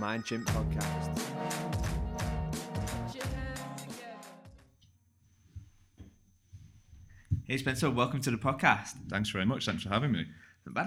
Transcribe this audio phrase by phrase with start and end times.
[0.00, 1.20] Welcome Mind Chimp podcast.
[7.44, 8.92] Hey Spencer, welcome to the podcast.
[9.08, 9.66] Thanks very much.
[9.66, 10.24] Thanks for having me.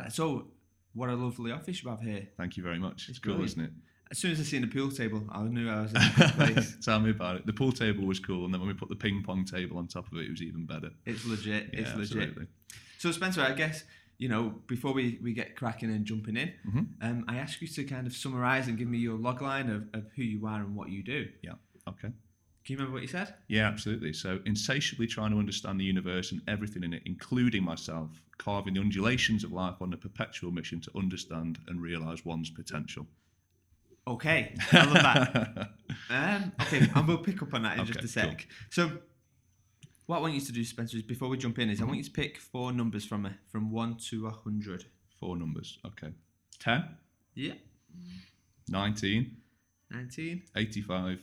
[0.09, 0.47] So,
[0.93, 2.27] what a lovely office you have here.
[2.37, 3.03] Thank you very much.
[3.03, 3.51] It's, It's cool, brilliant.
[3.51, 3.71] isn't it?
[4.11, 6.29] As soon as I seen the pool table, I knew I was in a good
[6.55, 6.77] place.
[6.83, 7.45] Tell me about it.
[7.45, 9.87] The pool table was cool, and then when we put the ping pong table on
[9.87, 10.89] top of it, it was even better.
[11.05, 11.69] It's legit.
[11.73, 11.99] It's legit.
[12.17, 12.47] absolutely.
[12.97, 13.83] So, Spencer, I guess
[14.23, 16.85] you know before we, we get cracking and jumping in, Mhm.
[17.01, 20.03] um, I ask you to kind of summarise and give me your logline of, of
[20.15, 21.27] who you are and what you do.
[21.41, 21.55] Yeah.
[21.91, 22.07] Okay.
[22.63, 23.35] Can you remember what you said?
[23.49, 24.13] Yeah, absolutely.
[24.13, 28.79] So, insatiably trying to understand the universe and everything in it, including myself, carving the
[28.79, 33.05] undulations of life on a perpetual mission to understand and realize one's potential.
[34.07, 35.69] Okay, I love that.
[36.09, 38.47] Um, okay, and we'll pick up on that in just a sec.
[38.69, 38.99] So,
[40.05, 41.97] what I want you to do, Spencer, is before we jump in, is I want
[41.97, 44.85] you to pick four numbers from a, from one to a hundred.
[45.19, 45.79] Four numbers.
[45.85, 46.09] Okay.
[46.59, 46.83] 10,
[47.35, 47.53] Yeah.
[48.69, 49.37] 19,
[49.91, 51.19] 19, 85,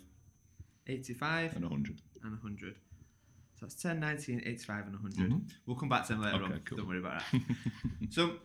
[0.86, 2.00] 85, and 100.
[2.22, 2.74] and 100.
[3.54, 5.30] So that's 10, 19, 85, and 100.
[5.30, 5.50] Mhm.
[5.66, 6.60] We'll come back to them later Okay, on.
[6.64, 6.78] cool.
[6.78, 7.40] Don't worry about that.
[8.10, 8.36] so,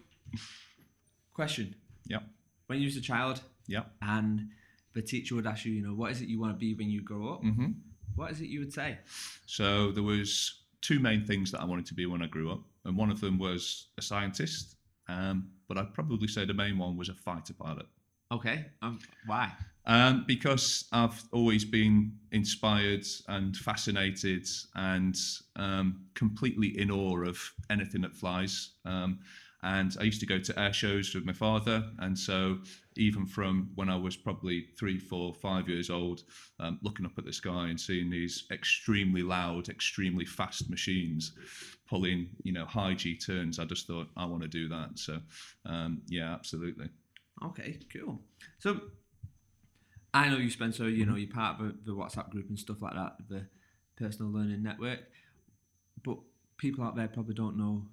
[1.33, 1.75] question.
[2.05, 2.19] Yeah.
[2.67, 3.83] When you was a child Yeah.
[4.01, 4.49] and
[4.93, 6.89] the teacher would ask you, you know, what is it you want to be when
[6.89, 7.43] you grow up?
[7.43, 7.71] Mm-hmm.
[8.15, 8.97] What is it you would say?
[9.45, 12.61] So there was two main things that I wanted to be when I grew up,
[12.85, 14.75] and one of them was a scientist.
[15.07, 17.85] Um, but I'd probably say the main one was a fighter pilot.
[18.31, 18.65] Okay.
[18.81, 19.51] Um, why?
[19.85, 25.15] Um, because I've always been inspired and fascinated and
[25.55, 28.71] um, completely in awe of anything that flies.
[29.65, 31.83] And I used to go to air shows with my father.
[31.97, 32.59] And so,
[32.97, 36.21] even from when I was probably three, four, five years old,
[36.59, 41.33] um, looking up at the sky and seeing these extremely loud, extremely fast machines
[41.89, 44.99] pulling, you know, high G turns, I just thought, I want to do that.
[44.99, 45.19] So,
[45.65, 46.89] um, yeah, absolutely.
[47.43, 48.21] Okay, cool.
[48.59, 48.79] So
[50.13, 50.87] I know you, Spencer.
[50.87, 53.47] You know you're part of the WhatsApp group and stuff like that, the
[53.97, 54.99] personal learning network.
[56.03, 56.19] But
[56.57, 57.87] people out there probably don't know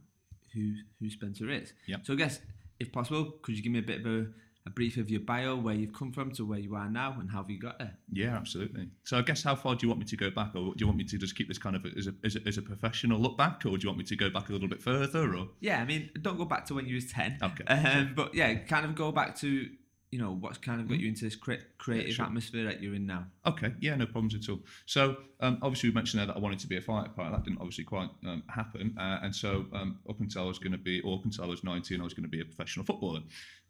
[0.54, 1.72] who who Spencer is.
[1.86, 2.00] Yep.
[2.04, 2.40] So I guess,
[2.80, 4.26] if possible, could you give me a bit of a,
[4.66, 7.30] a brief of your bio, where you've come from to where you are now, and
[7.30, 7.96] how have you got there?
[8.12, 8.88] Yeah, absolutely.
[9.04, 10.86] So I guess how far do you want me to go back, or do you
[10.86, 13.18] want me to just keep this kind of as a, as a, as a professional
[13.18, 15.34] look back, or do you want me to go back a little bit further?
[15.36, 17.38] Or Yeah, I mean, don't go back to when you was ten.
[17.42, 19.68] Okay, Um, but yeah, kind of go back to
[20.12, 21.00] you know what's kind of got Mhm.
[21.00, 22.26] you into this cre- creative sure.
[22.26, 23.26] atmosphere that you're in now.
[23.46, 24.60] okay, yeah, no problems at all.
[24.86, 27.32] So um, obviously we mentioned there that I wanted to be a fighter pilot.
[27.32, 30.72] That didn't obviously quite um, happen, uh, and so um, up until I was going
[30.72, 32.84] to be, or up until I was 19, I was going to be a professional
[32.84, 33.20] footballer.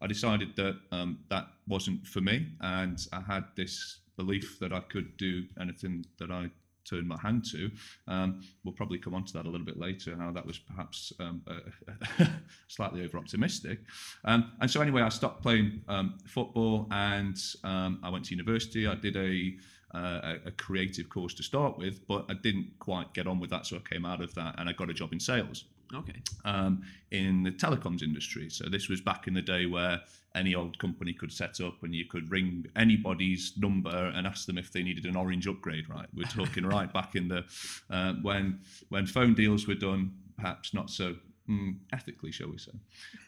[0.00, 4.80] I decided that um, that wasn't for me, and I had this belief that I
[4.80, 6.50] could do anything that I
[6.84, 7.70] turned my hand to.
[8.08, 11.12] Um, we'll probably come on to that a little bit later, how that was perhaps
[11.20, 12.26] um, uh,
[12.68, 13.80] slightly over optimistic.
[14.24, 18.86] Um, and so, anyway, I stopped playing um, football and um, I went to university.
[18.86, 19.54] I did a,
[19.94, 23.66] uh, a creative course to start with, but I didn't quite get on with that.
[23.66, 26.20] So, I came out of that and I got a job in sales Okay.
[26.44, 28.48] um, in the telecoms industry.
[28.48, 30.00] So this was back in the day where
[30.34, 34.58] any old company could set up and you could ring anybody's number and ask them
[34.58, 35.88] if they needed an orange upgrade.
[35.88, 37.44] Right, we're talking right back in the
[37.90, 41.16] uh, when when phone deals were done, perhaps not so.
[41.50, 42.70] Mm, ethically, shall we say?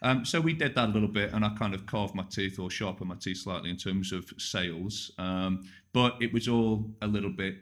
[0.01, 2.59] Um, so we did that a little bit, and I kind of carved my teeth
[2.59, 5.11] or sharpened my teeth slightly in terms of sales.
[5.17, 7.55] Um, but it was all a little bit,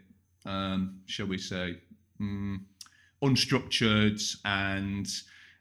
[0.45, 1.79] um, shall we say,
[2.21, 2.59] mm,
[3.23, 5.07] unstructured and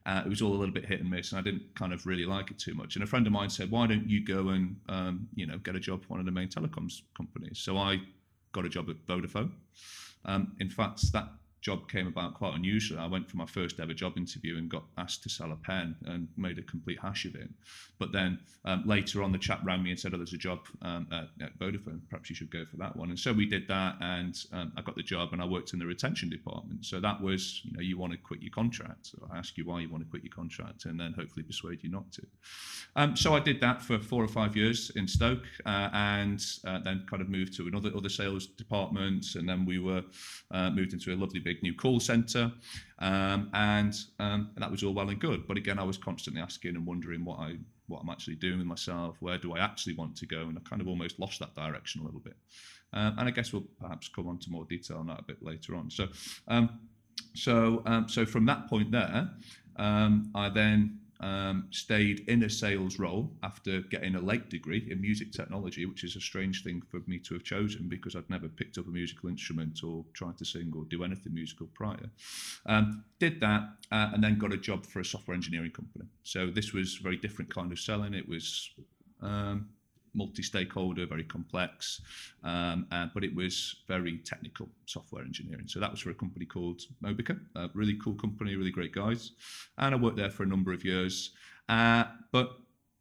[0.04, 2.04] uh, it was all a little bit hit and miss and i didn't kind of
[2.06, 2.96] really like it too much.
[2.96, 5.76] And a friend of mine said why don't you go and um, you know get
[5.76, 7.58] a job for one of the main telecoms companies?
[7.58, 8.00] So i
[8.52, 9.50] got a job at vodafone.
[10.24, 11.28] Um, in fact that
[11.62, 12.98] job came about quite unusually.
[12.98, 15.94] I went for my first ever job interview and got asked to sell a pen
[16.06, 17.48] and made a complete hash of it.
[17.98, 20.58] But then um, later on the chap rang me and said oh there's a job
[20.82, 22.00] um, at, at vodafone.
[22.10, 23.10] Perhaps you should go for that one.
[23.10, 25.78] And so we did that and um, i got the job and i worked in
[25.78, 26.84] the retention department.
[26.84, 29.06] So that was you know you want to quit your contract?
[29.06, 31.78] So i ask you why you want to quit your contract and then hopefully persuade
[31.82, 32.22] you not to.
[32.96, 36.80] Um, so i did that for four or five years in stoke uh, and uh,
[36.80, 40.02] then kind of moved to another other sales department and then we were
[40.50, 42.52] uh, moved into a lovely big new call center
[43.00, 45.46] um, and, um, that was all well and good.
[45.46, 47.56] But again i was constantly asking and wondering what i
[47.88, 50.42] what i'm actually doing with myself where do i actually want to go?
[50.42, 52.36] And i kind of almost lost that direction a little bit.
[52.92, 55.42] Um, and i guess we'll perhaps come on to more detail on that a bit
[55.42, 55.90] later on.
[55.90, 56.08] So
[56.48, 56.80] um,
[57.34, 59.28] so um, so from that point there
[59.76, 65.00] um, i then um, stayed in a sales role after getting a late degree in
[65.00, 68.48] music technology, which is a strange thing for me to have chosen because I'd never
[68.48, 72.10] picked up a musical instrument or tried to sing or do anything musical prior.
[72.66, 76.06] Um, did that uh, and then got a job for a software engineering company.
[76.24, 78.14] So this was a very different kind of selling.
[78.14, 78.70] It was
[79.20, 79.68] um,
[80.14, 82.00] multi-stakeholder, very complex,
[82.44, 85.66] um, uh, but it was very technical software engineering.
[85.66, 89.32] So that was for a company called Mobica, a really cool company, really great guys,
[89.78, 91.30] and I worked there for a number of years.
[91.68, 92.58] Uh, but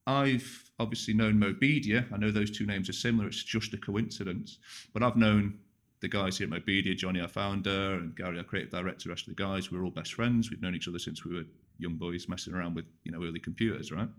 [0.08, 2.12] I've obviously known Mobedia.
[2.12, 3.28] I know those two names are similar.
[3.28, 4.58] It's just a coincidence.
[4.94, 5.60] But I've known
[6.02, 9.28] the guys here at Mobedia, Johnny, our founder, and Gary, our creative director, the rest
[9.28, 9.72] of the guys.
[9.72, 10.50] We're all best friends.
[10.50, 11.46] We've known each other since we were
[11.82, 14.10] young boys messing around with you know early computers, right?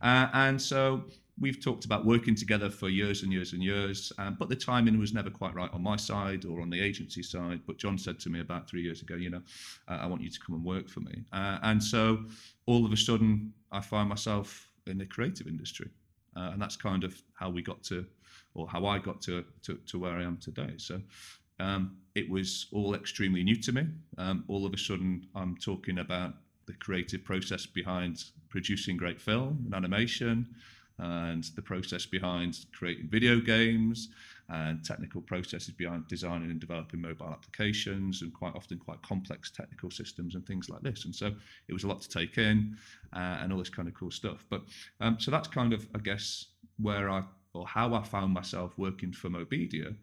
[0.00, 1.04] Uh, and so
[1.40, 4.98] we've talked about working together for years and years and years, um, but the timing
[4.98, 7.60] was never quite right on my side or on the agency side.
[7.66, 9.42] But John said to me about three years ago, you know,
[9.88, 11.22] uh, I want you to come and work for me.
[11.32, 12.24] Uh, and so
[12.66, 15.88] all of a sudden, I find myself in the creative industry.
[16.36, 18.06] Uh, and that's kind of how we got to,
[18.54, 20.74] or how I got to, to, to where I am today.
[20.76, 21.00] So
[21.58, 23.86] um, it was all extremely new to me.
[24.18, 26.34] Um, all of a sudden, I'm talking about
[26.70, 30.46] the creative process behind producing great film and animation,
[30.98, 34.08] and the process behind creating video games
[34.50, 39.90] and technical processes behind designing and developing mobile applications and quite often quite complex technical
[39.90, 41.04] systems and things like this.
[41.06, 41.32] And so
[41.68, 42.76] it was a lot to take in
[43.14, 44.44] uh, and all this kind of cool stuff.
[44.50, 44.62] But
[45.00, 46.46] um, so that's kind of, I guess,
[46.78, 47.22] where I
[47.54, 49.94] or how I found myself working for Mobedia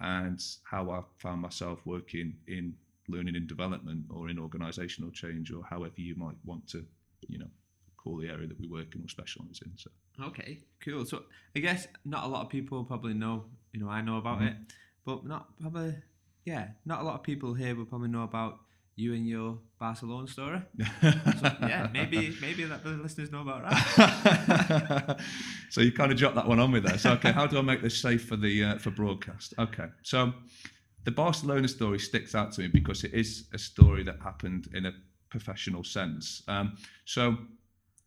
[0.00, 2.74] and how I found myself working in
[3.08, 6.84] learning and development or in organizational change or however you might want to,
[7.28, 7.48] you know,
[7.96, 9.72] call the area that we work in or specialise in.
[9.76, 9.90] So
[10.28, 11.04] Okay, cool.
[11.04, 11.24] So
[11.54, 13.44] I guess not a lot of people probably know.
[13.72, 14.46] You know, I know about Mhm.
[14.48, 14.56] it,
[15.04, 15.94] but not probably.
[16.44, 18.60] Yeah, not a lot of people here will probably know about
[18.94, 20.62] you and your Barcelona story.
[21.02, 25.20] So, yeah, maybe maybe that the listeners know about that.
[25.70, 26.96] so you kind of dropped that one on me there.
[26.98, 29.52] So okay, how do I make this safe for the uh, for broadcast?
[29.58, 30.32] Okay, so
[31.06, 34.86] the Barcelona story sticks out to me because it is a story that happened in
[34.86, 34.92] a
[35.30, 36.42] professional sense.
[36.48, 37.36] Um, so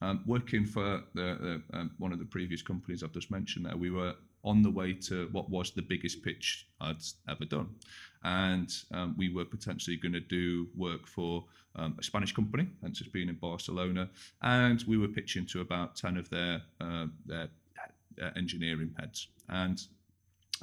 [0.02, 3.78] um, working for the, the, um, one of the previous companies I've just mentioned there,
[3.78, 7.70] we were on the way to what was the biggest pitch I'd ever done.
[8.26, 11.46] And um, we were potentially going to do work for
[11.78, 14.10] um, a Spanish company, hence it's been in Barcelona.
[14.42, 17.48] And we were pitching to about 10 of their, uh, their
[18.22, 19.30] uh, engineering heads.
[19.48, 19.82] And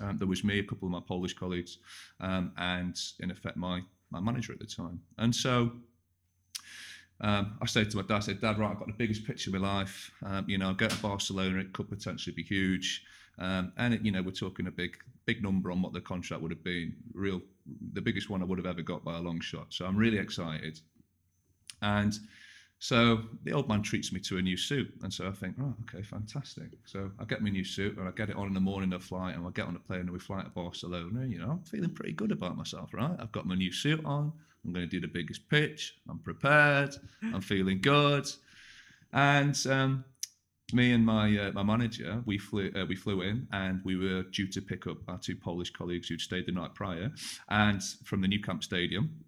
[0.01, 1.79] um, there was me, a couple of my Polish colleagues,
[2.21, 5.01] um, and in effect, my, my manager at the time.
[5.19, 5.73] And so
[7.21, 9.51] um, I said to my dad, I said, Dad, right, I've got the biggest picture
[9.51, 10.11] of my life.
[10.25, 13.03] Um, you know, I'll go to Barcelona, it could potentially be huge.
[13.39, 14.97] Um, and, it, you know, we're talking a big,
[15.27, 16.95] big number on what the contract would have been.
[17.13, 17.41] Real,
[17.93, 19.67] the biggest one I would have ever got by a long shot.
[19.71, 20.81] So I'm really excited.
[21.83, 22.19] And
[22.79, 24.93] so the old man treats me to a new suit.
[25.03, 26.69] And so I think, oh, okay, fantastic.
[26.85, 29.03] So I get my new suit and I get it on in the morning of
[29.03, 31.27] flight and I get on a plane and we fly to Barcelona.
[31.27, 33.17] You know, I'm feeling pretty good about myself, right?
[33.19, 34.33] I've got my new suit on.
[34.65, 35.95] I'm going to do the biggest pitch.
[36.09, 36.95] I'm prepared.
[37.23, 38.29] I'm feeling good.
[39.13, 40.05] And um,
[40.73, 44.25] me and my uh, my manager, we flew uh, we flew in, and we were
[44.25, 47.13] due to pick up our two Polish colleagues who'd stayed the night prior,
[47.49, 49.25] and from the Nou Camp Stadium.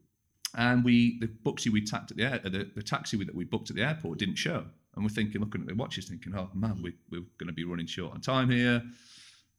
[0.56, 3.70] And we the buxy we tacked at the air, the, the taxi that we booked
[3.70, 4.64] at the airport didn't show,
[4.94, 7.64] and we're thinking, looking at the watches, thinking, oh man, we, we're going to be
[7.64, 8.82] running short on time here.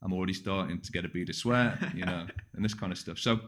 [0.01, 2.97] I'm already starting to get a bead of sweat, you know, and this kind of
[2.97, 3.19] stuff.
[3.19, 3.39] So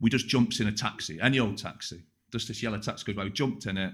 [0.00, 3.24] we just jumps in a taxi, any old taxi, just this yellow taxi goes by.
[3.24, 3.92] We jumped in it,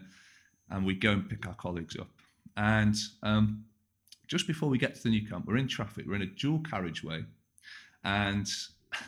[0.70, 2.08] and we go and pick our colleagues up.
[2.56, 3.64] And um,
[4.26, 6.04] just before we get to the Nou Camp, we're in traffic.
[6.06, 7.24] We're in a dual carriageway,
[8.04, 8.48] and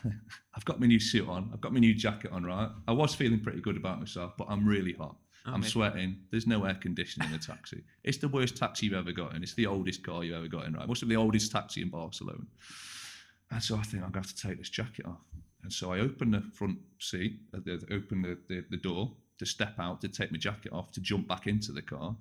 [0.64, 1.50] I've got my new suit on.
[1.52, 2.42] I've got my new jacket on.
[2.42, 5.14] Right, I was feeling pretty good about myself, but I'm really hot.
[5.44, 6.16] I'm sweating.
[6.30, 7.84] There's no air conditioning in the taxi.
[8.02, 9.42] It's the worst taxi you've ever got in.
[9.42, 10.72] It's the oldest car you've ever got in.
[10.72, 12.44] Right, must have been the oldest taxi in Barcelona.
[13.50, 15.20] And so I think I'm going to have to take this jacket off.
[15.64, 17.58] And so I open the front seat, uh,
[17.90, 21.28] open the, the, the door to step out to take my jacket off to jump
[21.28, 22.16] back into the car.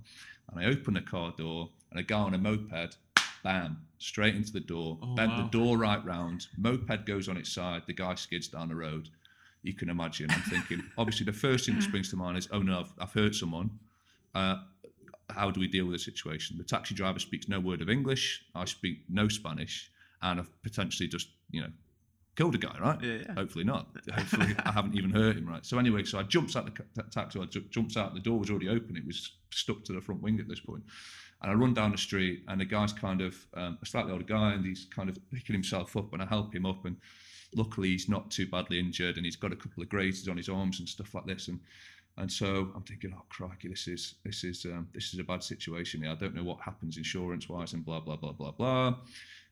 [0.52, 2.98] And I open the car door and a guy on a moped,
[3.44, 5.38] bam, straight into the door, Oh, bent wow.
[5.44, 6.48] the door right round.
[6.58, 7.84] Moped goes on its side.
[7.88, 9.10] The guy skids down the road.
[9.64, 10.30] You can imagine.
[10.30, 13.14] I'm thinking, obviously, the first thing that springs to mind is, oh no, I've, I've
[13.14, 13.70] hurt someone.
[14.36, 14.58] Uh,
[15.30, 16.58] how do we deal with the situation?
[16.58, 18.44] The taxi driver speaks no word of English.
[18.56, 19.90] I speak no Spanish,
[20.22, 21.70] and I've potentially just, you know,
[22.36, 23.00] killed a guy, right?
[23.02, 23.34] Yeah, yeah.
[23.34, 23.88] Hopefully not.
[24.14, 25.66] Hopefully I haven't even hurt him, right?
[25.66, 27.40] So anyway, so I jumps out the taxi.
[27.40, 28.14] I jumps out.
[28.14, 28.98] The door was already open.
[28.98, 30.84] It was stuck to the front wing at this point.
[31.44, 34.24] And I run down the street, and the guy's kind of um, a slightly older
[34.24, 36.96] guy, and he's kind of picking himself up, and I help him up, and
[37.54, 40.50] luckily he's not too badly injured, and he's got a couple of grazes on his
[40.50, 41.60] arms and stuff like this, and
[42.18, 45.44] and so I'm thinking, oh crikey, this is this is um, this is a bad
[45.44, 46.12] situation here.
[46.12, 48.96] I don't know what happens insurance wise, and blah blah blah blah blah.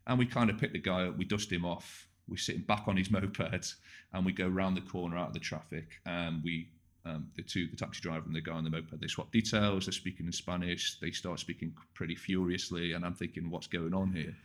[0.07, 2.63] And we kind of pick the guy up, we dust him off, we sit him
[2.63, 3.75] back on his moped,
[4.13, 6.69] and we go round the corner out of the traffic, and we.
[7.03, 9.86] Um, the two, the taxi driver and the guy on the moped, they swap details.
[9.86, 11.00] They're speaking in Spanish.
[11.00, 14.36] They start speaking pretty furiously, and I'm thinking, what's going on here?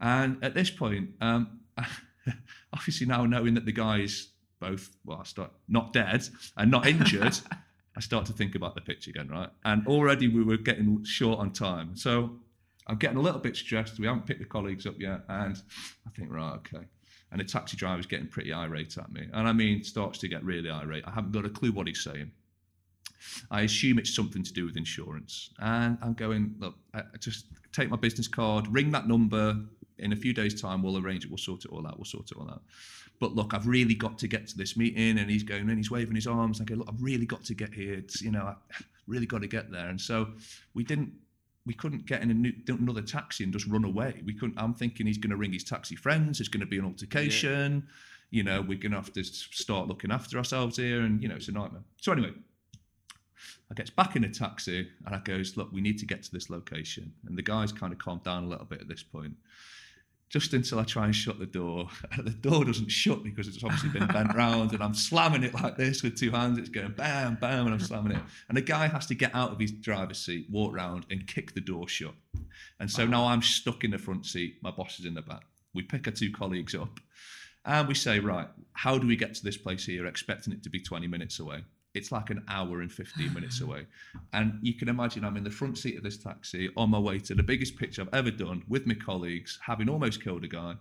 [0.00, 1.60] And at this point, um,
[2.72, 6.24] obviously now knowing that the guys both well, I start not dead
[6.56, 7.38] and not injured,
[7.96, 9.48] I start to think about the pitch again, right?
[9.64, 12.36] And already we were getting short on time, so
[12.86, 13.98] I'm getting a little bit stressed.
[13.98, 15.60] We haven't picked the colleagues up yet, and
[16.06, 16.86] I think right, okay.
[17.32, 20.28] And the taxi driver is getting pretty irate at me, and I mean starts to
[20.28, 21.04] get really irate.
[21.06, 22.30] I haven't got a clue what he's saying.
[23.50, 26.76] I assume it's something to do with insurance, and I'm going look.
[26.94, 29.56] I just take my business card, ring that number.
[29.98, 31.30] In a few days' time, we'll arrange it.
[31.30, 31.96] We'll sort it all out.
[31.96, 32.62] We'll sort it all out
[33.18, 35.18] but look, I've really got to get to this meeting.
[35.18, 36.60] And he's going and he's waving his arms.
[36.60, 37.94] I go, look, I've really got to get here.
[37.94, 38.54] It's, you know, I
[39.06, 39.88] really got to get there.
[39.88, 40.28] And so
[40.74, 41.12] we didn't,
[41.66, 44.22] we couldn't get in new, another taxi and just run away.
[44.24, 46.38] We couldn't, I'm thinking he's going to ring his taxi friends.
[46.38, 47.84] There's going to be an altercation.
[47.86, 47.92] Yeah.
[48.30, 51.00] You know, we're going to have to start looking after ourselves here.
[51.00, 51.82] And, you know, it's a nightmare.
[52.00, 52.32] So anyway,
[53.70, 56.32] I gets back in a taxi and I goes, look, we need to get to
[56.32, 57.12] this location.
[57.26, 59.34] And the guys kind of calmed down a little bit at this point
[60.28, 61.88] just until I try and shut the door.
[62.18, 65.76] the door doesn't shut because it's obviously been bent round, and I'm slamming it like
[65.76, 66.58] this with two hands.
[66.58, 68.22] It's going bam, bam, and I'm slamming it.
[68.48, 71.54] And the guy has to get out of his driver's seat, walk round, and kick
[71.54, 72.14] the door shut.
[72.80, 74.56] And so now I'm stuck in the front seat.
[74.62, 75.44] My boss is in the back.
[75.74, 76.98] We pick our two colleagues up,
[77.64, 80.70] and we say, right, how do we get to this place here, expecting it to
[80.70, 81.64] be 20 minutes away?
[81.96, 83.86] It's like an hour and 15 minutes away.
[84.32, 87.18] And you can imagine I'm in the front seat of this taxi on my way
[87.20, 90.74] to the biggest pitch I've ever done with my colleagues, having almost killed a guy.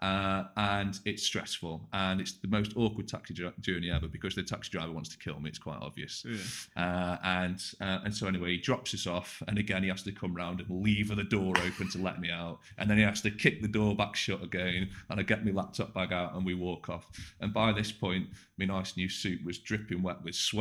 [0.00, 1.88] Uh, and it's stressful.
[1.92, 5.38] And it's the most awkward taxi journey ever because the taxi driver wants to kill
[5.40, 5.48] me.
[5.48, 6.24] It's quite obvious.
[6.26, 6.82] Yeah.
[6.82, 9.42] Uh, and, uh, and so, anyway, he drops us off.
[9.46, 12.30] And again, he has to come round and lever the door open to let me
[12.30, 12.58] out.
[12.78, 14.90] And then he has to kick the door back shut again.
[15.10, 17.06] And I get my laptop bag out and we walk off.
[17.40, 20.55] And by this point, my nice new suit was dripping wet with sweat.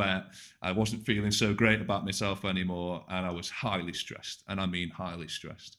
[0.61, 4.65] I wasn't feeling so great about myself anymore, and I was highly stressed, and I
[4.65, 5.77] mean highly stressed.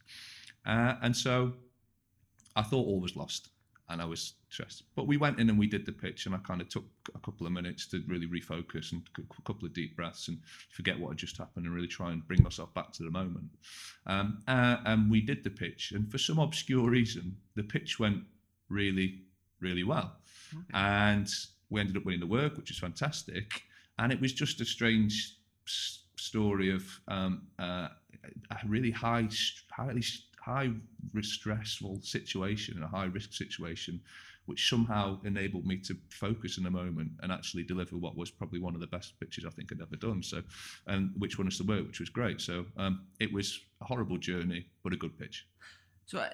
[0.65, 1.55] Uh, and so
[2.57, 3.51] I thought all was lost,
[3.89, 4.85] and I was stressed.
[4.95, 7.19] But we went in and we did the pitch, and I kind of took a
[7.19, 10.39] couple of minutes to really refocus and a couple of deep breaths and
[10.71, 13.51] forget what had just happened and really try and bring myself back to the moment.
[14.07, 18.23] Um, uh, and we did the pitch, and for some obscure reason, the pitch went
[18.69, 19.23] really,
[19.61, 20.17] really well.
[20.53, 20.65] Okay.
[20.75, 21.29] And
[21.71, 23.63] we ended up winning the work, which is fantastic.
[23.99, 25.37] And it was just a strange
[26.17, 27.89] story of um, uh,
[28.51, 29.29] a really high,
[29.71, 30.03] highly
[30.41, 30.71] high
[31.23, 34.01] stressful situation and a high risk situation,
[34.47, 38.61] which somehow enabled me to focus in a moment and actually deliver what was probably
[38.61, 40.23] one of the best pitches I think I'd ever done.
[40.23, 40.43] So,
[40.87, 42.41] and which won us the work, which was great.
[42.41, 45.47] So um, it was a horrible journey, but a good pitch.
[46.07, 46.25] So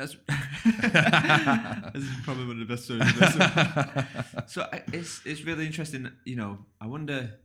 [0.00, 0.16] that's,
[1.92, 3.04] this is probably one of the best stories.
[4.52, 6.10] so it's it's really interesting.
[6.24, 7.38] You know, I wonder.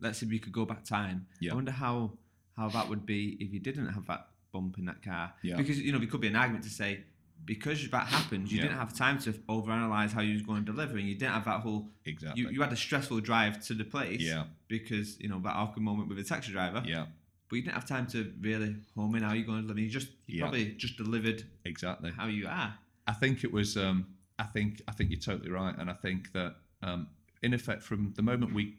[0.00, 1.26] Let's say we could go back time.
[1.40, 1.52] Yeah.
[1.52, 2.12] I wonder how
[2.56, 5.32] how that would be if you didn't have that bump in that car.
[5.42, 5.56] Yeah.
[5.56, 7.04] Because you know, there could be an argument to say
[7.44, 8.64] because that happened, you yeah.
[8.64, 11.44] didn't have time to overanalyze how you was going to deliver, and you didn't have
[11.46, 11.88] that whole.
[12.04, 12.42] Exactly.
[12.42, 14.20] You, you had a stressful drive to the place.
[14.20, 14.44] Yeah.
[14.68, 16.82] Because you know that awkward moment with the taxi driver.
[16.84, 17.06] Yeah
[17.52, 19.78] but you didn't have time to really home in how you're going to live.
[19.78, 20.44] You just you yeah.
[20.44, 22.72] probably just delivered exactly how you are.
[23.06, 23.76] I think it was.
[23.76, 24.06] Um,
[24.38, 27.08] I think I think you're totally right, and I think that um,
[27.42, 28.78] in effect, from the moment we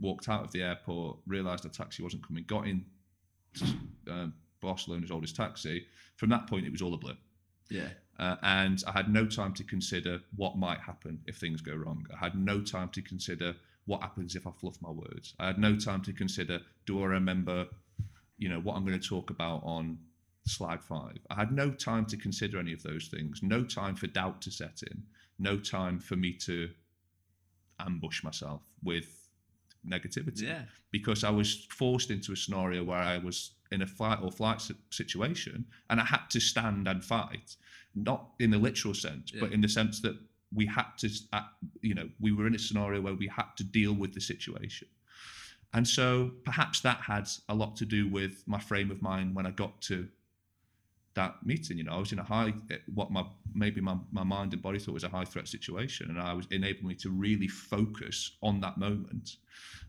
[0.00, 2.86] walked out of the airport, realised a taxi wasn't coming, got in
[4.10, 4.28] uh,
[4.62, 5.84] Barcelona's oldest taxi.
[6.16, 7.18] From that point, it was all a blur.
[7.68, 7.88] Yeah.
[8.18, 12.06] Uh, and I had no time to consider what might happen if things go wrong.
[12.10, 13.54] I had no time to consider
[13.84, 15.34] what happens if I fluff my words.
[15.38, 17.66] I had no time to consider do I remember
[18.38, 19.98] you know what I'm going to talk about on
[20.46, 21.18] slide five.
[21.30, 24.50] I had no time to consider any of those things, no time for doubt to
[24.50, 25.02] set in,
[25.38, 26.68] no time for me to
[27.80, 29.28] ambush myself with
[29.88, 30.62] negativity yeah.
[30.90, 34.62] because I was forced into a scenario where I was in a fight or flight
[34.90, 37.56] situation and I had to stand and fight,
[37.94, 39.40] not in the literal sense, yeah.
[39.40, 40.16] but in the sense that
[40.54, 41.10] we had to,
[41.82, 44.88] you know, we were in a scenario where we had to deal with the situation.
[45.74, 49.44] And so perhaps that had a lot to do with my frame of mind when
[49.44, 50.08] I got to
[51.14, 51.78] that meeting.
[51.78, 52.52] You know, I was in a high,
[52.94, 56.20] what my maybe my, my mind and body thought was a high threat situation, and
[56.20, 59.36] I was enabling me to really focus on that moment.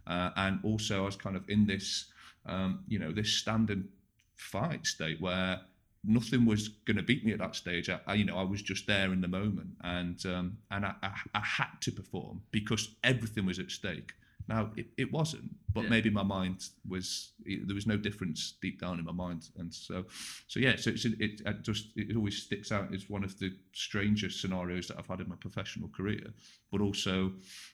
[0.08, 2.06] Uh, and also, I was kind of in this,
[2.46, 3.88] um, you know, this standard
[4.36, 5.62] fight state where
[6.04, 7.90] nothing was going to beat me at that stage.
[7.90, 10.94] I, I, you know, I was just there in the moment, and um, and I,
[11.04, 14.14] I, I had to perform because everything was at stake.
[14.48, 15.90] Now it, it wasn't, but yeah.
[15.90, 20.06] maybe my mind was there was no difference deep down in my mind, and so
[20.48, 23.52] so yeah, so it's, it, it just it always sticks out as one of the
[23.74, 26.28] strangest scenarios that I've had in my professional career,
[26.72, 27.34] but also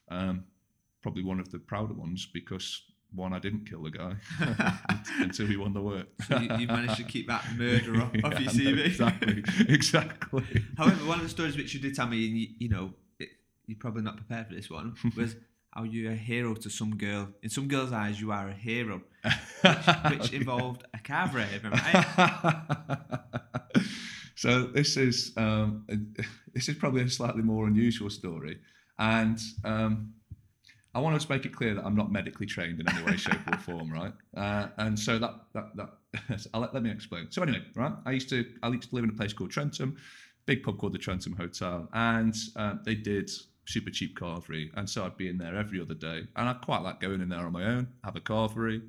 [0.09, 0.45] um,
[1.01, 2.81] probably one of the prouder ones because
[3.13, 4.15] one, I didn't kill the guy
[5.19, 6.07] until he won the work.
[6.27, 8.85] So you, you managed to keep that murder off, off Yeah, your I know, CV.
[8.85, 10.63] exactly, exactly.
[10.77, 13.29] However, one of the stories which you did tell me, and you, you know, it,
[13.67, 15.35] you're probably not prepared for this one, was
[15.73, 17.29] how you're a hero to some girl.
[17.41, 19.01] In some girls' eyes, you are a hero,
[19.61, 23.19] which, which involved a carvery, right?
[24.35, 25.85] so this is um,
[26.53, 28.59] this is probably a slightly more unusual story,
[28.99, 30.13] and um,
[30.93, 33.39] I want to make it clear that I'm not medically trained in any way, shape,
[33.47, 34.13] or form, right?
[34.35, 37.27] Uh, and so that that that I'll let, let me explain.
[37.29, 37.93] So anyway, right?
[38.05, 39.95] I used to I used to live in a place called Trentham,
[40.45, 43.31] big pub called the Trentham Hotel, and uh, they did
[43.65, 46.81] super cheap carvery, and so I'd be in there every other day, and I quite
[46.81, 48.81] like going in there on my own, have a carvery,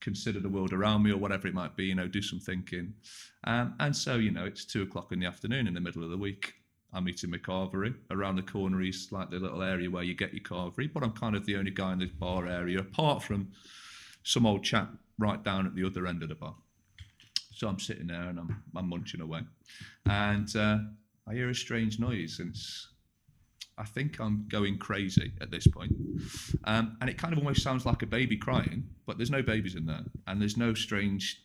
[0.00, 2.94] consider the world around me or whatever it might be, you know, do some thinking.
[3.44, 6.10] Um, and so, you know, it's two o'clock in the afternoon in the middle of
[6.10, 6.54] the week.
[6.92, 7.94] I'm eating my carvery.
[8.10, 11.12] Around the corner is like the little area where you get your carvery, but I'm
[11.12, 13.48] kind of the only guy in the bar area, apart from
[14.22, 16.54] some old chap right down at the other end of the bar.
[17.52, 19.40] So I'm sitting there and I'm, I'm munching away.
[20.06, 20.78] And uh,
[21.28, 22.88] I hear a strange noise and it's
[23.78, 25.92] I think I'm going crazy at this point.
[26.64, 29.74] Um, and it kind of almost sounds like a baby crying, but there's no babies
[29.76, 30.04] in there.
[30.26, 31.42] And there's no strange,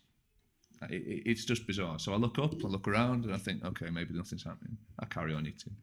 [0.90, 2.00] it, it- it's just bizarre.
[2.00, 4.78] So I look up, I look around, and I think, okay, maybe nothing's happening.
[5.00, 5.76] I carry on eating.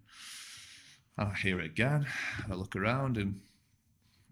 [1.18, 2.06] And I hear it again.
[2.50, 3.40] I look around, and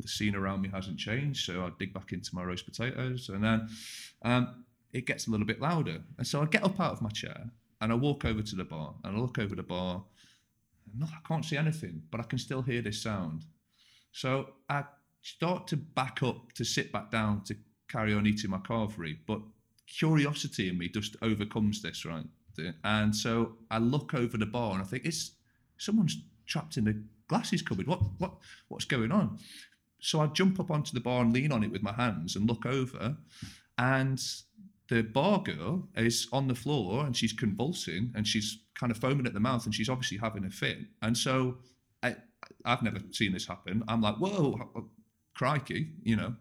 [0.01, 1.45] the scene around me hasn't changed.
[1.45, 3.29] So I dig back into my roast potatoes.
[3.29, 3.69] And then
[4.23, 5.99] um, it gets a little bit louder.
[6.19, 8.65] And so I get up out of my chair and I walk over to the
[8.65, 10.03] bar and I look over the bar
[10.97, 13.45] no, I can't see anything, but I can still hear this sound.
[14.13, 14.85] So I
[15.23, 17.57] start to back up to sit back down to
[17.89, 19.41] carry on eating my carvery, but
[19.87, 22.25] curiosity in me just overcomes this, right?
[22.85, 25.33] And so I look over the bar and I think it's
[25.77, 27.87] someone's trapped in the glasses cupboard.
[27.87, 28.35] What what
[28.69, 29.39] what's going on?
[30.01, 32.49] So I jump up onto the bar and lean on it with my hands and
[32.49, 33.17] look over,
[33.79, 34.21] and
[34.89, 39.27] the bar girl is on the floor and she's convulsing and she's kind of foaming
[39.27, 40.79] at the mouth and she's obviously having a fit.
[41.03, 41.59] And so
[42.03, 42.17] I,
[42.65, 43.83] I've never seen this happen.
[43.89, 44.59] I'm like, whoa,
[45.35, 46.35] crikey, you know.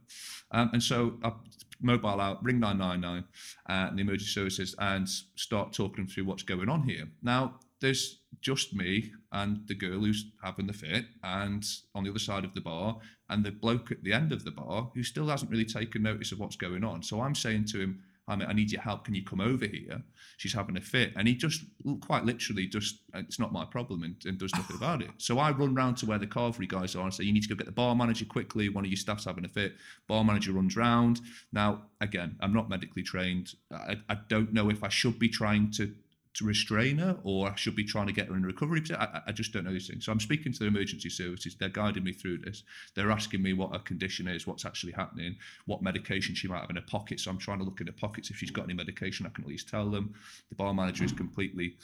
[0.51, 1.33] Um, and so I
[1.81, 3.23] mobile out, ring 999
[3.69, 7.07] uh, and the emergency services and start talking through what's going on here.
[7.21, 12.19] Now, there's just me and the girl who's having the fit and on the other
[12.19, 12.97] side of the bar
[13.29, 16.31] and the bloke at the end of the bar who still hasn't really taken notice
[16.31, 17.03] of what's going on.
[17.03, 19.05] So I'm saying to him, I I need your help.
[19.05, 20.01] Can you come over here?
[20.37, 21.13] She's having a fit.
[21.15, 21.63] And he just
[22.01, 25.09] quite literally just, uh, it's not my problem and, and does nothing about it.
[25.17, 27.49] So I run round to where the carvery guys are and say, you need to
[27.49, 28.69] go get the bar manager quickly.
[28.69, 29.75] One of your staff's having a fit.
[30.07, 31.21] Bar manager runs round.
[31.51, 33.55] Now, again, I'm not medically trained.
[33.71, 35.93] I, I don't know if I should be trying to
[36.37, 38.83] to restrain her or I should be trying to get her in recovery.
[38.95, 40.05] I, I just don't know these things.
[40.05, 41.55] So I'm speaking to the emergency services.
[41.59, 42.63] They're guiding me through this.
[42.93, 46.69] They're asking me what her condition is, what's actually happening, what medication she might have
[46.69, 47.19] in her pocket.
[47.19, 48.29] So I'm trying to look in her pockets.
[48.29, 50.13] If she's got any medication, I can at least tell them.
[50.49, 51.75] The bar manager is completely,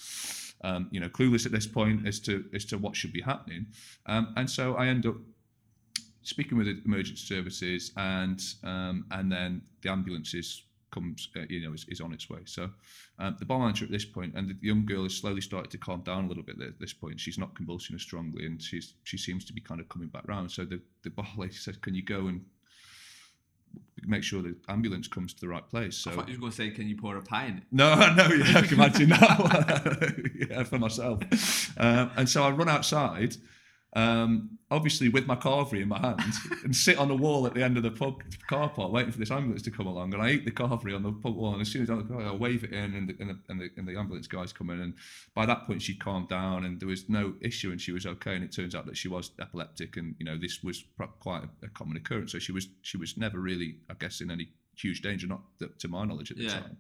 [0.63, 3.65] um, you know, clueless at this point as to as to what should be happening.
[4.05, 5.15] Um, and so I end up
[6.21, 10.61] speaking with the emergency services and um, and then the ambulances
[10.93, 12.69] comes uh, you know is, is on its way so
[13.19, 15.77] um, the bar manager at this point and the young girl has slowly started to
[15.77, 18.93] calm down a little bit at this point she's not convulsing as strongly and she's
[19.03, 21.77] she seems to be kind of coming back round so the, the bar lady says
[21.77, 22.45] can you go and
[24.06, 26.51] make sure the ambulance comes to the right place so I thought you were going
[26.51, 27.63] to say, can you pour a pie in it?
[27.71, 30.47] no, no, yeah, I can imagine that.
[30.49, 31.21] yeah, for myself.
[31.77, 33.38] Um, and so I run outside,
[33.95, 36.21] um, obviously with my carvery in my hand,
[36.63, 39.19] and sit on the wall at the end of the pub car park, waiting for
[39.19, 40.13] this ambulance to come along.
[40.13, 42.34] And I eat the carvery on the pub wall, and as soon as I, I
[42.34, 44.79] wave it in, and the, and, the, and, the, and the ambulance guys come in,
[44.82, 44.93] and
[45.36, 48.36] by that point she'd calmed down, and there was no issue, and she was okay.
[48.36, 50.84] And it turns out that she was epileptic, and you know this was
[51.19, 52.32] quite a, a common occurrence.
[52.32, 55.41] So she was she was never really, I guess, in any huge danger, not
[55.79, 56.60] to my knowledge at the Yeah.
[56.60, 56.77] time.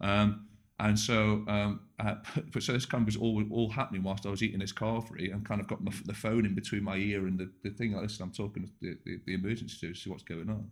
[0.00, 0.46] Um,
[0.78, 2.16] and so, um, uh,
[2.60, 5.44] so this kind of was all all happening whilst I was eating this carvery, and
[5.44, 8.02] kind of got my, the phone in between my ear and the, the thing like
[8.02, 8.20] this.
[8.20, 10.70] And I'm talking to the, the, the emergency to see what's going on.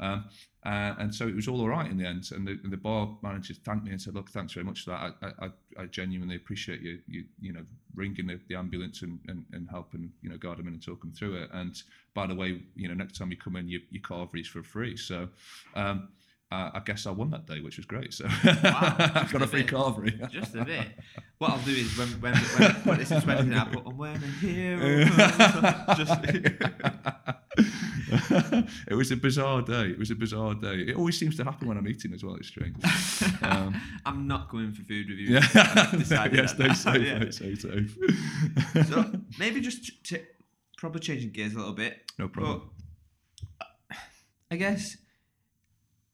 [0.00, 0.24] Um,
[0.64, 2.30] uh, and so it was all all right in the end.
[2.32, 4.90] And the, and the bar manager thanked me and said, "Look, thanks very much for
[4.90, 5.14] that.
[5.22, 5.50] I, I,
[5.82, 10.10] I genuinely appreciate you, you, you know, ringing the, the ambulance and, and, and helping,
[10.22, 11.50] you know, guide them in and talk them through it.
[11.52, 11.80] And
[12.14, 14.96] by the way, you know, next time you come in, your, your carvery's for free.
[14.96, 15.28] So."
[15.74, 16.08] Um,
[16.52, 18.12] uh, I guess I won that day, which was great.
[18.12, 20.30] So I got a free carvery.
[20.30, 20.86] Just a bit.
[21.38, 24.18] What I'll do is when when, when I put this into anything, I'll put a
[24.40, 25.04] hero.
[25.96, 26.20] Just
[28.88, 29.86] it was a bizarre day.
[29.90, 30.80] It was a bizarre day.
[30.88, 32.34] It always seems to happen when I'm eating as well.
[32.36, 32.76] It's strange.
[33.42, 35.30] Um, I'm not going for food reviews.
[35.54, 37.18] yeah, yeah, stay safe, Yeah.
[37.18, 37.96] mate, stay safe.
[38.88, 40.20] So maybe just ch-
[40.76, 42.10] probably changing gears a little bit.
[42.18, 42.70] No problem.
[43.58, 43.68] But
[44.50, 44.96] I guess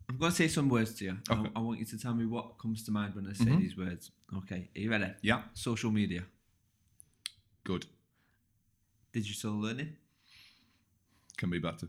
[0.08, 1.18] I'm going to say some words to you.
[1.28, 1.50] I- Okay.
[1.54, 3.60] I, want you to tell me what comes to mind when I say Mhm.
[3.60, 4.10] these words.
[4.38, 5.12] Okay, are you ready?
[5.22, 6.24] Yeah, Social media,
[7.64, 7.86] good.
[9.12, 9.96] digital learning,
[11.36, 11.88] Can be better.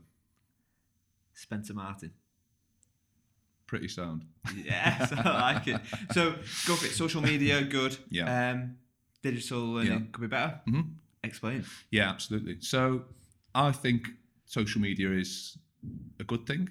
[1.34, 2.12] Spencer Martin.
[3.66, 4.26] Pretty sound.
[4.56, 5.82] Yes, I like it.
[6.12, 6.32] So
[6.68, 6.92] go for it.
[6.92, 7.98] Social media, good.
[8.10, 8.52] Yeah.
[8.52, 8.78] Um,
[9.22, 10.12] digital learning Yeah.
[10.12, 10.62] could be better.
[10.68, 10.94] Mhm.
[11.24, 11.66] Explain.
[11.92, 12.62] Yeah, absolutely.
[12.62, 13.06] So
[13.56, 14.08] I think
[14.46, 15.58] social media is
[16.20, 16.70] a good thing.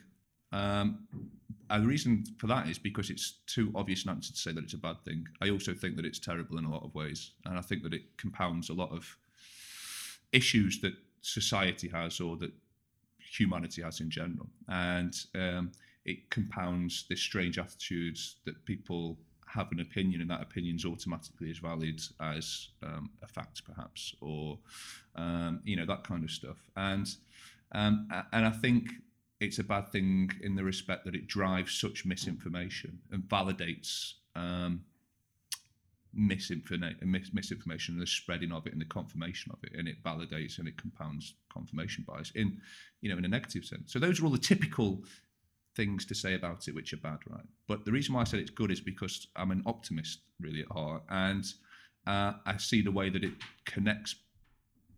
[0.52, 1.06] Um,
[1.70, 4.74] and the reason for that is because it's too obvious answer to say that it's
[4.74, 5.26] a bad thing.
[5.40, 7.32] I also think that it's terrible in a lot of ways.
[7.44, 9.16] And I think that it compounds a lot of
[10.32, 12.52] issues that society has or that
[13.18, 14.48] humanity has in general.
[14.68, 15.72] And um,
[16.04, 21.50] it compounds this strange attitudes that people have an opinion and that opinion is automatically
[21.50, 24.58] as valid as um, a fact perhaps or
[25.16, 27.16] um, you know that kind of stuff and
[27.72, 28.90] um, and I think
[29.40, 34.82] it's a bad thing in the respect that it drives such misinformation and validates um,
[36.12, 40.02] misinformation, mis- misinformation and the spreading of it and the confirmation of it, and it
[40.02, 42.60] validates and it compounds confirmation bias in,
[43.00, 43.92] you know, in a negative sense.
[43.92, 45.02] So those are all the typical
[45.76, 47.46] things to say about it which are bad, right?
[47.68, 50.72] But the reason why I said it's good is because I'm an optimist really at
[50.72, 51.44] heart, and
[52.06, 54.16] uh, I see the way that it connects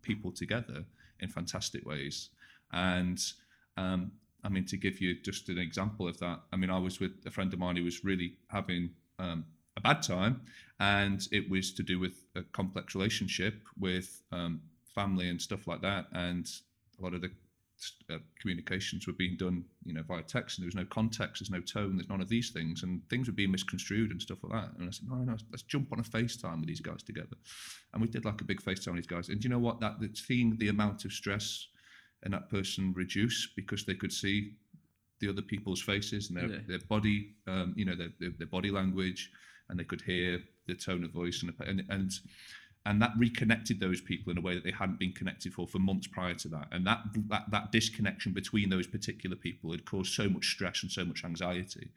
[0.01, 0.83] people together
[1.19, 2.29] in fantastic ways.
[2.71, 3.21] And
[3.77, 4.11] um,
[4.43, 7.11] I mean, to give you just an example of that, I mean, I was with
[7.25, 9.45] a friend of mine who was really having um,
[9.77, 10.41] a bad time,
[10.79, 14.61] and it was to do with a complex relationship with um,
[14.95, 16.07] family and stuff like that.
[16.13, 16.49] And
[16.99, 17.31] a lot of the
[18.11, 21.49] uh, communications were being done, you know, via text, and there was no context, there's
[21.49, 24.53] no tone, there's none of these things, and things were being misconstrued and stuff like
[24.53, 24.77] that.
[24.77, 27.37] And I said, no, no, let's jump on a FaceTime with these guys together.
[27.93, 29.29] And we did like a big FaceTime with these guys.
[29.29, 29.79] And you know what?
[29.79, 31.67] That, that seeing the amount of stress
[32.23, 34.53] in that person reduce because they could see
[35.19, 36.59] the other people's faces and their, Yeah.
[36.67, 39.31] their body, um, you know, their, their, their body language,
[39.69, 42.11] and they could hear the tone of voice and, and and
[42.85, 45.79] and that reconnected those people in a way that they hadn't been connected for for
[45.79, 46.67] months prior to that.
[46.71, 50.91] And that that, that disconnection between those particular people had caused so much stress and
[50.91, 51.89] so much anxiety.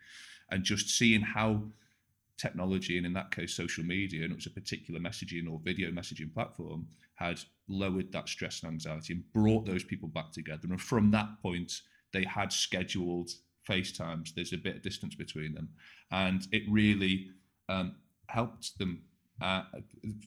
[0.51, 1.63] And just seeing how
[2.37, 5.91] technology and in that case social media and it was a particular messaging or video
[5.91, 10.69] messaging platform had lowered that stress and anxiety and brought those people back together.
[10.69, 11.81] And from that point
[12.13, 13.31] they had scheduled
[13.63, 14.33] facetimes.
[14.35, 15.71] There's a bit of distance between them.
[16.11, 17.31] And it really
[17.69, 17.97] um,
[18.29, 19.03] helped them
[19.43, 19.63] uh,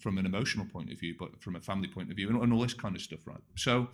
[0.01, 2.51] from an emotional point of view but from a family point of view and, and
[2.51, 3.39] all this kind of stuff right?
[3.55, 3.87] So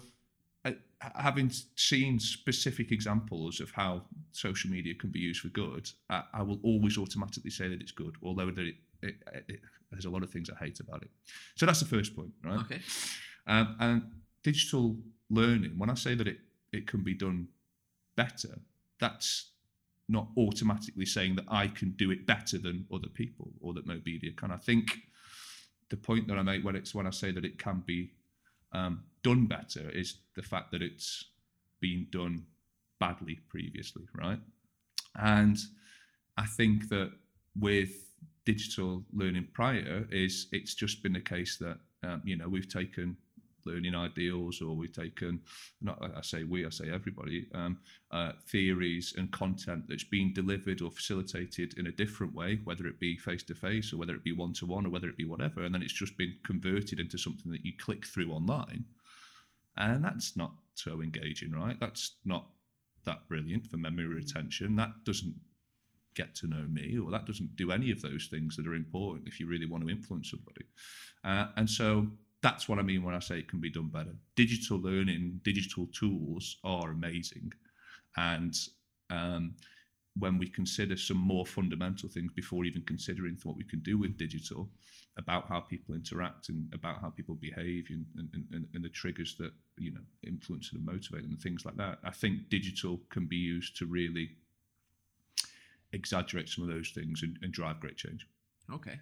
[0.66, 0.72] uh,
[1.16, 6.42] having seen specific examples of how social media can be used for good, I, I
[6.42, 9.16] will always automatically say that it's good, although that it, it,
[9.50, 9.60] it,
[9.94, 11.10] there's a lot of things I hate about it.
[11.56, 12.60] So that's the first point, right?
[12.60, 12.80] Okay.
[13.48, 14.02] Um, and
[14.44, 14.98] digital
[15.30, 16.38] learning, when I say that it,
[16.72, 17.48] it can be done
[18.16, 18.60] better,
[19.00, 19.52] that's
[20.10, 24.36] not automatically saying that I can do it better than other people or that Mobedia
[24.36, 24.52] can.
[24.52, 25.00] I think
[25.90, 28.12] the point that I make when it's when I say that it can be
[28.74, 31.26] um, done better is the fact that it's
[31.80, 32.46] been done
[33.00, 34.40] badly previously, right?
[35.16, 35.58] And
[36.38, 37.12] I think that
[37.60, 37.92] with
[38.46, 43.18] digital learning prior is it's just been the case that um, you know we've taken
[43.66, 45.40] learning ideals or we've taken
[45.82, 47.80] not I say we I say everybody um,
[48.12, 53.00] uh, theories and content that's been delivered or facilitated in a different way whether it
[53.00, 55.26] be face to face or whether it be one to one or whether it be
[55.26, 58.86] whatever and then it's just been converted into something that you click through online.
[59.78, 61.80] And that's not so engaging right?
[61.80, 62.48] That's not
[63.06, 64.76] that brilliant for memory retention.
[64.76, 65.36] That doesn't
[66.16, 69.28] get to know me or that doesn't do any of those things that are important
[69.28, 70.66] if you really want to influence somebody
[71.24, 72.08] uh, and so
[72.44, 74.14] that's what I mean when I say it can be done better.
[74.36, 77.52] Digital learning, digital tools are amazing.
[78.18, 78.54] And
[79.10, 79.56] um,
[80.20, 84.18] when we consider some more fundamental things before even considering what we can do with
[84.18, 84.70] digital
[85.18, 89.36] about how people interact and about how people behave and, and, and, and the triggers
[89.40, 93.26] that you know influence and motivate them and things like that, I think digital can
[93.26, 94.32] be used to really
[95.94, 98.28] exaggerate some of those things and, and drive great change.
[98.72, 99.00] Okay.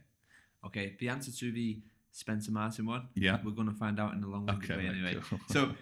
[0.65, 0.95] Okay.
[0.99, 1.79] The answer to the
[2.11, 3.39] Spencer Martin one, Yeah.
[3.43, 5.15] we're going to find out in the long Okay, way anyway.
[5.23, 5.39] cool.
[5.49, 5.73] So,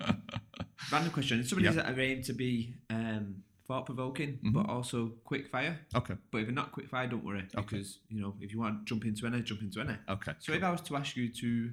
[0.92, 1.44] random question.
[1.44, 1.82] Somebody Yeah.
[1.82, 4.52] that are aimed to be um, thought provoking, Mhm.
[4.52, 5.80] but also quick fire.
[5.94, 6.14] Okay.
[6.30, 7.40] But if you're not quick fire, don't worry.
[7.54, 7.62] Okay.
[7.62, 9.96] Because, you know, if you want to jump into any, jump into any.
[10.08, 10.34] Okay.
[10.40, 11.72] So if I was to ask you to,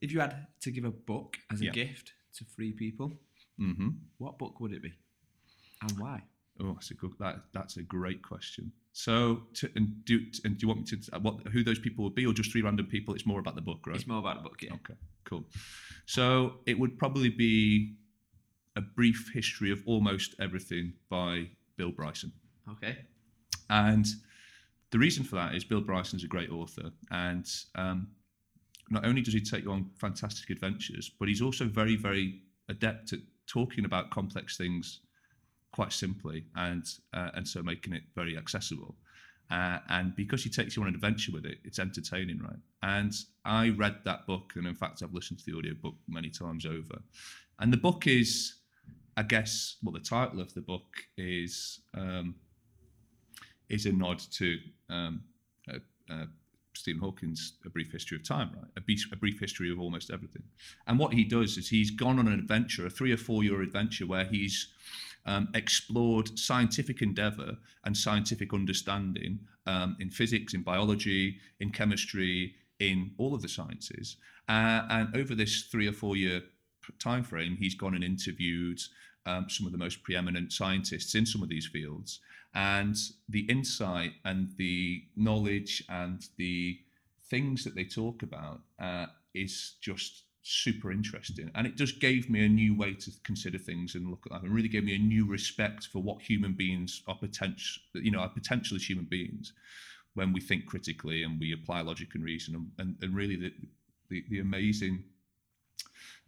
[0.00, 1.72] if you had to give a book as a Yeah.
[1.72, 3.12] gift to three people,
[3.60, 3.90] Mm-hmm.
[4.16, 4.94] what book would it be,
[5.82, 6.22] and why?
[6.60, 7.12] Oh, that's a good.
[7.18, 8.72] That that's a great question.
[8.92, 12.14] So, to, and do and do you want me to what who those people would
[12.14, 13.14] be, or just three random people?
[13.14, 13.96] It's more about the book, right?
[13.96, 14.74] It's more about the book, yeah.
[14.74, 14.94] Okay,
[15.24, 15.44] cool.
[16.06, 17.94] So it would probably be
[18.76, 22.32] A Brief History of Almost Everything by Bill Bryson.
[22.68, 22.98] Okay.
[23.70, 24.06] And
[24.90, 28.08] the reason for that is Bill Bryson is a great author, and um,
[28.90, 33.12] not only does he take you on fantastic adventures, but he's also very, very adept
[33.12, 35.00] at talking about complex things
[35.72, 38.96] quite simply, and uh, and so making it very accessible.
[39.50, 42.60] Uh, and because he takes you on an adventure with it, it's entertaining, right?
[42.82, 43.12] And
[43.44, 47.02] I read that book, and in fact, I've listened to the audiobook many times over.
[47.58, 48.54] And the book is,
[49.16, 52.36] I guess, well, the title of the book is um,
[53.68, 55.22] is a nod to um,
[55.68, 55.78] uh,
[56.12, 56.26] uh,
[56.74, 58.70] Stephen Hawking's A Brief History of Time, right?
[58.76, 60.42] A a brief history of almost everything.
[60.86, 63.62] And what he does is he's gone on an adventure, a three or four year
[63.62, 64.68] adventure, where he's
[65.26, 73.12] um, explored scientific endeavor and scientific understanding um, in physics, in biology, in chemistry, in
[73.18, 74.16] all of the sciences.
[74.48, 76.42] Uh, and over this three or four year
[76.98, 78.80] time frame, he's gone and interviewed
[79.26, 82.20] um, some of the most preeminent scientists in some of these fields.
[82.54, 82.96] And
[83.28, 86.80] the insight and the knowledge and the
[87.28, 91.50] things that they talk about uh, is just super interesting.
[91.54, 94.42] And it just gave me a new way to consider things and look at that.
[94.42, 98.20] And really gave me a new respect for what human beings are potential, you know,
[98.20, 99.52] are potential as human beings
[100.14, 103.52] when we think critically and we apply logic and reason and, and, and really the,
[104.08, 105.04] the, the amazing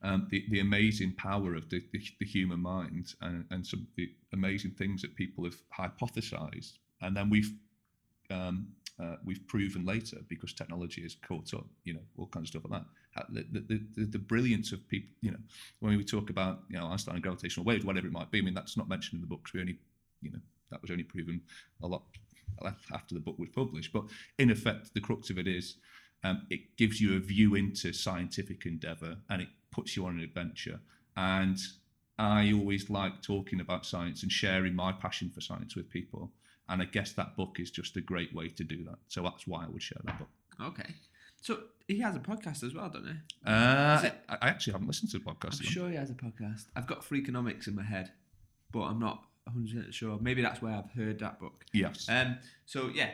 [0.05, 3.87] um, the, the amazing power of the, the, the human mind and, and some of
[3.97, 6.79] the amazing things that people have hypothesized.
[7.01, 7.53] And then we've
[8.31, 8.69] um,
[9.01, 12.71] uh, we've proven later because technology has caught up, you know, all kinds of stuff
[12.71, 13.27] like that.
[13.31, 15.39] The, the, the, the brilliance of people, you know,
[15.81, 18.43] when we talk about, you know, Einstein and gravitational waves, whatever it might be, I
[18.43, 19.53] mean, that's not mentioned in the books.
[19.53, 19.79] We only,
[20.21, 21.41] you know, that was only proven
[21.83, 22.03] a lot
[22.93, 23.93] after the book was published.
[23.93, 24.05] But
[24.39, 25.77] in effect, the crux of it is
[26.25, 30.25] um, it gives you a view into scientific endeavor and it puts you on an
[30.25, 30.81] adventure.
[31.17, 31.59] And
[32.19, 36.31] I always like talking about science and sharing my passion for science with people.
[36.73, 38.97] And I guess that book is just a great way to do that.
[39.09, 40.29] So that's why I would share that book.
[40.61, 40.95] Okay.
[41.41, 41.59] So
[41.89, 43.13] he has a podcast as well, don't he?
[43.47, 45.61] Uh, I, I actually haven't listened to the podcast.
[45.61, 46.67] I'm sure he has a podcast.
[46.77, 48.13] I've got Freakonomics in my head,
[48.71, 50.19] but I'm not 100% sure.
[50.21, 51.65] Maybe that's where I've heard that book.
[51.73, 52.07] Yes.
[52.09, 52.39] Um.
[52.65, 53.11] So yeah,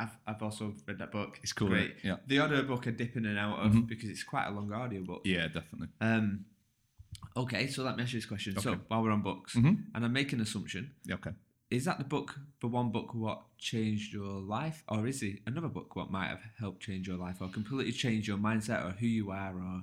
[0.00, 1.38] I've, I've also read that book.
[1.42, 1.68] It's cool.
[1.68, 1.96] Great.
[2.02, 2.16] Yeah.
[2.26, 3.86] The other book I dip in and out of Mhm.
[3.86, 5.20] because it's quite a long audio book.
[5.24, 5.88] Yeah, definitely.
[6.00, 6.46] Um.
[7.36, 8.58] Okay, so let me ask you this question.
[8.58, 9.84] So while we're on books, Mhm.
[9.94, 11.30] and I'm making an assumption, Yeah, okay.
[11.70, 15.68] Is that the book, the one book, what changed your life, or is it another
[15.68, 19.06] book, what might have helped change your life, or completely change your mindset, or who
[19.06, 19.82] you are, or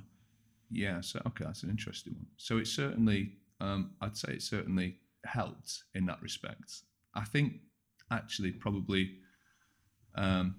[0.69, 2.27] Yeah, so okay, that's an interesting one.
[2.37, 6.81] So it certainly, um, I'd say it certainly helped in that respect.
[7.15, 7.61] I think
[8.11, 9.17] actually probably
[10.15, 10.55] um,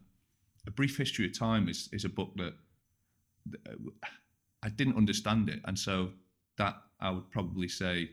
[0.67, 2.55] a brief history of time is is a book that,
[3.51, 3.79] that
[4.63, 6.11] I didn't understand it, and so
[6.59, 8.11] that I would probably say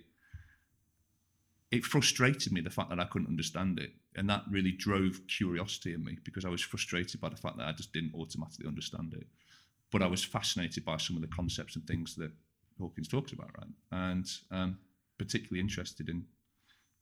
[1.71, 5.93] it frustrated me the fact that I couldn't understand it, and that really drove curiosity
[5.93, 9.13] in me because I was frustrated by the fact that I just didn't automatically understand
[9.13, 9.27] it
[9.91, 12.31] but I was fascinated by some of the concepts and things that
[12.79, 13.69] Hawkins talks about, right?
[13.91, 14.77] And um,
[15.17, 16.25] particularly interested in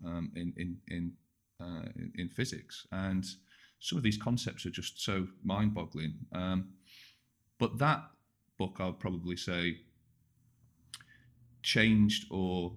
[0.05, 1.13] um, in in in,
[1.61, 2.87] uh, in in physics.
[2.91, 3.25] And
[3.79, 6.13] some of these concepts are just so mind-boggling.
[6.33, 6.69] Um,
[7.59, 8.03] but that
[8.57, 9.77] book, I would probably say,
[11.63, 12.73] changed or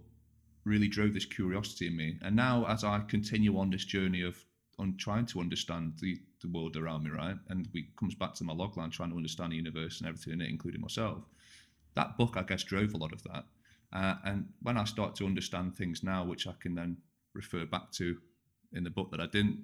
[0.64, 2.18] really drove this curiosity in me.
[2.22, 4.36] And now, as I continue on this journey of
[4.78, 7.36] on trying to understand the, the world around me, right?
[7.48, 10.40] And we comes back to my logline, trying to understand the universe and everything in
[10.40, 11.24] it, including myself.
[11.94, 13.44] That book, I guess, drove a lot of that.
[13.92, 16.96] Uh, and when I start to understand things now, which I can then
[17.34, 18.16] refer back to
[18.72, 19.60] in the book that I didn't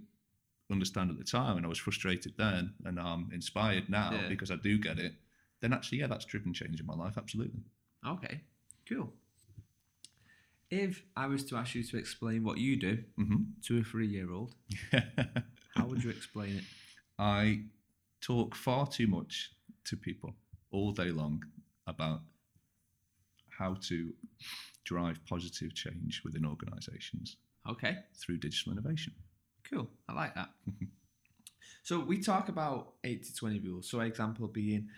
[0.70, 4.28] understand at the time, and I was frustrated then, and I'm inspired now Yeah.
[4.28, 5.14] because I do get it.
[5.60, 7.62] Then actually, yeah, that's driven change in my life, absolutely.
[8.06, 8.42] okay,
[8.86, 9.12] cool.
[10.70, 14.54] If I was to ask you to explain what you do hmm to a three-year-old,
[15.74, 16.64] how would you explain it?
[17.18, 17.62] I
[18.20, 19.52] talk far too much
[19.86, 20.34] to people
[20.70, 21.42] all day long
[21.86, 22.20] about
[23.58, 24.12] how to
[24.84, 27.36] drive positive change within organizations
[27.68, 29.12] Okay, through digital innovation.
[29.68, 29.88] cool.
[30.08, 30.50] I like that.
[31.82, 33.90] so we talk about 80-20 rules.
[33.90, 34.88] So example being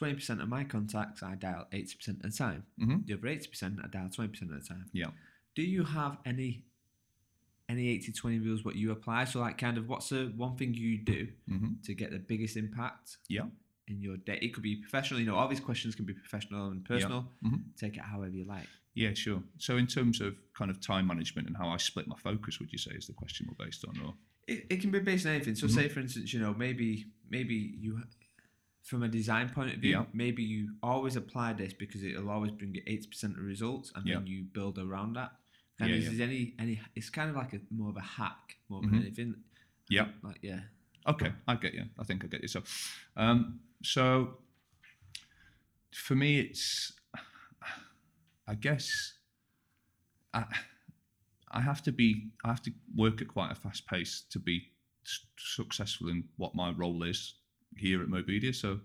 [0.00, 2.64] 20% of my contacts I dial 80% of the time.
[2.78, 4.86] hmm The other 80% I dial 20% of the time.
[4.92, 5.10] Yeah.
[5.54, 6.64] Do you have any
[7.68, 9.24] any 80-20 rules what you apply?
[9.24, 12.56] So like kind of what's the one thing you do hmm to get the biggest
[12.56, 13.46] impact Yeah.
[13.88, 14.38] in your day?
[14.42, 17.30] It could be professional, you know, all these questions can be professional and personal.
[17.44, 17.62] Mhm.
[17.76, 18.68] Take it however you like.
[18.94, 19.42] Yeah, sure.
[19.56, 22.70] So, in terms of kind of time management and how I split my focus, would
[22.72, 23.98] you say is the question we're based on?
[24.04, 24.14] Or
[24.46, 25.54] It, it can be based on anything.
[25.54, 25.70] So Mhm.
[25.74, 28.02] say for instance, you know, maybe maybe you
[28.82, 30.04] from a design point of view, Yeah.
[30.12, 34.04] maybe you always apply this because it'll always bring you eighty percent of results, and
[34.06, 35.32] then you build around that.
[35.80, 36.18] And Yeah, is yeah.
[36.18, 36.80] there any any?
[36.94, 39.34] It's kind of like a more of a hack more than anything.
[39.88, 40.08] Yeah.
[40.22, 40.60] Like yeah,
[41.06, 41.84] Okay, I get you.
[41.98, 42.48] I think I get you.
[42.48, 42.62] So,
[43.16, 44.38] um, so
[45.92, 46.92] for me, it's
[48.48, 49.14] I guess
[50.34, 50.44] I
[51.50, 54.70] I have to be I have to work at quite a fast pace to be
[55.04, 57.34] s- successful in what my role is
[57.76, 58.54] here at Mobedia.
[58.54, 58.80] So,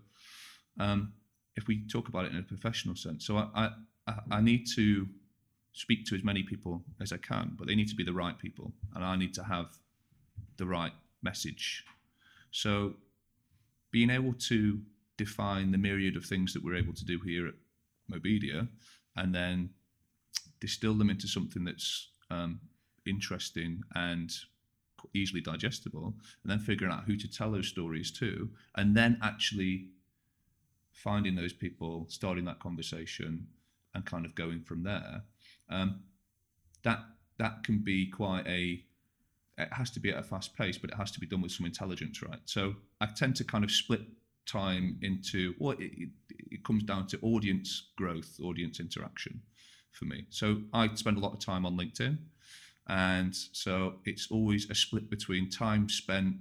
[0.80, 1.13] um,
[1.56, 3.71] if we talk about it in a professional sense, so I,
[4.08, 5.08] I I need to
[5.73, 8.38] speak to as many people as I can, but they need to be the right
[8.38, 9.78] people, and I need to have
[10.58, 11.86] the right message
[12.52, 12.93] so,
[13.91, 14.82] being able to
[15.17, 17.54] define the myriad of things that we're able to do here at
[18.12, 18.67] Mobedia
[19.15, 19.69] and then
[20.60, 22.60] distill them into something that's um,
[23.06, 24.32] interesting and
[25.13, 29.89] easily digestible, and then figuring out who to tell those stories to, and then actually
[30.91, 33.47] finding those people, starting that conversation,
[33.93, 35.23] and kind of going from there.
[35.69, 36.01] Um,
[36.83, 36.99] that
[37.38, 38.83] that can be quite a
[39.57, 41.51] it has to be at a fast pace, but it has to be done with
[41.51, 42.39] some intelligence, right?
[42.45, 44.01] So I tend to kind of split
[44.45, 46.10] time into, well, it, it,
[46.51, 49.41] it comes down to audience growth, audience interaction
[49.91, 50.25] for me.
[50.29, 52.17] So I spend a lot of time on LinkedIn.
[52.89, 56.36] And so it's always a split between time spent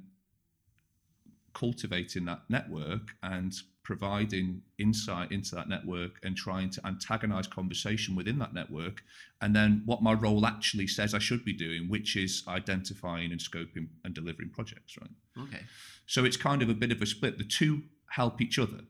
[1.54, 8.38] cultivating that network and providing insight into that network and trying to antagonize conversation within
[8.38, 9.02] that network
[9.40, 13.40] and then what my role actually says I should be doing which is identifying and
[13.40, 15.44] scoping and delivering projects right?
[15.44, 15.62] Okay,
[16.04, 17.38] so it's kind of a bit of a split.
[17.38, 18.80] The two help each other.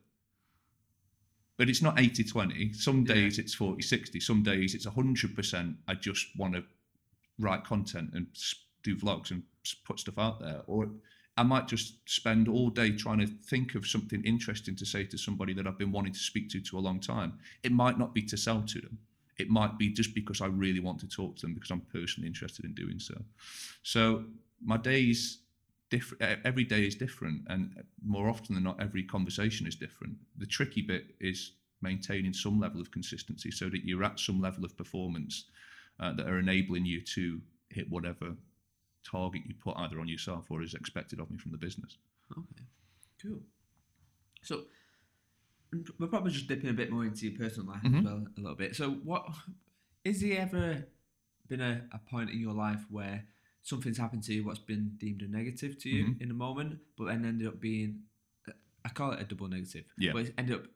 [1.59, 3.15] But it's not 80 20 some Yeah.
[3.15, 6.65] days it's 40 60 some days it's 100% I just want to
[7.39, 8.27] write content and
[8.83, 9.43] do vlogs and
[9.85, 10.89] put stuff out there or
[11.39, 15.19] I might just spend all day trying to think of something interesting to say to
[15.19, 17.39] somebody that I've been wanting to speak to to a long time.
[17.63, 18.99] It might not be to sell to them.
[19.39, 22.27] It might be just because I really want to talk to them because I'm personally
[22.27, 23.21] interested in doing so.
[23.83, 24.25] So
[24.65, 25.41] my days
[25.91, 26.41] different.
[26.45, 30.15] Every day is different, and more often than not, every conversation is different.
[30.39, 34.65] The tricky bit is maintaining some level of consistency so that you're at some level
[34.65, 35.45] of performance
[36.01, 38.35] uh, that are enabling you to hit whatever
[39.05, 41.97] target you put either on yourself or is expected of me from the business.
[42.33, 42.65] okay,
[43.23, 43.41] cool.
[44.43, 44.65] So
[45.99, 47.99] we're probably just dipping a bit more into your personal life Mhm.
[47.99, 48.77] as well, a little bit.
[48.77, 49.27] So what
[50.05, 50.87] is there ever
[51.49, 53.27] been a, a point in your life where
[53.63, 56.21] something's happened to you what's been deemed a negative to you Mhm.
[56.23, 58.05] in the moment, but then ended up being
[58.85, 59.85] I call it a double negative.
[59.99, 60.13] Yeah.
[60.13, 60.67] But it's ended up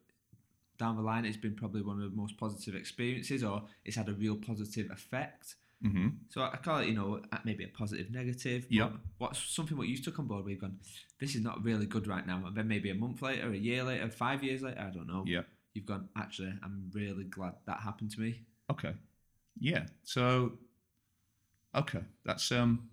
[0.81, 4.09] down the line it's been probably one of the most positive experiences or it's had
[4.09, 5.57] a real positive effect.
[5.85, 6.09] Mm-hmm.
[6.29, 8.67] So I call it, you know, maybe a positive, negative.
[8.69, 8.91] Yeah.
[9.19, 10.79] What's something what you took on board where you've gone,
[11.21, 13.83] this is not really good right now, and then maybe a month later, a year
[13.85, 15.25] later, five years later, I don't know.
[15.27, 15.43] Yeah.
[15.75, 18.43] You've gone, actually, I'm really glad that happened to me.
[18.71, 18.95] Okay.
[19.59, 19.85] Yeah.
[20.03, 20.53] So,
[21.75, 22.89] okay, that's um.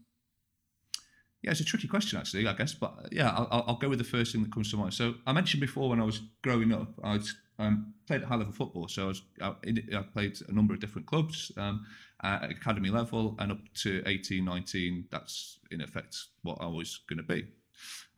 [1.44, 4.12] Yeah, it's a tricky question actually, I guess, but yeah, I'll, I'll- go with the
[4.16, 4.94] first thing that comes to mind.
[4.94, 7.20] So I mentioned before when I was growing up, I
[7.60, 8.88] um, played at high level football.
[8.88, 9.54] So I, was, I,
[9.98, 11.86] I played a number of different clubs um,
[12.24, 15.06] at academy level and up to 18, 19.
[15.12, 17.46] That's in effect what I was going to be.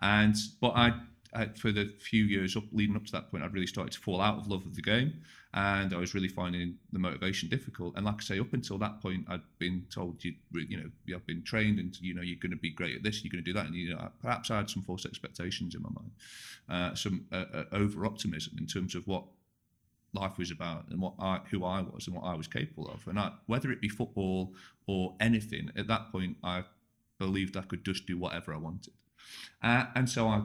[0.01, 0.93] And but I,
[1.33, 3.99] I, for the few years up leading up to that point, I'd really started to
[3.99, 5.21] fall out of love of the game,
[5.53, 7.95] and I was really finding the motivation difficult.
[7.95, 11.25] And like I say, up until that point, I'd been told you, you know, you've
[11.25, 13.49] been trained, and you know, you're going to be great at this, you're going to
[13.49, 16.11] do that, and you know, perhaps I had some false expectations in my mind,
[16.69, 19.23] uh, some uh, uh, over optimism in terms of what
[20.13, 23.07] life was about and what I, who I was and what I was capable of.
[23.07, 24.53] And I, whether it be football
[24.87, 26.63] or anything, at that point, I
[27.19, 28.93] believed I could just do whatever I wanted.
[29.61, 30.41] Uh, and so I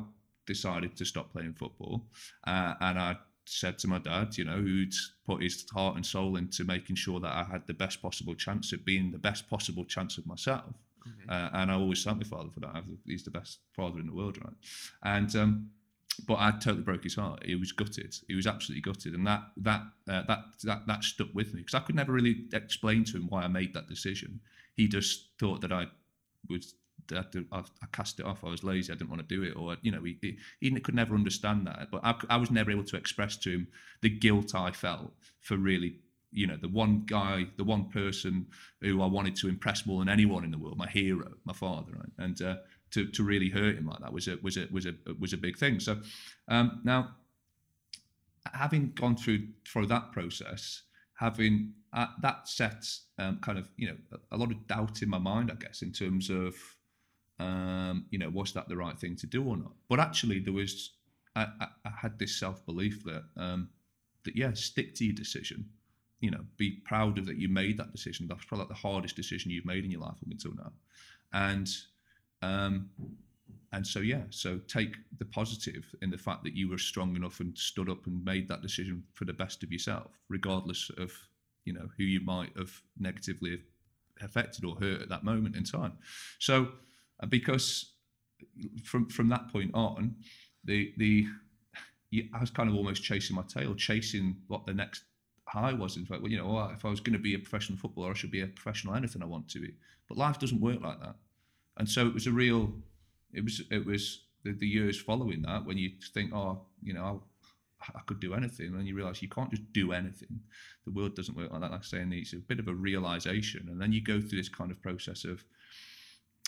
[0.46, 2.06] decided to stop playing football.
[2.46, 3.16] Uh, and I
[3.46, 4.94] said to my dad, you know, who'd
[5.26, 8.72] put his heart and soul into making sure that I had the best possible chance
[8.72, 10.74] of being the best possible chance of myself.
[11.06, 11.28] Okay.
[11.28, 12.84] Uh, and I always thank my father for that.
[13.06, 14.54] He's the best father in the world, right?
[15.02, 15.70] And um,
[16.26, 17.44] but I totally broke his heart.
[17.44, 18.14] He was gutted.
[18.28, 21.74] He was absolutely gutted, and that that uh, that that that stuck with me because
[21.74, 24.40] I could never really explain to him why I made that decision.
[24.74, 25.86] He just thought that I
[26.48, 26.74] was
[27.08, 28.44] that I, I cast it off.
[28.44, 28.92] I was lazy.
[28.92, 31.66] I didn't want to do it, or you know, he he, he could never understand
[31.66, 31.88] that.
[31.90, 33.68] But I, I was never able to express to him
[34.00, 36.00] the guilt I felt for really
[36.34, 38.46] you know the one guy the one person
[38.80, 41.92] who i wanted to impress more than anyone in the world my hero my father
[41.92, 42.12] right?
[42.18, 42.56] and uh,
[42.90, 45.36] to, to really hurt him like that was a was a was a was a
[45.36, 45.98] big thing so
[46.48, 47.14] um, now
[48.52, 50.82] having gone through through that process
[51.14, 52.84] having uh, that set
[53.18, 55.82] um, kind of you know a, a lot of doubt in my mind i guess
[55.82, 56.54] in terms of
[57.40, 60.52] um, you know was that the right thing to do or not but actually there
[60.52, 60.92] was
[61.36, 63.68] I, I, I had this self belief that um,
[64.24, 65.68] that yeah, stick to your decision.
[66.20, 68.26] You know, be proud of that you made that decision.
[68.28, 70.72] That's probably like the hardest decision you've made in your life up until now,
[71.32, 71.68] and
[72.42, 72.88] um,
[73.72, 77.40] and so yeah, so take the positive in the fact that you were strong enough
[77.40, 81.12] and stood up and made that decision for the best of yourself, regardless of
[81.64, 83.60] you know who you might have negatively
[84.22, 85.92] affected or hurt at that moment in time.
[86.38, 86.68] So
[87.22, 87.94] Uh, because
[88.84, 90.16] from from that point on,
[90.64, 91.26] the the
[92.32, 95.04] I was kind of almost chasing my tail, chasing what the next
[95.48, 95.96] high was.
[95.96, 98.14] In fact, well, you know, if I was going to be a professional footballer, I
[98.14, 99.74] should be a professional anything I want to be.
[100.08, 101.16] But life doesn't work like that,
[101.78, 102.72] and so it was a real.
[103.32, 107.22] It was it was the, the years following that when you think, oh, you know,
[107.80, 110.40] I, I could do anything, and you realise you can't just do anything.
[110.84, 111.70] The world doesn't work like that.
[111.72, 114.38] Like I say, and it's a bit of a realization, and then you go through
[114.38, 115.42] this kind of process of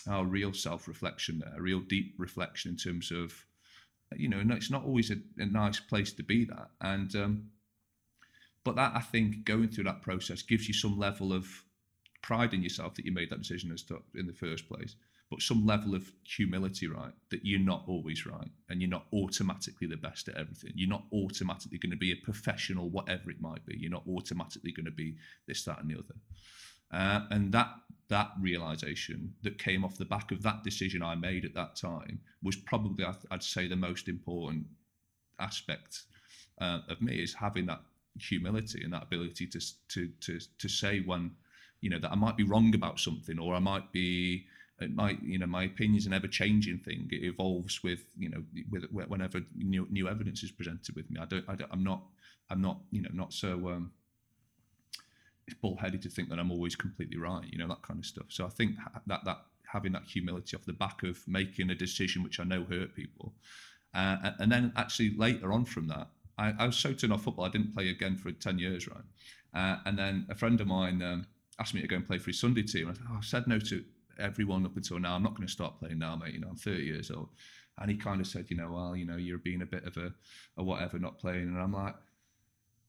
[0.07, 3.45] our real self-reflection there, a real deep reflection in terms of,
[4.15, 7.43] you know, it's not always a, a nice place to be that, and um,
[8.63, 11.47] but that I think going through that process gives you some level of
[12.21, 13.73] pride in yourself that you made that decision
[14.15, 14.95] in the first place,
[15.29, 17.13] but some level of humility, right?
[17.31, 20.71] That you're not always right, and you're not automatically the best at everything.
[20.75, 23.77] You're not automatically going to be a professional, whatever it might be.
[23.77, 25.15] You're not automatically going to be
[25.47, 26.15] this, that, and the other.
[26.91, 27.69] Uh, and that
[28.09, 32.21] that realization that came off the back of that decision I made at that time
[32.41, 34.65] was probably, I'd say, the most important
[35.39, 36.03] aspect
[36.61, 37.81] uh, of me is having that
[38.19, 39.59] humility and that ability to
[39.89, 41.31] to to to say when
[41.81, 44.45] you know that I might be wrong about something or I might be
[44.79, 47.09] it might you know my opinion's an ever changing thing.
[47.11, 51.19] It evolves with you know with whenever new new evidence is presented with me.
[51.19, 52.01] I don't, I don't I'm not
[52.49, 53.91] I'm not you know not so um
[55.61, 58.27] bullheaded to think that I'm always completely right, you know, that kind of stuff.
[58.29, 58.75] So I think
[59.07, 62.63] that that having that humility off the back of making a decision which I know
[62.63, 63.33] hurt people,
[63.93, 67.45] uh, and then actually later on from that, I, I, was so turned off football.
[67.45, 69.03] I didn't play again for ten years, right?
[69.53, 71.25] Uh, and then a friend of mine um,
[71.59, 72.89] asked me to go and play for his Sunday team.
[72.89, 73.83] I, said, oh, I said no to
[74.19, 75.15] everyone up until now.
[75.15, 76.33] I'm not going to start playing now, mate.
[76.33, 77.29] You know, I'm 30 years old.
[77.79, 79.97] And he kind of said, you know, well, you know, you're being a bit of
[79.97, 80.11] a,
[80.57, 81.43] a whatever, not playing.
[81.43, 81.95] And I'm like,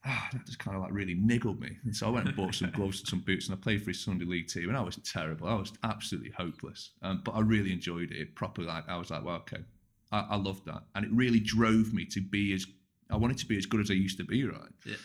[0.09, 1.77] ah, that just kind of like really niggled me.
[1.85, 3.91] And so I went and bought some gloves and some boots, and I played for
[3.91, 5.49] his Sunday league team, and I was terrible.
[5.49, 6.91] I was absolutely hopeless.
[7.03, 8.35] Um, but I really enjoyed it.
[8.35, 9.63] Properly, like I was like, well, okay,
[10.11, 12.67] I, I loved that, and it really drove me to be as
[13.11, 14.71] I wanted to be as good as I used to be, right?
[14.85, 14.97] Yeah.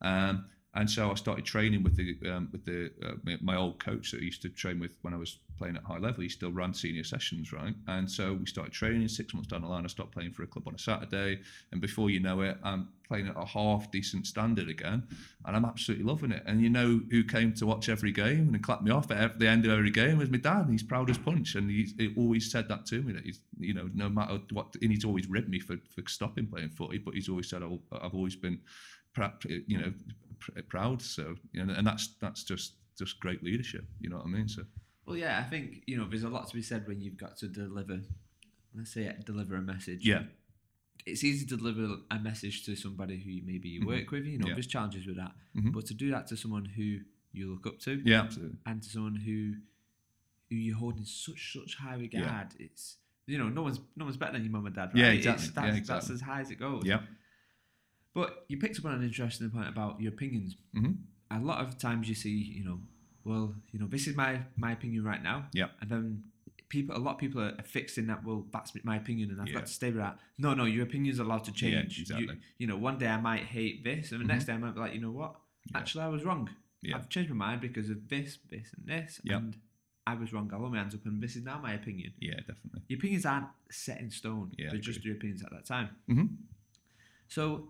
[0.00, 4.10] Um, and so I started training with the um, with the uh, my, old coach
[4.12, 6.22] that I used to train with when I was playing at high level.
[6.22, 7.74] He still ran senior sessions, right?
[7.88, 9.06] And so we started training.
[9.08, 11.40] Six months down the line, I stopped playing for a club on a Saturday,
[11.72, 15.02] and before you know it, I'm playing at a half decent standard again,
[15.44, 16.42] and I'm absolutely loving it.
[16.46, 19.48] And you know who came to watch every game and clapped me off at the
[19.48, 20.68] end of every game was my dad.
[20.70, 23.74] He's proud as punch, and he, he always said that to me that he's you
[23.74, 27.12] know no matter what, and he's always ribbed me for for stopping playing footy, but
[27.12, 28.58] he's always said I've always been
[29.66, 29.92] you know
[30.68, 31.02] proud.
[31.02, 33.84] So you know, and that's that's just just great leadership.
[34.00, 34.48] You know what I mean?
[34.48, 34.62] So.
[35.06, 37.36] Well, yeah, I think you know there's a lot to be said when you've got
[37.38, 38.00] to deliver,
[38.76, 40.06] let's say, deliver a message.
[40.06, 40.22] Yeah.
[41.04, 44.14] It's easy to deliver a message to somebody who maybe you work mm-hmm.
[44.14, 44.24] with.
[44.26, 44.54] You know, yeah.
[44.54, 45.70] there's challenges with that, mm-hmm.
[45.70, 46.98] but to do that to someone who
[47.32, 49.54] you look up to, yeah, absolutely, and to someone who
[50.48, 52.66] who you hold in such such high regard, yeah.
[52.66, 54.90] it's you know, no one's no one's better than your mum and dad.
[54.94, 54.96] Right?
[54.96, 55.48] Yeah, exactly.
[55.48, 55.94] That's, yeah, exactly.
[55.94, 56.82] that's as high as it goes.
[56.84, 57.00] Yeah.
[58.14, 60.56] But you picked up on an interesting point about your opinions.
[60.76, 60.92] Mm-hmm.
[61.30, 62.78] A lot of times you see, you know,
[63.24, 65.46] well, you know, this is my my opinion right now.
[65.52, 65.68] Yeah.
[65.80, 66.24] And then
[66.72, 68.24] people, a lot of people are fixed in that.
[68.24, 69.54] Well, that's my opinion, and I've yeah.
[69.54, 70.18] got to stay with that.
[70.38, 71.98] No, no, your opinion's allowed to change.
[71.98, 72.26] Yeah, exactly.
[72.26, 74.32] You, you, know, one day I might hate this, and the mm-hmm.
[74.32, 75.36] next day I might be like, you know what?
[75.70, 75.78] Yeah.
[75.78, 76.48] Actually, I was wrong.
[76.80, 76.96] Yeah.
[76.96, 79.38] I've changed my mind because of this, this, and this, yep.
[79.38, 79.56] and
[80.06, 80.50] I was wrong.
[80.52, 82.14] I'll hold my hands up, and this is now my opinion.
[82.18, 82.80] Yeah, definitely.
[82.88, 84.52] Your opinions aren't set in stone.
[84.58, 85.90] Yeah, they're just your opinions at that time.
[86.10, 86.26] Mm-hmm.
[87.28, 87.68] So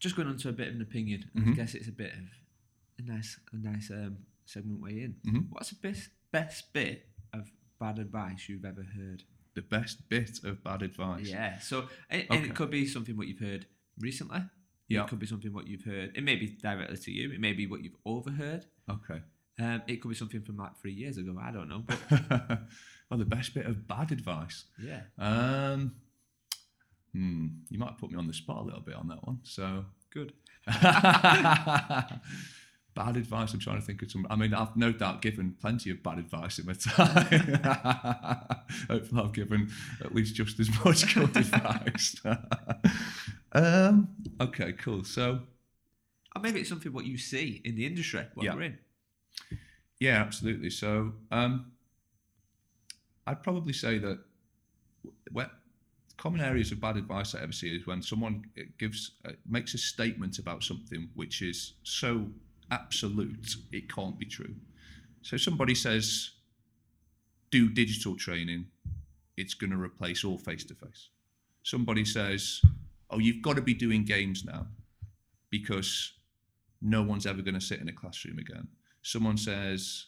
[0.00, 1.50] just going on to a bit of an opinion, mm-hmm.
[1.50, 5.14] I guess it's a bit of a nice, a nice um, segment way in.
[5.26, 5.40] Mm-hmm.
[5.50, 9.22] What's the best best bit of bad advice you've ever heard?
[9.54, 11.28] The best bit of bad advice.
[11.28, 11.58] Yeah.
[11.58, 12.36] So, and, okay.
[12.36, 13.66] and it could be something what you've heard
[13.98, 14.40] recently.
[14.88, 15.04] Yeah.
[15.04, 16.16] It could be something what you've heard.
[16.16, 17.30] It may be directly to you.
[17.32, 18.66] It may be what you've overheard.
[18.90, 19.22] Okay.
[19.60, 21.36] Um, it could be something from like three years ago.
[21.40, 21.84] I don't know.
[23.10, 24.64] well, the best bit of bad advice.
[24.82, 25.02] Yeah.
[25.18, 25.92] Um.
[27.12, 29.40] Hmm, you might put me on the spot a little bit on that one.
[29.42, 30.32] So good.
[32.94, 33.52] bad advice.
[33.52, 34.26] I'm trying to think of some.
[34.30, 37.60] I mean, I've no doubt given plenty of bad advice in my time.
[38.88, 39.70] Hopefully, I've given
[40.04, 42.16] at least just as much good advice.
[43.52, 44.08] um,
[44.40, 45.04] okay, cool.
[45.04, 45.40] So,
[46.36, 48.54] or maybe it's something what you see in the industry what yeah.
[48.54, 48.78] we're in.
[49.98, 50.70] Yeah, absolutely.
[50.70, 51.72] So, um,
[53.26, 54.18] I'd probably say that
[56.20, 59.72] common areas of bad advice I ever see is when someone uh, gives uh, makes
[59.72, 62.28] a statement about something which is so
[62.70, 64.54] absolute it can't be true.
[65.22, 66.30] So somebody says,
[67.50, 68.66] "Do digital training,
[69.38, 71.08] it's going to replace all face to face."
[71.62, 72.60] Somebody says,
[73.08, 74.66] "Oh, you've got to be doing games now
[75.48, 76.12] because
[76.82, 78.68] no one's ever going to sit in a classroom again."
[79.00, 80.06] Someone says,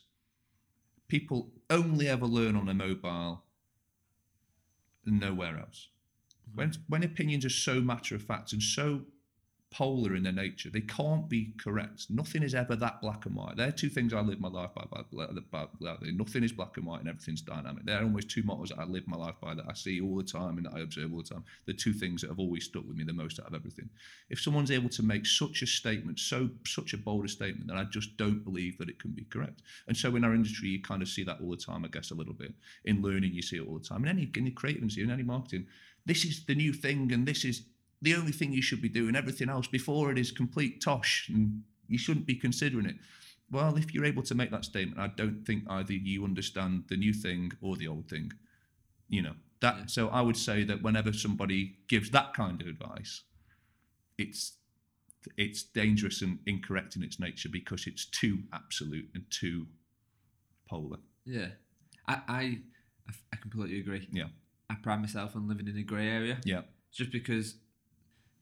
[1.08, 3.44] "People only ever learn on a mobile."
[5.04, 5.88] nowhere else.
[6.54, 9.02] When when opinions are so matter of fact and so
[9.72, 12.06] polar in their nature, they can't be correct.
[12.10, 13.56] Nothing is ever that black and white.
[13.56, 14.84] They're two things I live my life by.
[14.90, 17.84] by, by, by, Nothing is black and white, and everything's dynamic.
[17.84, 20.22] They're almost two mottos that I live my life by that I see all the
[20.22, 21.44] time and that I observe all the time.
[21.64, 23.88] The two things that have always stuck with me the most out of everything.
[24.28, 27.78] If someone's able to make such a statement, so such a bold a statement, then
[27.78, 29.62] I just don't believe that it can be correct.
[29.88, 31.84] And so in our industry, you kind of see that all the time.
[31.84, 32.52] I guess a little bit
[32.84, 34.02] in learning, you see it all the time.
[34.04, 35.66] In any in the creative industry, in any marketing,
[36.06, 37.62] this is the new thing, and this is
[38.00, 39.14] the only thing you should be doing.
[39.14, 42.96] Everything else before it is complete tosh, and you shouldn't be considering it.
[43.50, 46.96] Well, if you're able to make that statement, I don't think either you understand the
[46.96, 48.32] new thing or the old thing.
[49.08, 49.76] You know that.
[49.78, 49.86] Yeah.
[49.86, 53.22] So I would say that whenever somebody gives that kind of advice,
[54.18, 54.54] it's
[55.36, 59.66] it's dangerous and incorrect in its nature because it's too absolute and too
[60.68, 60.98] polar.
[61.24, 61.48] Yeah,
[62.08, 62.58] I, I,
[63.32, 64.08] I completely agree.
[64.12, 64.28] Yeah.
[64.72, 66.36] I pride myself on living in a grey area.
[66.44, 66.62] Yeah.
[66.98, 67.46] Just because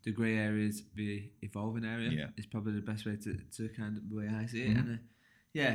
[0.04, 2.28] the grey area is the evolving area Yeah.
[2.38, 4.70] It's probably the best way to, to kind of the way I see it.
[4.76, 4.78] Mhm.
[4.80, 5.02] And uh,
[5.52, 5.74] yeah,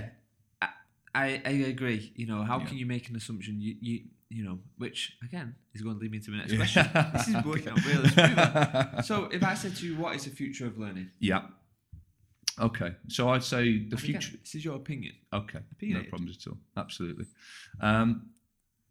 [0.62, 0.68] I,
[1.24, 2.02] I I agree.
[2.16, 2.66] You know, how Yeah.
[2.68, 3.54] can you make an assumption?
[3.66, 3.96] You you
[4.30, 6.58] you know, which again is going to lead me to my next Yeah.
[6.64, 6.86] question.
[7.14, 8.10] this is working out really.
[9.10, 11.10] So if I said to you, what is the future of learning?
[11.20, 11.44] Yeah.
[12.60, 12.92] Okay.
[13.10, 14.38] So I'd say the And again, future.
[14.44, 15.14] this is your opinion.
[15.34, 16.58] Okay, no problems at all.
[16.78, 17.26] Absolutely.
[17.82, 18.30] Um,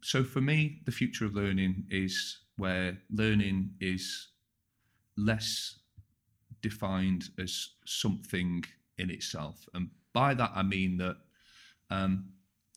[0.05, 4.27] so for me, the future of learning is where learning is
[5.17, 5.79] less
[6.61, 8.63] defined as something
[8.99, 11.17] in itself, and by that I mean that
[11.89, 12.29] um,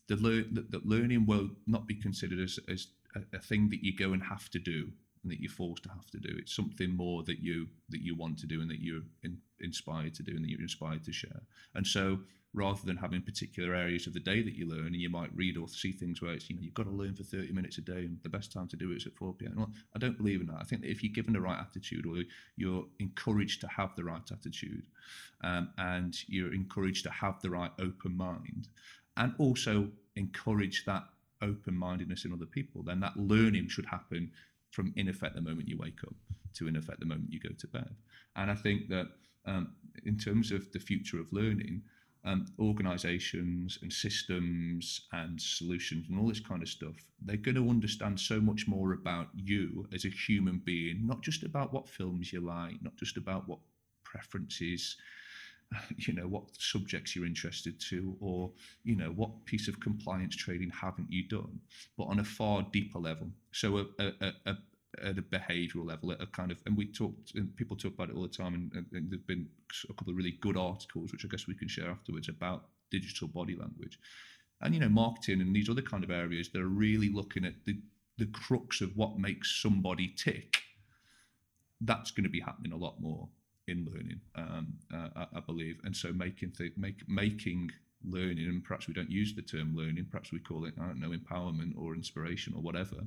[0.07, 3.83] the lear- that, that learning will not be considered as, as a, a thing that
[3.83, 4.89] you go and have to do
[5.21, 6.35] and that you're forced to have to do.
[6.39, 10.15] It's something more that you that you want to do and that you're in, inspired
[10.15, 11.41] to do and that you're inspired to share.
[11.75, 12.21] And so
[12.53, 15.55] rather than having particular areas of the day that you learn and you might read
[15.55, 17.81] or see things where it's you know you've got to learn for 30 minutes a
[17.81, 20.17] day and the best time to do it is at 4 p.m well i don't
[20.17, 20.57] believe in that.
[20.59, 22.23] I think that if you're given the right attitude or
[22.55, 24.83] you're encouraged to have the right attitude
[25.43, 28.67] um, and you're encouraged to have the right open mind
[29.17, 31.03] and also encourage that
[31.41, 34.31] open-mindedness in other people then that learning should happen
[34.71, 36.15] from in effect the moment you wake up
[36.53, 37.95] to in effect the moment you go to bed.
[38.35, 39.07] And i think that
[39.45, 39.73] um,
[40.05, 41.81] in terms of the future of learning
[42.25, 47.69] um, organizations and systems and solutions and all this kind of stuff, they're going to
[47.69, 52.33] understand so much more about you as a human being, not just about what films
[52.33, 53.59] you like, not just about what
[54.03, 54.97] preferences,
[55.97, 58.51] you know, what subjects you're interested to, or,
[58.83, 61.59] you know, what piece of compliance training haven't you done,
[61.97, 63.27] but on a far deeper level.
[63.51, 64.57] So a, a, a
[65.03, 68.09] at a behavioural level, at a kind of, and we talked, and people talk about
[68.09, 69.47] it all the time, and, and, there've been
[69.89, 73.27] a couple of really good articles, which I guess we can share afterwards, about digital
[73.27, 73.99] body language,
[74.61, 77.65] and you know, marketing and these other kind of areas that are really looking at
[77.65, 77.77] the
[78.17, 80.57] the crux of what makes somebody tick.
[81.79, 83.29] That's going to be happening a lot more
[83.69, 87.71] in learning, um, uh, I, I believe, and so making th- make making
[88.03, 90.99] learning, and perhaps we don't use the term learning, perhaps we call it, I don't
[90.99, 92.97] know, empowerment or inspiration or whatever,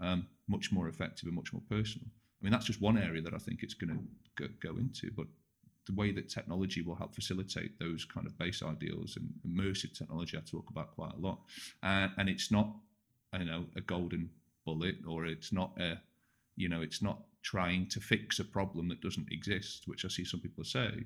[0.00, 2.06] um, much more effective and much more personal.
[2.40, 4.08] I mean, that's just one area that I think it's going
[4.38, 5.26] to go, into, but
[5.86, 10.36] the way that technology will help facilitate those kind of base ideals and immersive technology
[10.36, 11.40] I talk about quite a lot.
[11.82, 12.74] Uh, and it's not,
[13.32, 14.28] I know, a golden
[14.64, 15.98] bullet or it's not a,
[16.56, 20.24] you know, it's not trying to fix a problem that doesn't exist, which I see
[20.24, 21.04] some people say.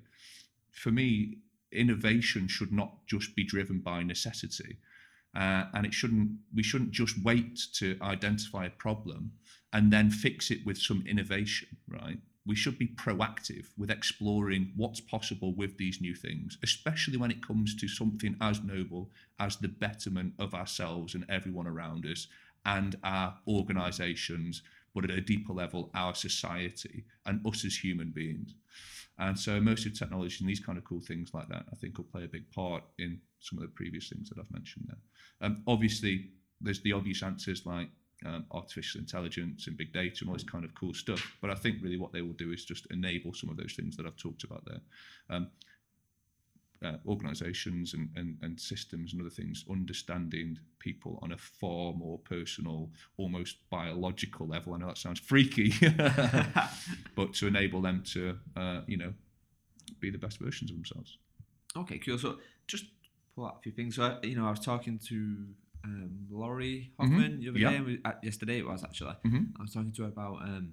[0.72, 1.38] For me,
[1.72, 4.78] innovation should not just be driven by necessity.
[5.34, 9.30] Uh, and it shouldn't we shouldn't just wait to identify a problem
[9.72, 15.00] and then fix it with some innovation right we should be proactive with exploring what's
[15.00, 19.08] possible with these new things especially when it comes to something as noble
[19.38, 22.26] as the betterment of ourselves and everyone around us
[22.64, 24.62] and our organizations
[24.96, 28.54] but at a deeper level our society and us as human beings
[29.20, 32.04] and so immersive technology and these kind of cool things like that, I think will
[32.04, 35.46] play a big part in some of the previous things that I've mentioned there.
[35.46, 37.88] Um, obviously, there's the obvious answers like
[38.26, 41.36] um, artificial intelligence and big data and all this kind of cool stuff.
[41.40, 43.96] But I think really what they will do is just enable some of those things
[43.96, 44.80] that I've talked about there.
[45.28, 45.48] Um,
[46.84, 52.18] uh, organizations and, and, and systems and other things understanding people on a far more
[52.20, 54.72] personal, almost biological level.
[54.74, 55.72] I know that sounds freaky,
[57.14, 59.12] but to enable them to, uh, you know,
[60.00, 61.18] be the best versions of themselves.
[61.76, 62.18] Okay, cool.
[62.18, 62.86] So just
[63.34, 63.96] pull out a few things.
[63.96, 65.46] So I- you know, I was talking to
[65.84, 67.70] um, Lori Hofmann the other Yeah.
[67.82, 67.98] day.
[68.04, 69.14] uh, yesterday it was actually.
[69.24, 69.52] Mhm.
[69.58, 70.72] I was talking to her about um,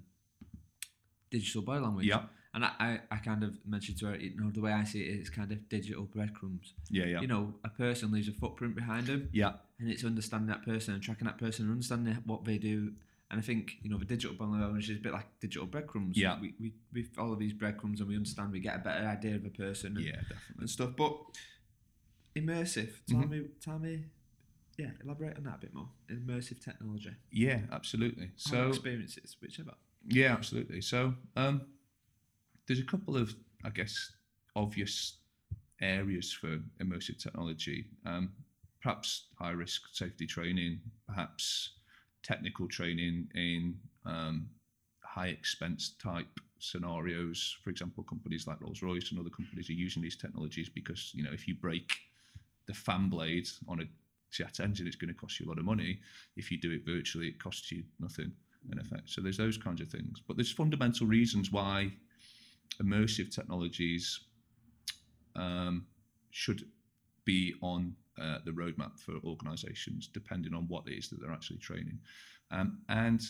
[1.30, 2.06] digital body language.
[2.08, 2.24] Yeah.
[2.58, 5.02] And I, I, I kind of mentioned to her, you know, the way I see
[5.04, 6.74] it is kind of digital breadcrumbs.
[6.90, 7.22] Yeah, yeah.
[7.22, 10.96] You know, a person leaves a footprint behind them, yeah, and it's understanding that person
[10.96, 12.94] and tracking that person and understanding what they do.
[13.30, 16.18] And I think you know the digital language is a bit like digital breadcrumbs.
[16.18, 16.40] Yeah.
[16.42, 18.52] we, we, we follow these breadcrumbs and we understand.
[18.52, 19.96] We get a better idea of a person.
[19.96, 20.56] And, yeah, definitely.
[20.62, 20.92] and stuff.
[20.98, 21.16] But
[22.36, 22.92] immersive.
[23.08, 23.30] Tell Mhm.
[23.30, 24.06] me, tell me,
[24.78, 25.90] yeah, elaborate on that a bit more.
[26.10, 27.14] Immersive technology.
[27.32, 28.32] Yeah, absolutely.
[28.36, 29.74] So So experiences, whichever.
[30.08, 30.82] Yeah, absolutely.
[30.82, 31.62] So um,
[32.68, 33.34] there's a couple of,
[33.66, 34.12] I guess,
[34.56, 35.18] obvious
[35.82, 37.86] areas for immersive technology.
[38.06, 38.32] Um,
[38.82, 41.72] perhaps high risk safety training, perhaps
[42.24, 44.50] technical training in um,
[45.04, 47.58] high expense type scenarios.
[47.64, 51.24] For example, companies like Rolls Royce and other companies are using these technologies because you
[51.24, 51.92] know if you break
[52.66, 53.86] the fan blade on a
[54.32, 56.00] jet engine, it's going to cost you a lot of money.
[56.36, 58.32] If you do it virtually, it costs you nothing
[58.72, 59.10] in effect.
[59.10, 60.22] So there's those kinds of things.
[60.28, 61.94] But there's fundamental reasons why
[62.82, 64.20] immersive technologies
[65.36, 65.86] um,
[66.32, 66.64] should
[67.26, 71.58] be on uh, the roadmap for organizations, depending on what it is that they're actually
[71.58, 72.00] training.
[72.52, 73.22] Um, and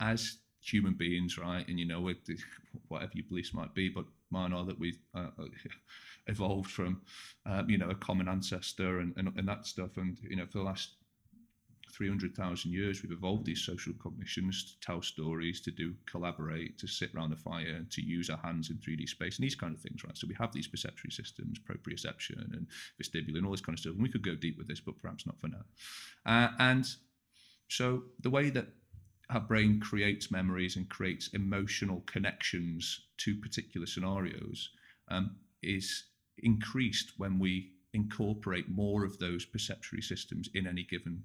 [0.00, 2.00] as human beings, right, and you know,
[2.88, 5.28] whatever your beliefs might be, but mine are that we've uh,
[6.26, 7.02] evolved from,
[7.46, 9.96] um, you know, a common ancestor and, and, and that stuff.
[9.96, 10.94] And, you know, for the last
[12.02, 17.14] 300,000 years, we've evolved these social cognitions to tell stories, to do collaborate, to sit
[17.14, 20.02] around a fire, to use our hands in 3D space, and these kind of things,
[20.02, 20.18] right?
[20.18, 22.66] So we have these perceptory systems, proprioception and
[23.00, 23.92] vestibular, and all this kind of stuff.
[23.92, 25.62] And we could go deep with this, but perhaps not for now.
[26.26, 26.84] Uh, and
[27.68, 28.66] so the way that
[29.30, 34.70] our brain creates memories and creates emotional connections to particular scenarios
[35.08, 36.06] um, is
[36.38, 41.22] increased when we incorporate more of those perceptory systems in any given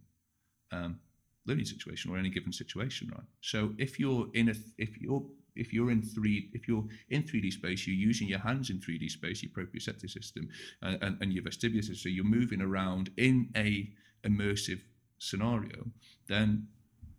[0.72, 1.00] um,
[1.46, 3.26] learning situation or any given situation, right?
[3.42, 5.24] So if you're in a if you're
[5.56, 9.10] if you're in three if you're in 3D space, you're using your hands in 3D
[9.10, 10.50] space, your proprioceptive system
[10.84, 13.90] uh, and, and your vestibular system, so you're moving around in a
[14.24, 14.82] immersive
[15.20, 15.86] scenario,
[16.28, 16.68] then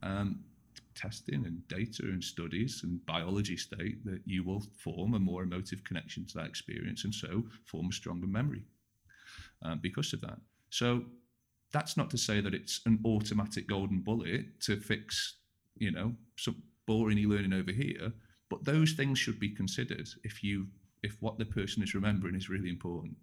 [0.02, 0.40] um,
[0.94, 5.82] testing and data and studies and biology state that you will form a more emotive
[5.84, 8.62] connection to that experience and so form a stronger memory
[9.64, 10.38] uh, because of that.
[10.70, 11.04] So
[11.72, 15.36] that's not to say that it's an automatic golden bullet to fix,
[15.76, 18.12] you know, some boring e-learning over here,
[18.48, 20.66] but those things should be considered if you
[21.02, 23.16] if what the person is remembering is really important.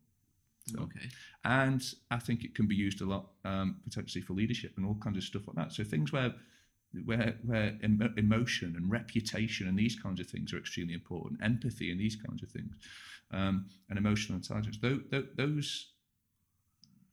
[0.67, 1.09] So, Okay.
[1.43, 4.95] and I think it can be used a lot um, potentially for leadership and all
[4.95, 5.73] kinds of stuff like that.
[5.73, 6.33] So things where
[7.03, 11.91] where where emo- emotion and reputation and these kinds of things are extremely important, empathy
[11.91, 12.75] and these kinds of things,
[13.31, 14.77] um, and emotional intelligence.
[14.81, 15.01] Those,
[15.35, 15.91] those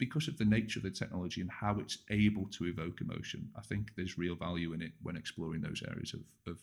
[0.03, 3.61] because of the nature of the technology and how it's able to evoke emotion, I
[3.61, 6.22] think there's real value in it when exploring those areas of,
[6.53, 6.59] of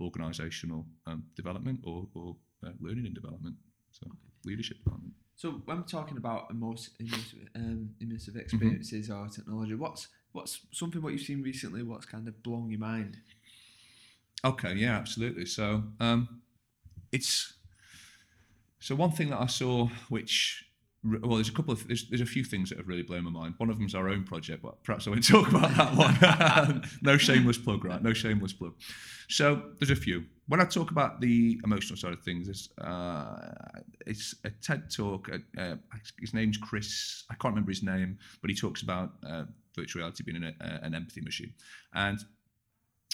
[0.00, 2.34] organizational um, development or, or
[2.66, 3.54] uh, learning and development.
[3.92, 4.10] So
[4.44, 5.12] leadership development.
[5.36, 11.00] So when we're talking about immersive, immersive, um, immersive experiences or technology, what's what's something
[11.00, 11.84] what you've seen recently?
[11.84, 13.18] What's kind of blown your mind?
[14.44, 15.46] Okay, yeah, absolutely.
[15.46, 16.40] So um,
[17.12, 17.54] it's
[18.80, 20.64] so one thing that I saw, which
[21.04, 23.30] well, there's a couple of there's, there's a few things that have really blown my
[23.30, 23.54] mind.
[23.58, 26.84] One of them's our own project, but perhaps I won't talk about that one.
[27.02, 28.02] no shameless plug, right?
[28.02, 28.74] No shameless plug.
[29.28, 30.24] So there's a few.
[30.48, 33.52] When I talk about the emotional side of things, it's, uh,
[34.06, 35.30] it's a TED talk.
[35.30, 35.76] Uh, uh,
[36.20, 37.24] his name's Chris.
[37.30, 39.44] I can't remember his name, but he talks about uh,
[39.76, 41.52] virtual reality being an, uh, an empathy machine,
[41.94, 42.18] and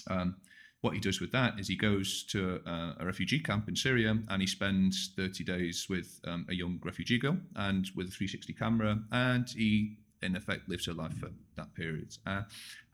[0.08, 0.36] um,
[0.80, 4.16] what he does with that is he goes to uh, a refugee camp in Syria
[4.28, 8.52] and he spends 30 days with um, a young refugee girl and with a 360
[8.54, 12.16] camera and he in effect lives her life for that period.
[12.26, 12.42] Uh,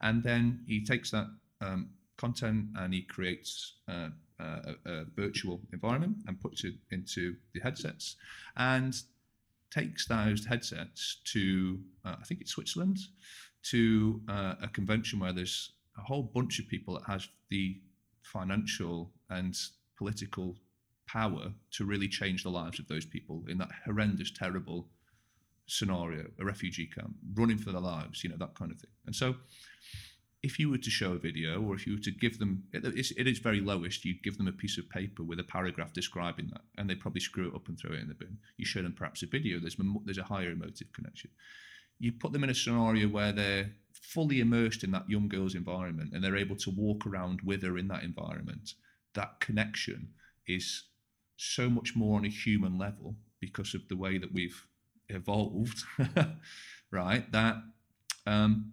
[0.00, 1.26] and then he takes that
[1.60, 4.08] um, content and he creates uh,
[4.40, 8.16] a, a virtual environment and puts it into the headsets
[8.56, 8.94] and
[9.70, 12.98] takes those headsets to uh, I think it's Switzerland
[13.64, 17.78] to uh, a convention where there's a whole bunch of people that has the
[18.22, 19.56] financial and
[19.96, 20.56] political
[21.06, 24.88] power to really change the lives of those people in that horrendous, terrible
[25.66, 28.90] scenario, a refugee camp, running for their lives, you know, that kind of thing.
[29.06, 29.36] And so
[30.42, 32.84] if you were to show a video or if you were to give them, it,
[32.84, 36.62] it's, very lowest, you give them a piece of paper with a paragraph describing that,
[36.78, 38.38] and they probably screw it up and throw it in the bin.
[38.56, 41.30] You show them perhaps a video, there's, there's a higher emotive connection.
[41.98, 46.10] You put them in a scenario where they're fully immersed in that young girl's environment
[46.12, 48.74] and they're able to walk around with her in that environment.
[49.14, 50.08] That connection
[50.46, 50.84] is
[51.36, 54.66] so much more on a human level because of the way that we've
[55.08, 55.84] evolved,
[56.90, 57.30] right?
[57.32, 57.56] That
[58.26, 58.72] um,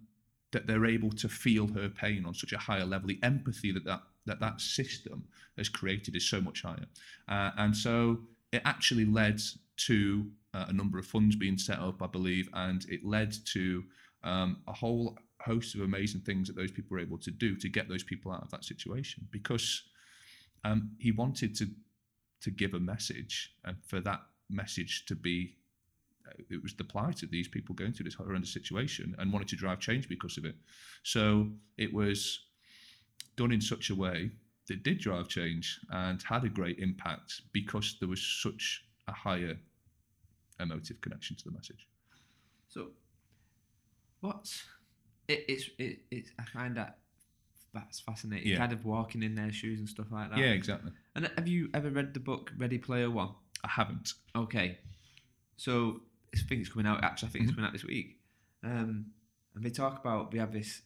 [0.52, 3.08] that they're able to feel her pain on such a higher level.
[3.08, 5.24] The empathy that that that, that system
[5.58, 6.86] has created is so much higher,
[7.28, 8.20] uh, and so
[8.52, 9.40] it actually led
[9.76, 13.84] to a number of funds being set up, I believe, and it led to
[14.22, 17.68] um, a whole host of amazing things that those people were able to do to
[17.68, 19.82] get those people out of that situation because
[20.64, 21.66] um, he wanted to
[22.40, 25.56] to give a message and for that message to be
[26.26, 29.48] uh, it was the plight of these people going through this horrendous situation and wanted
[29.48, 30.54] to drive change because of it.
[31.02, 31.48] So
[31.78, 32.40] it was
[33.36, 34.30] done in such a way
[34.68, 39.58] that did drive change and had a great impact because there was such a higher
[40.60, 41.88] emotive connection to the message
[42.68, 42.88] So,
[44.20, 44.64] what's
[45.28, 46.98] it, it's it, it's I find that
[47.72, 48.46] that's fascinating.
[48.52, 48.58] Yeah.
[48.58, 50.38] Kind of walking in their shoes and stuff like that.
[50.38, 53.30] yeah exactly And have you ever read the book Ready Player One?
[53.64, 54.78] i haven't Okay,
[55.56, 56.00] so
[56.34, 57.02] I think it's coming out.
[57.04, 57.48] Actually, I think Mm-hmm.
[57.50, 58.18] it's coming out this week.
[58.64, 59.06] Um,
[59.54, 60.82] and they talk about we have this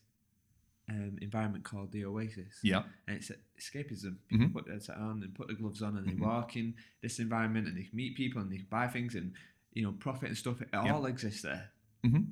[0.90, 2.58] um, environment called the Oasis.
[2.62, 4.16] yeah and it's escapism.
[4.28, 4.52] People Mhm.
[4.54, 7.66] put their set on and put the gloves on, and they walk in this environment,
[7.68, 9.32] and they can meet people, and they can buy things, and
[9.72, 10.60] you know, profit and stuff.
[10.60, 11.70] It all exists there.
[12.04, 12.22] hmm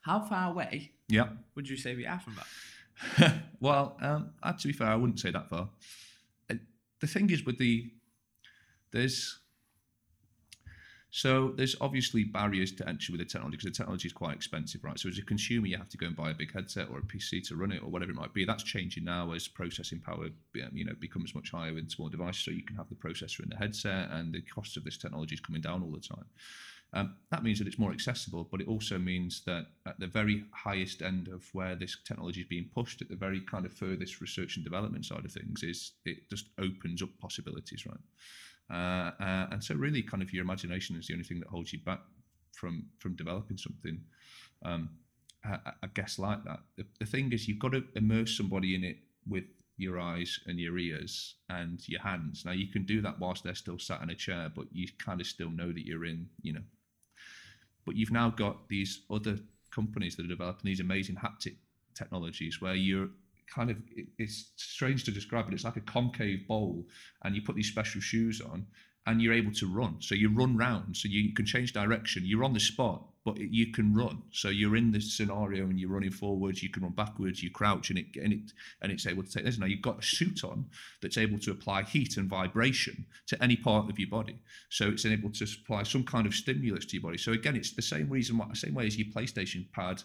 [0.00, 2.46] How far away yeah would you say we are from that?
[3.60, 5.68] well, um, uh, to be fair, I wouldn't say that far.
[6.50, 6.54] Uh,
[7.00, 7.90] the thing is with the
[8.92, 9.38] there's
[11.10, 14.84] so there's obviously barriers to entry with the technology because the technology is quite expensive,
[14.84, 14.98] right?
[14.98, 17.02] So as a consumer, you have to go and buy a big headset or a
[17.02, 18.44] PC to run it or whatever it might be.
[18.44, 20.28] That's changing now as processing power,
[20.72, 22.44] you know, becomes much higher in small devices.
[22.44, 25.36] So you can have the processor in the headset, and the cost of this technology
[25.36, 26.26] is coming down all the time.
[26.96, 30.44] Um, that means that it's more accessible, but it also means that at the very
[30.52, 34.22] highest end of where this technology is being pushed, at the very kind of furthest
[34.22, 37.98] research and development side of things, is it just opens up possibilities, right?
[38.70, 41.70] Uh, uh, and so, really, kind of your imagination is the only thing that holds
[41.70, 42.00] you back
[42.52, 44.00] from from developing something.
[44.64, 44.88] Um,
[45.44, 46.60] I, I- guess like that.
[46.76, 48.96] The, the thing is, you've got to immerse somebody in it
[49.28, 49.44] with
[49.76, 52.44] your eyes and your ears and your hands.
[52.46, 55.20] Now, you can do that whilst they're still sat in a chair, but you kind
[55.20, 56.62] of still know that you're in, you know.
[57.86, 59.38] But you've now got these other
[59.70, 61.56] companies that are developing these amazing haptic
[61.94, 63.08] technologies where you're
[63.46, 63.76] kind of
[64.18, 66.84] it's strange to describe, but it's like a concave bowl,
[67.22, 68.66] and you put these special shoes on,
[69.06, 69.96] and you're able to run.
[70.00, 72.24] So you run round, so you can change direction.
[72.24, 74.22] You're on the spot, but you can run.
[74.32, 76.62] So you're in this scenario, and you're running forwards.
[76.62, 77.42] You can run backwards.
[77.42, 78.52] You crouch, and it and it
[78.82, 79.58] and it's able to take this.
[79.58, 80.66] Now you've got a suit on
[81.00, 84.38] that's able to apply heat and vibration to any part of your body.
[84.70, 87.18] So it's able to supply some kind of stimulus to your body.
[87.18, 90.02] So again, it's the same reason, why, the same way as your PlayStation pad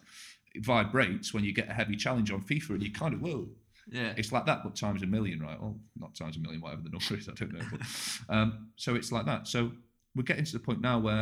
[0.58, 3.48] vibrates when you get a heavy challenge on FIFA, and you kind of whoa.
[3.90, 4.14] Yeah.
[4.18, 5.60] It's like that, but times a million, right?
[5.60, 7.66] Well, not times a million, whatever the number is, I don't know.
[7.72, 7.82] But,
[8.36, 9.48] um, so it's like that.
[9.48, 9.72] So
[10.16, 11.16] we're getting to the point now where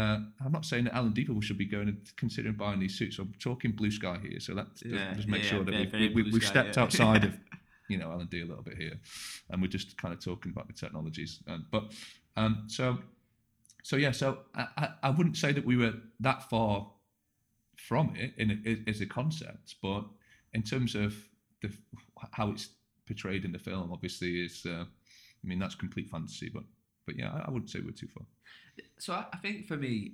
[0.44, 3.20] I'm not saying that Alan Deeper should be going and considering buying these suits.
[3.20, 6.14] I'm talking blue sky here, so let's just- Yeah, just make yeah, sure that very
[6.14, 6.84] we, we've sky, stepped yeah.
[6.84, 7.38] outside of
[7.90, 9.00] you know Alan D a little bit here,
[9.50, 11.42] and we're just kind of talking about the technologies.
[11.48, 11.92] Um, but
[12.36, 12.98] um, so
[13.84, 16.92] so yeah, so I, I, I wouldn't say that we were that far
[17.78, 20.04] from it in a, as a concept, but
[20.54, 21.16] in terms of
[21.62, 21.72] the
[22.32, 22.70] how it's
[23.08, 24.86] portrayed in the film, obviously is uh,
[25.44, 26.64] I mean that's complete fantasy, but
[27.06, 28.26] but yeah, I, I wouldn't say we're too far.
[29.00, 30.14] So I, I think for me,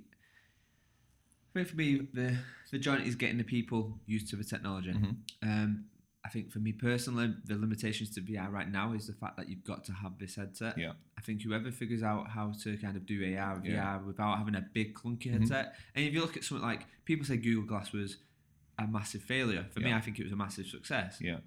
[1.54, 2.36] I think for me, the
[2.70, 4.92] the joint is getting the people used to the technology.
[4.92, 5.16] Mhm.
[5.42, 5.84] Um,
[6.24, 9.48] I think for me personally, the limitations to VR right now is the fact that
[9.48, 10.76] you've got to have this headset.
[10.76, 10.94] Yeah.
[11.16, 13.96] I think whoever figures out how to kind of do AR, VR Yeah.
[13.98, 15.38] without having a big clunky Mhm.
[15.38, 18.16] headset, and if you look at something like people say Google Glass was
[18.78, 19.66] a massive failure.
[19.70, 21.18] For me, I think it was a massive success.
[21.20, 21.38] Yeah,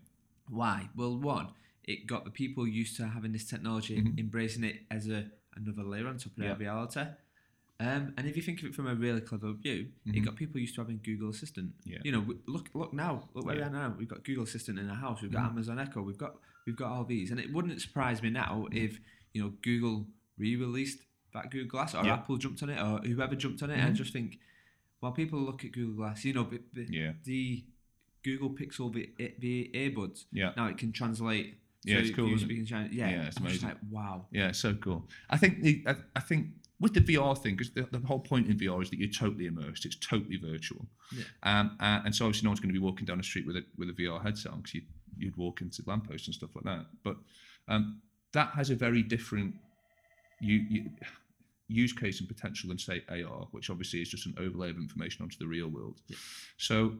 [0.50, 0.90] Why?
[0.96, 1.50] Well, one,
[1.84, 4.20] it got the people used to having this technology, Mhm.
[4.20, 6.58] embracing it as a another layer on top of their Yeah.
[6.58, 7.02] reality.
[7.82, 10.24] Um, and if you think of it from a really clever view, it Mhm.
[10.26, 11.74] got people used to having Google Assistant.
[11.86, 11.98] Yeah.
[12.04, 13.96] You know, look look now, look where we are now.
[13.98, 15.22] We've got Google Assistant in our house.
[15.22, 15.50] We've got Mhm.
[15.52, 16.02] Amazon Echo.
[16.02, 18.78] We've got we've got all these, and it wouldn't surprise me now Mm-hmm.
[18.78, 19.00] if
[19.34, 21.00] you know Google re-released
[21.34, 22.14] that Google Glass or Yeah.
[22.16, 23.78] Apple jumped on it or whoever jumped on it.
[23.78, 23.86] Mhm.
[23.88, 24.40] And just think,
[25.00, 27.64] while people look at Google Glass, you know, the, the, yeah, the
[28.24, 29.10] Google Pixel the,
[29.40, 30.52] the earbuds yeah.
[30.58, 31.56] now it can translate.
[31.86, 33.70] Yeah, it's cool, you isn't speak in yeah, Yeah, it's I'm just amazing.
[33.70, 34.26] like, wow.
[34.32, 35.08] Yeah, so cool.
[35.30, 36.48] I think the I, I think
[36.82, 39.48] with the VR thing, because the, the whole point in VR is that you're totally
[39.48, 39.86] immersed.
[39.86, 40.86] It's totally virtual.
[41.12, 41.24] Yeah.
[41.44, 43.56] Um, uh, and so obviously no one's going to be walking down the street with
[43.58, 44.82] a with a VR headset on because you
[45.18, 46.86] you'd walk into lampposts and stuff like that.
[47.04, 47.18] But
[47.68, 48.02] um,
[48.34, 49.56] that has a very different
[50.42, 50.90] you, you,
[51.68, 55.24] use case and potential than say AR, which obviously is just an overlay of information
[55.24, 56.02] onto the real world.
[56.08, 56.18] Yeah.
[56.58, 56.94] So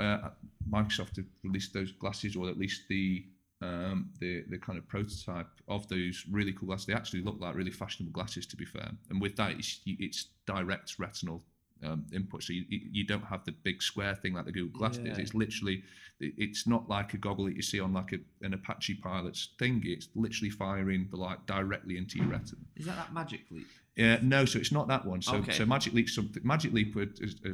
[0.00, 0.30] uh,
[0.70, 3.24] Microsoft have released those glasses, or at least the
[3.62, 6.86] um, the the kind of prototype of those really cool glasses.
[6.86, 8.90] They actually look like really fashionable glasses, to be fair.
[9.10, 11.42] And with that, it's, it's direct retinal
[11.84, 14.98] um, input, so you, you don't have the big square thing like the Google Glass
[15.02, 15.12] Yeah.
[15.12, 15.18] is.
[15.18, 15.82] It's literally,
[16.20, 19.82] it's not like a goggle that you see on like a, an Apache pilot's thing.
[19.86, 22.60] It's literally firing the light directly into your retina.
[22.76, 23.66] Is that that Magic Leap?
[23.96, 25.20] Yeah, no, so it's not that one.
[25.22, 25.52] So, Okay.
[25.52, 27.50] so Magic Leap, something Magic Leap would is, uh,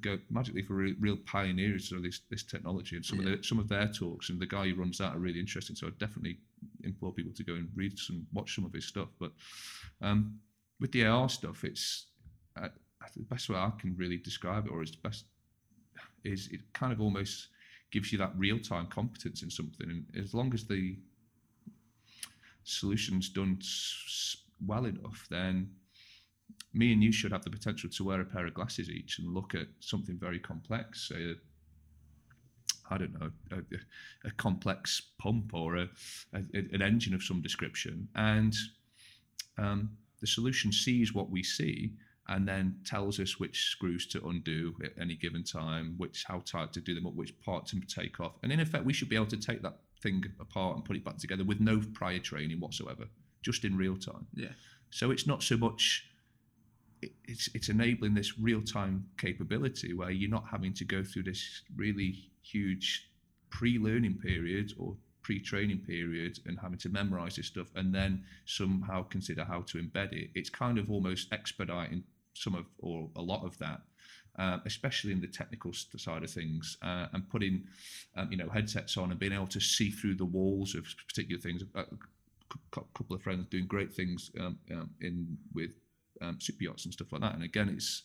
[0.00, 3.32] go Magic Leap are real, real pioneers of this this technology, and some Yeah.
[3.32, 5.76] of the some of their talks and the guy who runs that are really interesting.
[5.76, 6.38] So I definitely
[6.84, 9.08] implore people to go and read some, watch some of his stuff.
[9.18, 9.32] But
[10.00, 10.40] um,
[10.80, 12.06] with the AR stuff, it's
[12.56, 12.68] uh,
[13.16, 15.26] the best way I can really describe it, or the best,
[16.24, 17.48] is it kind of almost
[17.90, 20.96] gives you that real time competence in something, and as long as the
[22.64, 23.58] solution's done
[24.66, 25.70] well enough, then
[26.74, 29.34] me and you should have the potential to wear a pair of glasses each and
[29.34, 31.34] look at something very complex, say a,
[32.90, 35.88] I don't know, a, a complex pump or a,
[36.34, 38.54] a, an engine of some description, and
[39.58, 39.90] um,
[40.20, 41.92] the solution sees what we see
[42.28, 46.72] and then tells us which screws to undo at any given time, which how tight
[46.74, 49.16] to do them up, which part to take off, and in effect, we should be
[49.16, 52.60] able to take that thing apart and put it back together with no prior training
[52.60, 53.04] whatsoever,
[53.42, 54.26] just in real time.
[54.34, 54.52] Yeah.
[54.90, 56.04] So it's not so much.
[57.02, 61.24] It- It's it's enabling this real time capability where you're not having to go through
[61.24, 63.10] this really huge
[63.50, 69.44] pre-learning period or pre-training period and having to memorize this stuff and then somehow consider
[69.44, 70.30] how to embed it.
[70.34, 73.82] It's kind of almost expediting some of or a lot of that.
[74.38, 77.66] Uh, especially in the technical side of things, uh, and putting,
[78.14, 81.40] um, you know, headsets on and being able to see through the walls of particular
[81.40, 81.64] things.
[81.74, 81.84] A
[82.70, 85.72] couple of friends doing great things um, um, in with
[86.22, 87.34] um, super yachts and stuff like that.
[87.34, 88.02] And again, it's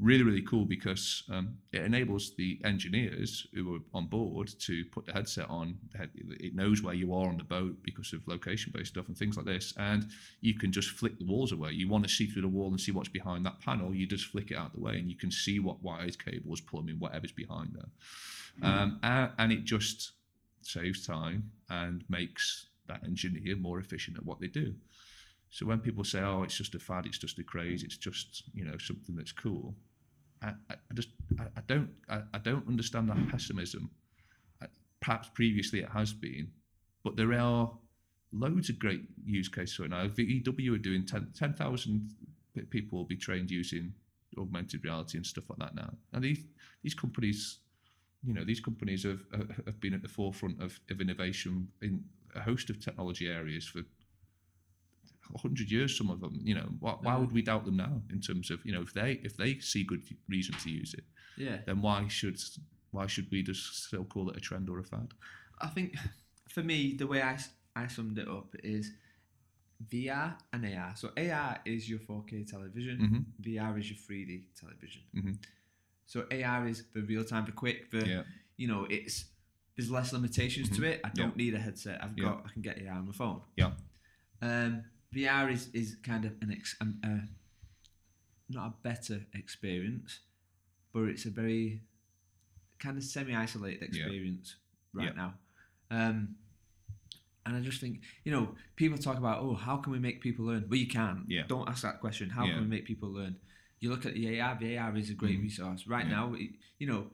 [0.00, 5.04] really really cool because um, it enables the engineers who are on board to put
[5.06, 5.76] the headset on.
[6.14, 9.36] It knows where you are on the boat because of location based stuff and things
[9.36, 10.08] like this, and
[10.40, 11.72] you can just flick the walls away.
[11.72, 14.26] You want to see through the wall and see what's behind that panel, you just
[14.26, 17.70] flick it out the way, and you can see what wires, cables, plumbing, whatever's behind
[17.74, 17.90] there.
[18.70, 20.12] Um, and, and it just
[20.62, 24.74] saves time and makes that engineer more efficient at what they do.
[25.50, 28.44] So when people say, "Oh, it's just a fad, it's just a craze, it's just
[28.54, 29.74] you know something that's cool,"
[30.42, 33.90] I, I just I, I don't I, I don't understand that pessimism.
[35.00, 36.50] Perhaps previously it has been,
[37.04, 37.70] but there are
[38.32, 40.06] loads of great use cases right now.
[40.06, 42.14] VW are doing 10 10,000
[42.54, 43.94] p- people will be trained using
[44.36, 45.90] augmented reality and stuff like that now.
[46.12, 46.44] And these
[46.82, 47.60] these companies,
[48.24, 52.04] you know, these companies have have have been at the forefront of, of innovation in
[52.34, 53.82] a host of technology areas for
[55.36, 55.96] hundred years.
[55.96, 58.02] Some of them, you know, why, why would we doubt them now?
[58.10, 61.04] In terms of, you know, if they if they see good reason to use it,
[61.36, 61.58] Yeah.
[61.66, 62.38] then why should
[62.90, 65.12] why should we just still call it a trend or a fad?
[65.60, 65.94] I think
[66.48, 67.38] for me, the way i
[67.76, 68.92] i summed it up is
[69.90, 70.94] VR and AR.
[70.96, 73.24] So AR is your 4K television, Mhm.
[73.44, 75.02] VR is your 3D television.
[75.14, 75.38] Mhm.
[76.06, 78.24] So AR is the real time, the quick, for Yeah.
[78.56, 79.26] you know, it's
[79.76, 81.00] there's less limitations to it.
[81.04, 82.02] I don't need a headset.
[82.02, 82.24] I've Yeah.
[82.24, 83.42] got I can get AR on my phone.
[83.56, 83.76] Yeah.
[84.42, 84.82] Um,
[85.14, 87.26] VR is is kind of an ex, um, uh,
[88.50, 90.20] not a better experience,
[90.92, 91.82] but it's a very
[92.78, 94.56] kind of semi-isolated experience
[94.92, 95.12] right Yeah.
[95.22, 95.34] now.
[95.90, 96.36] Um,
[97.44, 100.44] and I just think, you know, people talk about, oh, how can we make people
[100.44, 100.66] learn?
[100.68, 101.24] Well, you can.
[101.28, 101.44] Yeah.
[101.48, 102.28] Don't ask that question.
[102.30, 102.54] How Yeah.
[102.54, 103.36] can we make people learn?
[103.80, 104.58] You look at the AR.
[104.60, 105.42] The AR is a great Mhm.
[105.44, 106.10] resource right Yeah.
[106.12, 106.34] now.
[106.34, 107.10] It, you know,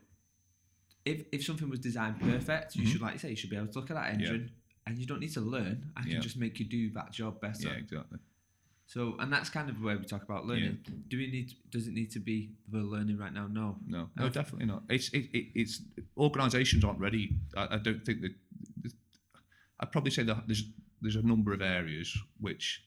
[1.05, 2.89] if if something was designed perfect, you Mhm.
[2.93, 4.29] should, like you say, you should be able to look at that Yeah.
[4.29, 4.51] engine,
[4.87, 5.91] and you don't need to learn.
[5.97, 6.21] I can Yeah.
[6.21, 7.69] just make you do that job better.
[7.69, 8.19] Yeah, exactly.
[8.87, 10.79] So, and that's kind of where we talk about learning.
[11.09, 11.55] Do we need?
[11.71, 13.47] Does it need to be the learning right now?
[13.47, 13.79] No.
[13.87, 14.83] No, no, definitely not.
[14.91, 15.81] It's it, it, it's
[16.19, 17.31] organisations aren't ready.
[17.57, 18.33] I, I don't think that.
[19.81, 20.65] I'd probably say that there's
[21.01, 22.85] there's a number of areas which,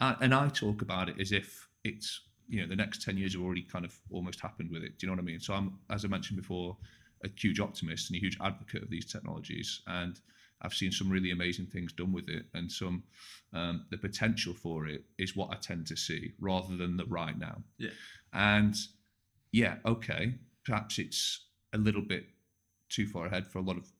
[0.00, 3.32] uh, and I talk about it as if it's you know the next ten years
[3.32, 4.98] have already kind of almost happened with it.
[4.98, 5.40] Do you know what I mean?
[5.40, 6.76] So I'm as I mentioned before,
[7.24, 10.20] a huge optimist and a huge advocate of these technologies, and
[10.62, 13.04] I've seen some really amazing things done with it, and some
[13.52, 17.38] um, the potential for it is what I tend to see rather than the right
[17.38, 17.62] now.
[17.78, 17.90] Yeah.
[18.32, 18.74] And
[19.52, 20.34] yeah, okay,
[20.64, 22.26] perhaps it's a little bit
[22.88, 23.90] too far ahead for a lot of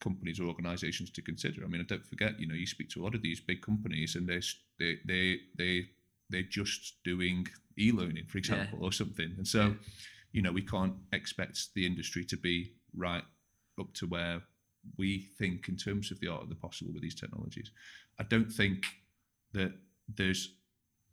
[0.00, 1.64] companies or organizations to consider.
[1.64, 3.62] I mean, I don't forget, you know, you speak to a lot of these big
[3.62, 4.42] companies and they're,
[4.78, 5.88] they, they, they,
[6.30, 7.46] they're just doing
[7.78, 9.32] e-learning, for example, or something.
[9.36, 9.74] And so,
[10.32, 13.22] you know, we can't expect the industry to be right
[13.80, 14.42] up to where
[14.96, 17.70] we think in terms of the art of the possible with these technologies.
[18.18, 18.84] I don't think
[19.52, 19.72] that
[20.08, 20.54] there's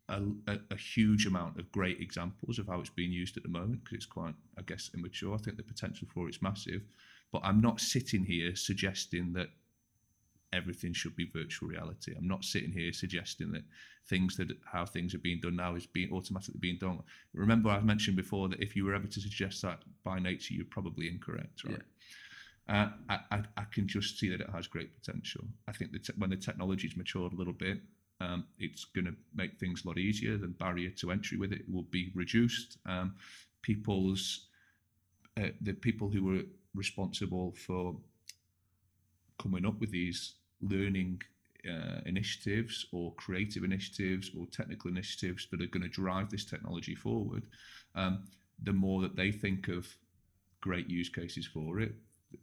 [0.09, 3.49] a, a, a huge amount of great examples of how it's being used at the
[3.49, 5.33] moment because it's quite, I guess, immature.
[5.33, 6.81] I think the potential for it's massive,
[7.31, 9.47] but I'm not sitting here suggesting that
[10.53, 12.13] everything should be virtual reality.
[12.17, 13.63] I'm not sitting here suggesting that
[14.07, 16.99] things that how things are being done now is being automatically being done.
[17.33, 20.65] Remember, I've mentioned before that if you were ever to suggest that by nature, you're
[20.65, 21.81] probably incorrect, right?
[22.71, 25.43] I, I, I can just see that it has great potential.
[25.67, 27.79] I think that when the technology's matured a little bit,
[28.21, 30.37] um, it's going to make things a lot easier.
[30.37, 32.77] The barrier to entry with it will be reduced.
[32.85, 33.15] Um,
[33.61, 34.47] people's
[35.37, 36.41] uh, the people who were
[36.75, 37.95] responsible for
[39.41, 41.21] coming up with these learning
[41.67, 46.95] uh, initiatives or creative initiatives or technical initiatives that are going to drive this technology
[46.95, 47.43] forward,
[47.95, 48.23] um,
[48.63, 49.87] the more that they think of
[50.59, 51.93] great use cases for it,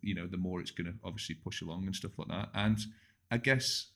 [0.00, 2.48] you know, the more it's going to obviously push along and stuff like that.
[2.54, 2.78] And
[3.30, 3.88] I guess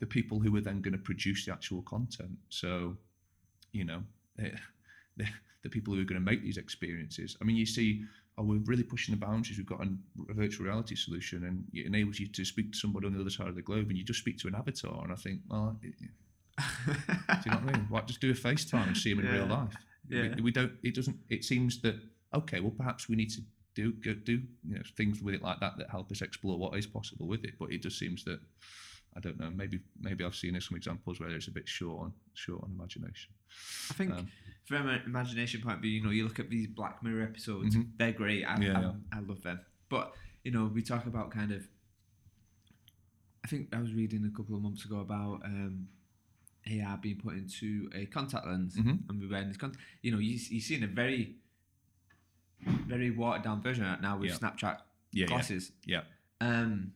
[0.00, 2.36] the people who are then going to produce the actual content.
[2.48, 2.96] So,
[3.72, 4.02] you know,
[4.38, 4.50] eh,
[5.16, 5.26] the,
[5.62, 7.36] the people who are going to make these experiences.
[7.40, 8.04] I mean, you see
[8.38, 9.58] oh, we're really pushing the boundaries.
[9.58, 9.88] We've got a,
[10.30, 13.30] a, virtual reality solution, and it enables you to speak to somebody on the other
[13.30, 15.02] side of the globe, and you just speak to an avatar.
[15.02, 16.94] And I think, well, it, eh, eh.
[17.42, 17.86] do you know what I mean?
[17.88, 19.38] Why just do a FaceTime and see them in Yeah.
[19.40, 19.74] real life?
[20.08, 20.34] Yeah.
[20.36, 20.72] We, we don't.
[20.82, 21.16] It doesn't.
[21.28, 21.96] It seems that
[22.34, 22.60] okay.
[22.60, 23.40] Well, perhaps we need to
[23.74, 24.32] do go, do
[24.64, 27.44] you know things with it like that that help us explore what is possible with
[27.44, 27.54] it.
[27.58, 28.40] But it just seems that
[29.16, 29.50] I don't know.
[29.50, 33.32] Maybe maybe I've seen some examples where it's a bit short on short on imagination.
[33.90, 34.28] I think Um,
[34.66, 37.76] from an imagination point of view, you know, you look at these Black Mirror episodes;
[37.76, 37.90] Mhm.
[37.98, 38.44] they're great.
[38.44, 38.92] I, Yeah, I, yeah.
[39.12, 39.60] I love them.
[39.88, 40.14] But
[40.44, 41.66] you know, we talk about kind of.
[43.44, 45.88] I think I was reading a couple of months ago about um,
[46.66, 49.08] AR being put into a contact lens, Mhm.
[49.08, 49.82] and we're wearing this contact.
[50.02, 51.36] You know, you, you're seeing a very,
[52.86, 54.36] very watered down version of it now with Yeah.
[54.36, 54.78] Snapchat
[55.12, 55.72] Yeah, yeah, glasses.
[55.84, 56.02] yeah.
[56.40, 56.92] Um,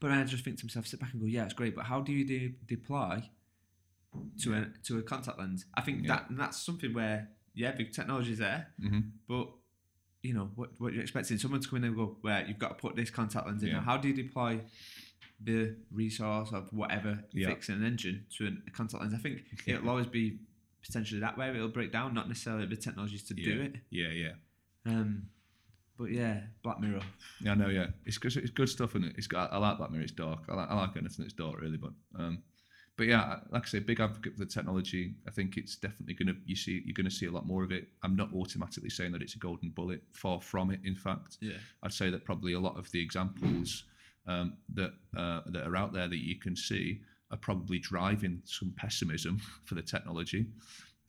[0.00, 2.00] but I just think to myself, sit back and go, yeah, it's great, but how
[2.00, 3.22] do you de- deploy
[4.42, 5.66] to a to a contact lens?
[5.74, 6.08] I think Yeah.
[6.16, 9.48] that and that's something where yeah, the technology's there, hmm but
[10.22, 12.68] you know what what you're expecting someone to come in and go, where you've got
[12.68, 13.70] to put this contact lens in.
[13.70, 13.80] Yeah.
[13.80, 14.60] How do you deploy
[15.40, 17.48] the resource of whatever Yeah.
[17.48, 19.14] fixing an engine to an, a contact lens?
[19.14, 19.76] I think Yeah.
[19.76, 20.38] it'll always be
[20.82, 21.50] potentially that way.
[21.50, 23.76] It'll break down, not necessarily the technologies to do it.
[23.90, 24.32] Yeah, yeah.
[24.88, 25.22] Um,
[25.98, 27.00] but yeah, Black Mirror.
[27.40, 27.68] Yeah, I know.
[27.68, 28.36] Yeah, it's good.
[28.36, 29.14] It's good stuff, and it?
[29.18, 29.52] it's got.
[29.52, 30.04] I like Black Mirror.
[30.04, 30.40] It's dark.
[30.48, 31.76] I like, I like anything that's dark, really.
[31.76, 32.42] But um,
[32.96, 35.14] but yeah, like I say, big advocate for the technology.
[35.26, 36.36] I think it's definitely going to.
[36.46, 37.88] You see, you're going to see a lot more of it.
[38.02, 40.02] I'm not automatically saying that it's a golden bullet.
[40.12, 40.80] Far from it.
[40.84, 41.56] In fact, Yeah.
[41.82, 43.84] I'd say that probably a lot of the examples
[44.28, 48.72] um, that uh, that are out there that you can see are probably driving some
[48.76, 50.46] pessimism for the technology.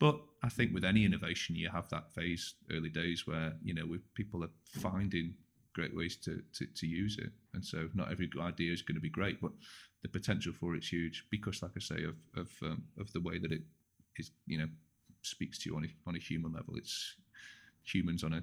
[0.00, 3.86] But I think with any innovation, you have that phase, early days, where you know
[3.86, 5.34] with people are finding
[5.74, 9.00] great ways to, to, to use it, and so not every idea is going to
[9.00, 9.52] be great, but
[10.02, 13.38] the potential for it's huge because, like I say, of of um, of the way
[13.38, 13.60] that it
[14.16, 14.68] is, you know,
[15.22, 16.74] speaks to you on a, on a human level.
[16.76, 17.16] It's
[17.84, 18.42] humans on a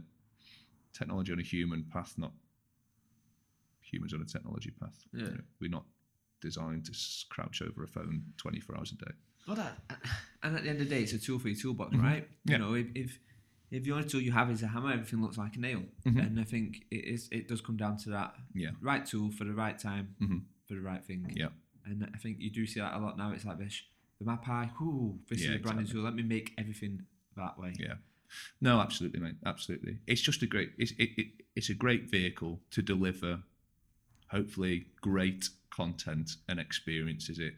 [0.93, 2.34] technology on a human path, not
[3.82, 5.03] humans on a technology path.
[5.12, 5.86] You know, we're not
[6.39, 6.93] designed to
[7.30, 9.12] crouch over a phone 24 hours a day.
[10.43, 12.02] And at the end of the day, it's a tool for your toolbox, Mhm.
[12.04, 12.28] right?
[12.45, 12.54] Yeah.
[12.54, 13.20] You know, if, if
[13.70, 15.84] if the only tool you have is a hammer, everything looks like a nail.
[16.06, 16.26] Mhm.
[16.26, 17.28] And I think it is.
[17.32, 18.72] It does come down to that Yeah.
[18.80, 20.43] right tool for the right time Mhm.
[20.68, 21.30] for the right thing.
[21.36, 21.50] Yeah.
[21.86, 23.32] And I think you do see that a lot now.
[23.34, 23.84] It's like this:
[24.20, 24.72] the map eye.
[24.80, 26.02] Whoo, this Yeah, is a brand new exactly.
[26.02, 26.04] tool.
[26.04, 27.74] Let me make everything that way.
[27.80, 27.95] Yeah.
[28.62, 29.36] No, absolutely, mate.
[29.45, 30.00] Absolutely.
[30.08, 30.72] It's just a great.
[30.78, 33.43] It's it, it, it's a great vehicle to deliver,
[34.30, 37.56] hopefully, great content and experiences it,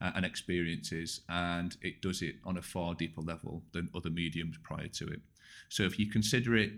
[0.00, 4.56] uh, and experiences, and it does it on a far deeper level than other mediums
[4.62, 5.20] prior to it.
[5.68, 6.72] So if you consider it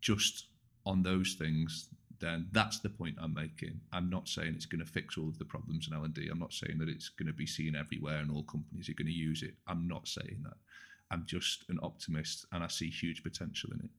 [0.00, 0.46] just
[0.84, 1.88] on those things,
[2.20, 3.80] then that's the point I'm making.
[3.92, 6.28] I'm not saying it's going to fix all of the problems in L&D.
[6.30, 9.06] I'm not saying that it's going to be seen everywhere and all companies are going
[9.06, 9.54] to use it.
[9.66, 10.56] I'm not saying that.
[11.10, 13.90] I'm just an optimist and I see huge potential in it.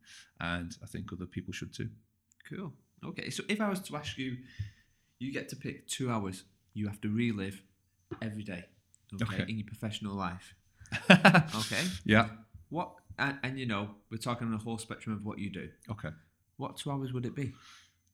[0.41, 1.89] And I think other people should too.
[2.49, 2.74] Cool.
[3.05, 3.30] Okay.
[3.30, 4.38] So if I was to ask you,
[5.20, 6.43] you get to pick two hours
[6.78, 7.63] you have to relive
[8.22, 8.66] every day.
[9.22, 9.36] Okay.
[9.36, 9.45] Okay.
[9.49, 10.55] In your professional life.
[11.10, 11.84] Okay.
[12.05, 12.30] Yeah.
[12.70, 15.70] What and, and you know we're talking on a whole spectrum of what you do.
[15.89, 16.10] Okay.
[16.58, 17.53] What two hours would it be?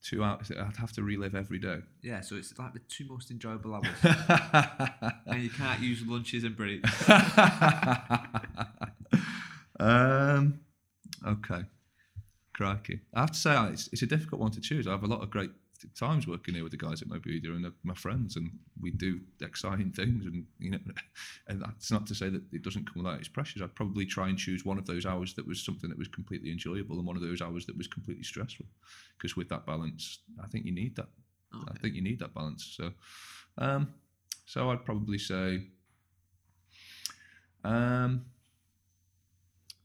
[0.02, 0.50] Two hours.
[0.50, 1.78] I'd have to relive every day.
[2.02, 3.86] Yeah, so it's like the two most enjoyable hours,
[5.26, 7.08] and you can't use lunches and breaks.
[9.80, 10.60] um,
[11.26, 11.62] okay.
[12.52, 13.00] Crikey.
[13.14, 14.86] I have to say, it's, it's a difficult one to choose.
[14.86, 15.50] I have a lot of great
[15.94, 19.20] times working here with the guys at Mobedia and they're my friends, and we do
[19.40, 20.24] exciting things.
[20.26, 20.78] And, you know,
[21.48, 23.62] and that's not to say that it doesn't come without its pressures.
[23.62, 26.50] I'd probably try and choose one of those hours that was something that was completely
[26.50, 28.66] enjoyable and one of those hours that was completely stressful.
[29.16, 31.08] Because with that balance, I think you need that.
[31.52, 32.74] I think you need that balance.
[32.76, 32.92] So,
[33.58, 33.94] um,
[34.46, 35.68] so I'd probably say,
[37.62, 38.24] um,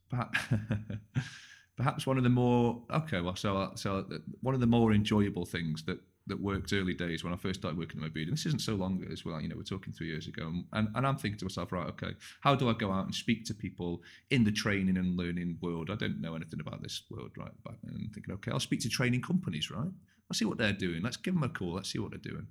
[0.09, 0.39] perhaps,
[1.79, 3.21] perhaps one of the more okay.
[3.21, 7.23] Well, so so uh, one of the more enjoyable things that that worked early days
[7.23, 9.39] when I first started working at Mobedia, and this isn't so long as well.
[9.41, 11.87] You know, we're talking three years ago, and, and, and I'm thinking to myself, right,
[11.87, 12.11] okay,
[12.41, 15.89] how do I go out and speak to people in the training and learning world?
[15.89, 17.63] I don't know anything about this world, right?
[17.63, 19.87] Back then, and thinking, okay, I'll speak to training companies, right?
[20.29, 21.01] I'll see what they're doing.
[21.01, 21.73] Let's give them a call.
[21.73, 22.47] Let's see what they're doing.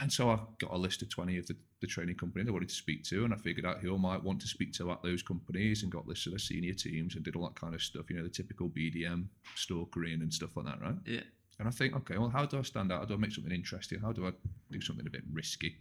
[0.00, 2.68] And so I got a list of 20 of the, the training companies I wanted
[2.68, 5.02] to speak to, and I figured out who I might want to speak to at
[5.02, 7.82] those companies and got lists of their senior teams and did all that kind of
[7.82, 10.96] stuff, you know, the typical BDM stalkering and stuff like that, right?
[11.06, 11.20] Yeah.
[11.60, 13.00] And I think, okay, well, how do I stand out?
[13.00, 14.00] How do I make something interesting?
[14.00, 14.32] How do I
[14.72, 15.76] do something a bit risky?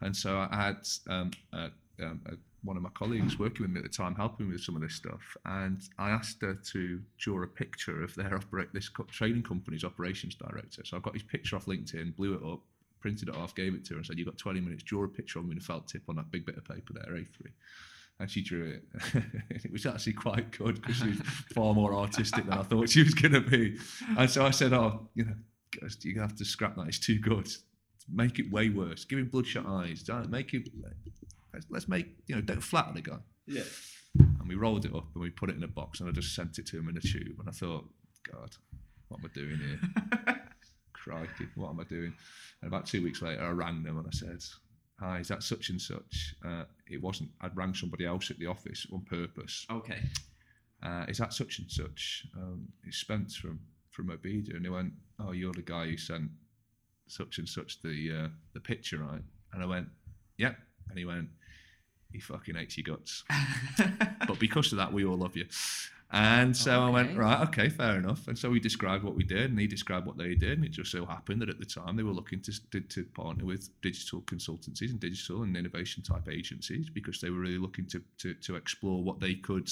[0.00, 1.68] And so I had um, uh,
[2.00, 4.62] um, uh, one of my colleagues working with me at the time, helping me with
[4.62, 8.72] some of this stuff, and I asked her to draw a picture of their operate
[8.72, 10.84] this co- training company's operations director.
[10.84, 12.60] So I got his picture off LinkedIn, blew it up,
[13.00, 14.82] printed it off, gave it to her, and said, "You've got 20 minutes.
[14.82, 16.92] Draw a picture of me with a felt tip on that big bit of paper
[16.94, 17.52] there, A3."
[18.20, 18.84] And she drew it.
[19.64, 21.20] it was actually quite good because she was
[21.54, 23.78] far more artistic than I thought she was going to be.
[24.16, 25.34] And so I said, "Oh, you know,
[26.02, 26.88] you're gonna have to scrap that.
[26.88, 27.48] It's too good.
[28.10, 29.04] Make it way worse.
[29.04, 30.02] Give him bloodshot eyes.
[30.02, 30.68] Don't make it.
[31.52, 32.40] Let's, let's make you know.
[32.40, 33.62] Don't flatten the guy." Yeah.
[34.18, 36.34] And we rolled it up and we put it in a box and I just
[36.34, 37.38] sent it to him in a tube.
[37.38, 37.88] And I thought,
[38.30, 38.50] God,
[39.08, 40.34] what am I doing here?
[41.08, 42.12] Crikey, what am I doing?
[42.60, 44.42] And about two weeks later, I rang them and I said,
[45.00, 46.34] Hi, is that such and such?
[46.44, 47.30] Uh, it wasn't.
[47.40, 49.64] I'd rang somebody else at the office on purpose.
[49.70, 50.00] Okay.
[50.82, 52.26] Uh, is that such and such?
[52.36, 54.56] Um, it's Spence from from Mobedia.
[54.56, 56.30] And he went, Oh, you're the guy who sent
[57.06, 59.22] such and such the uh, the picture, right?
[59.52, 59.86] And I went,
[60.36, 60.56] Yep.
[60.90, 61.28] And he went,
[62.12, 63.24] He fucking hates your guts.
[64.26, 65.46] but because of that, we all love you.
[66.10, 68.28] And so I went, right, okay, fair enough.
[68.28, 70.52] And so we described what we did, and he described what they did.
[70.52, 73.04] And it just so happened that at the time they were looking to, to, to
[73.04, 77.86] partner with digital consultancies and digital and innovation type agencies because they were really looking
[77.88, 79.68] to, to, to explore what they could,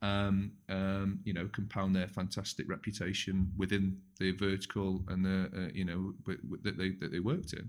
[0.00, 5.84] um, um, you know, compound their fantastic reputation within the vertical and the, uh, you
[5.84, 7.68] know, w- w- that they, that they worked in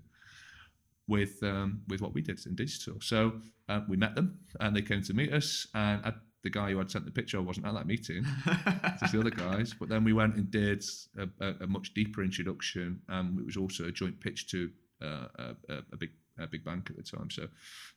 [1.07, 2.95] with um, with what we did in digital.
[2.99, 3.33] So
[3.69, 5.67] uh, we met them, and they came to meet us.
[5.73, 6.13] And I,
[6.45, 8.23] the guy who had sent the picture wasn't at that meeting;
[8.99, 9.73] just the other guys.
[9.77, 10.85] But then we went and did
[11.17, 13.01] a, a, a much deeper introduction.
[13.09, 14.69] Um, it was also a joint pitch to
[15.01, 17.29] uh, a, a, a big a big bank at the time.
[17.31, 17.47] So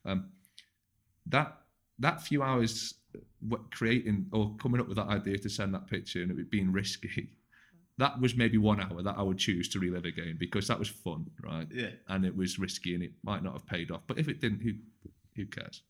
[0.06, 0.30] um,
[1.26, 1.58] that
[1.98, 2.94] that few hours
[3.40, 6.72] what creating or coming up with that idea to send that picture and it being
[6.72, 7.30] risky.
[7.98, 10.88] That was maybe one hour that I would choose to relive again because that was
[10.88, 11.66] fun, right?
[11.70, 11.90] Yeah.
[12.06, 14.02] and it was risky and it might not have paid off.
[14.06, 14.72] But if it didn't, who
[15.36, 15.82] who cares?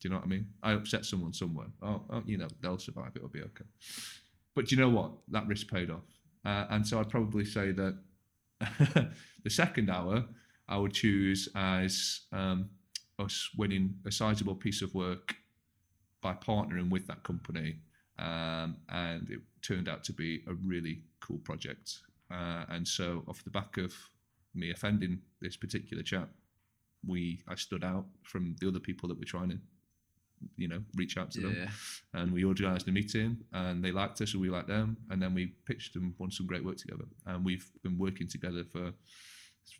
[0.00, 0.46] Do you know what I mean?
[0.62, 1.68] I upset someone somewhere.
[1.82, 3.12] Oh, oh you know, they'll survive.
[3.14, 3.64] It'll be okay.
[4.54, 5.12] But do you know what?
[5.28, 6.04] That risk paid off.
[6.44, 7.98] Uh, and so I'd probably say that
[9.42, 10.24] the second hour
[10.68, 12.70] I would choose as um,
[13.18, 15.34] us winning a sizable piece of work
[16.22, 17.76] by partnering with that company.
[18.18, 21.98] Um, and it turned out to be a really cool project.
[22.30, 23.94] Uh, and so, off the back of
[24.54, 26.30] me offending this particular chap,
[27.06, 29.58] we I stood out from the other people that were trying to,
[30.56, 31.68] you know, reach out to them.
[32.14, 35.34] And we organised a meeting, and they liked us, and we liked them, and then
[35.34, 37.04] we pitched and won some great work together.
[37.26, 38.92] And we've been working together for,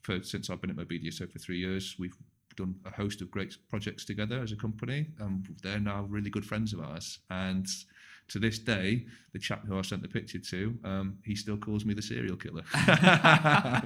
[0.02, 1.96] for since I've been at Mobedia, so for three years.
[1.98, 2.16] We've
[2.56, 6.44] done a host of great projects together as a company, and they're now really good
[6.44, 7.18] friends of ours.
[7.30, 7.66] And
[8.28, 11.84] to this day, the chap who I sent the picture to, um, he still calls
[11.84, 12.64] me the serial killer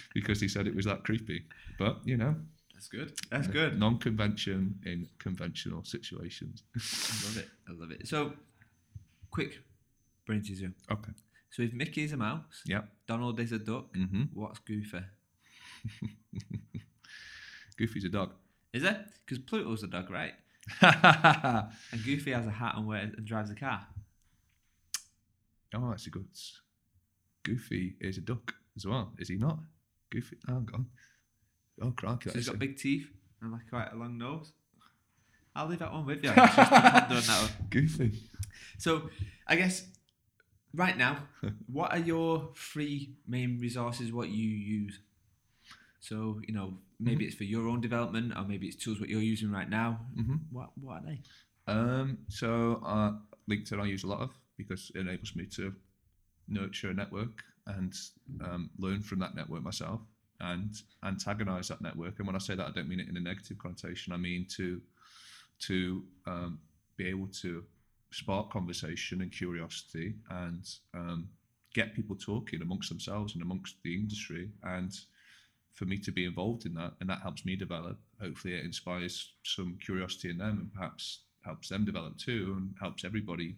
[0.14, 1.44] because he said it was that creepy.
[1.78, 2.34] But you know,
[2.82, 3.12] That's good.
[3.30, 3.78] That's good.
[3.78, 6.64] non-convention in conventional situations.
[6.74, 7.48] I love it.
[7.68, 8.08] I love it.
[8.08, 8.32] So,
[9.30, 9.60] quick
[10.26, 10.72] brain teaser.
[10.90, 11.12] Okay.
[11.50, 12.88] So, if Mickey is a mouse, Yep.
[13.06, 14.98] Donald is a duck, hmm what's Goofy?
[17.78, 18.32] Goofy's a dog.
[18.72, 18.96] Is it?
[19.24, 20.34] Because Pluto's a dog, right?
[20.82, 23.86] And Goofy has a hat and wears and drives a car.
[25.74, 26.26] Oh, that's a good.
[27.44, 29.58] Goofy is a duck as well, is he not?
[30.10, 30.36] Goofy.
[30.48, 30.86] Oh, hang on.
[31.80, 32.30] Oh, crikey.
[32.30, 33.06] So he's got big teeth
[33.40, 34.52] and like quite a long nose.
[35.54, 36.30] I'll leave that one with you.
[36.34, 37.68] Just to ponder on that one.
[37.70, 38.12] Goofy.
[38.78, 39.10] So,
[39.46, 39.86] I guess
[40.74, 41.18] right now,
[41.66, 44.12] what are your three main resources?
[44.12, 45.00] What you use?
[46.00, 49.20] So you know, maybe it's for your own development, or maybe it's tools what you're
[49.20, 50.00] using right now.
[50.14, 51.20] hmm What What are they?
[51.68, 53.12] Um, so uh,
[53.48, 55.72] LinkedIn I use a lot of because it enables me to
[56.48, 57.94] nurture a network and
[58.44, 60.00] um, learn from that network myself
[60.42, 60.74] and
[61.04, 62.18] antagonize that network.
[62.18, 64.12] And when I say that, I don't mean it in a negative connotation.
[64.12, 64.80] I mean to
[65.60, 66.58] to um,
[66.96, 67.62] be able to
[68.10, 71.28] spark conversation and curiosity and um,
[71.74, 74.92] get people talking amongst themselves and amongst the industry and
[75.72, 79.32] for me to be involved in that and that helps me develop hopefully it inspires
[79.44, 83.56] some curiosity in them and perhaps helps them develop too and helps everybody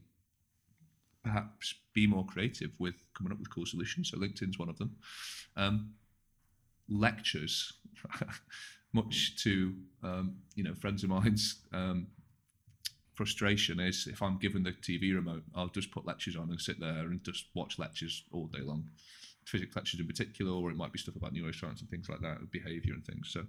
[1.24, 4.94] perhaps be more creative with coming up with cool solutions so linkedin's one of them
[5.56, 5.90] um,
[6.88, 7.72] lectures
[8.92, 12.06] much to um, you know friends of mine's um,
[13.14, 16.80] frustration is if I'm given the TV remote, I'll just put lectures on and sit
[16.80, 18.88] there and just watch lectures all day long.
[19.46, 22.50] Physics lectures in particular, or it might be stuff about neuroscience and things like that,
[22.50, 23.30] behaviour and things.
[23.30, 23.44] So,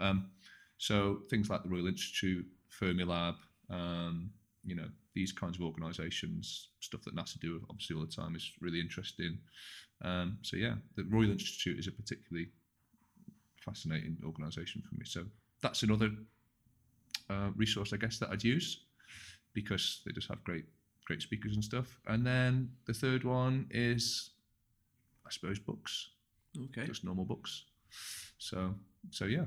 [0.00, 0.30] um,
[0.78, 2.44] so things like the Royal Institute,
[2.80, 3.36] Fermilab,
[3.70, 4.30] um,
[4.64, 8.52] you know, these kinds of organisations, stuff that NASA do obviously all the time is
[8.60, 9.38] really interesting.
[10.02, 12.48] Um, so yeah, the Royal Institute is a particularly
[13.66, 15.04] fascinating organisation for me.
[15.04, 15.24] So
[15.62, 16.10] that's another
[17.28, 18.68] uh, resource, I guess, that I'd use
[19.52, 20.64] because they just have great
[21.06, 22.00] great speakers and stuff.
[22.06, 24.30] And then the third one is,
[25.26, 26.10] I suppose, books,
[26.64, 26.86] Okay.
[26.86, 27.64] just normal books.
[28.38, 28.74] So
[29.10, 29.46] so yeah,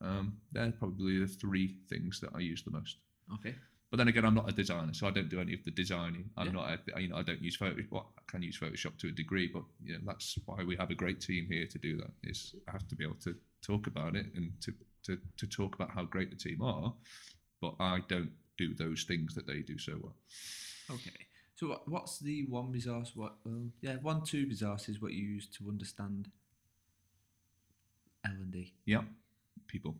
[0.00, 2.96] um, they're probably the three things that I use the most.
[3.34, 3.54] Okay.
[3.90, 6.28] But then again, I'm not a designer, so I don't do any of the designing.
[6.36, 6.52] I'm Yeah.
[6.52, 7.90] not, a, you know, I don't use Photoshop.
[7.90, 10.90] Well, I can use Photoshop to a degree, but you know, that's why we have
[10.90, 12.10] a great team here to do that.
[12.22, 14.74] Is I have to be able to talk about it and to
[15.04, 16.92] to to talk about how great the team are,
[17.62, 20.16] but I don't do those things that they do so well.
[20.90, 21.26] Okay.
[21.54, 23.12] So what's the one resource?
[23.14, 23.36] What?
[23.44, 26.28] Well, yeah, one two resource is what you use to understand
[28.24, 28.74] L and D.
[28.84, 29.02] Yeah,
[29.66, 29.96] people.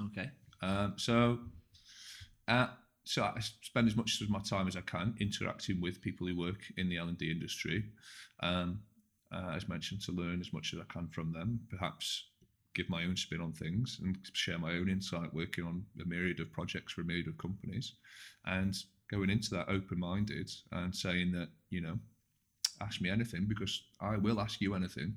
[0.00, 0.30] Okay.
[0.60, 1.40] Um, so,
[2.46, 2.68] uh,
[3.04, 6.36] so I spend as much of my time as I can interacting with people who
[6.38, 7.84] work in the L and D industry.
[8.40, 8.80] Um,
[9.32, 12.24] uh, as mentioned, to learn as much as I can from them, perhaps
[12.74, 16.40] give my own spin on things and share my own insight working on a myriad
[16.40, 17.94] of projects for a myriad of companies,
[18.46, 18.76] and
[19.10, 21.98] going into that open-minded and saying that you know,
[22.80, 25.14] ask me anything because I will ask you anything,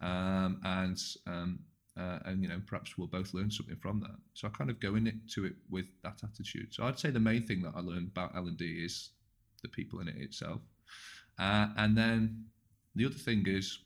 [0.00, 1.58] um, and um,
[1.98, 4.16] uh, and you know perhaps we'll both learn something from that.
[4.34, 6.74] So I kind of go into it with that attitude.
[6.74, 9.10] So I'd say the main thing that I learned about L and D is
[9.62, 10.60] the people in it itself,
[11.38, 12.44] uh, and then
[12.94, 13.78] the other thing is,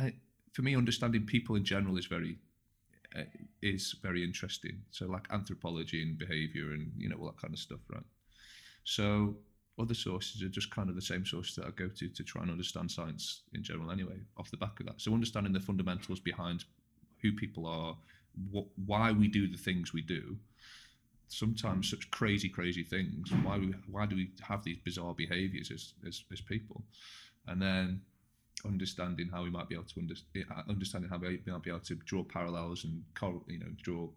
[0.00, 0.10] uh,
[0.52, 2.38] for me, understanding people in general is very
[3.16, 3.22] uh,
[3.62, 4.80] is very interesting.
[4.90, 8.02] So like anthropology and behaviour and you know all that kind of stuff, right?
[8.84, 9.36] So
[9.80, 12.42] other sources are just kind of the same sources that I go to to try
[12.42, 15.00] and understand science in general anyway, off the back of that.
[15.00, 16.64] So understanding the fundamentals behind
[17.22, 17.96] who people are,
[18.50, 20.36] what, why we do the things we do,
[21.28, 23.32] sometimes such crazy, crazy things.
[23.42, 26.82] Why we why do we have these bizarre behaviours as, as, as people?
[27.46, 28.00] And then
[28.66, 30.14] understanding how we might be able to under,
[30.68, 33.02] understanding how we might be able to draw parallels and
[33.48, 34.08] you know draw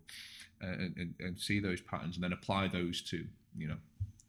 [0.64, 3.26] uh, and, and see those patterns and then apply those to
[3.58, 3.78] you know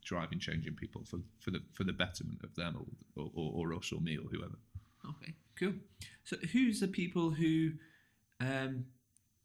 [0.05, 2.77] driving changing people for, for the for the betterment of them
[3.17, 4.55] or, or, or us or me or whoever.
[5.09, 5.33] Okay.
[5.59, 5.73] Cool.
[6.23, 7.71] So who's the people who
[8.39, 8.85] um,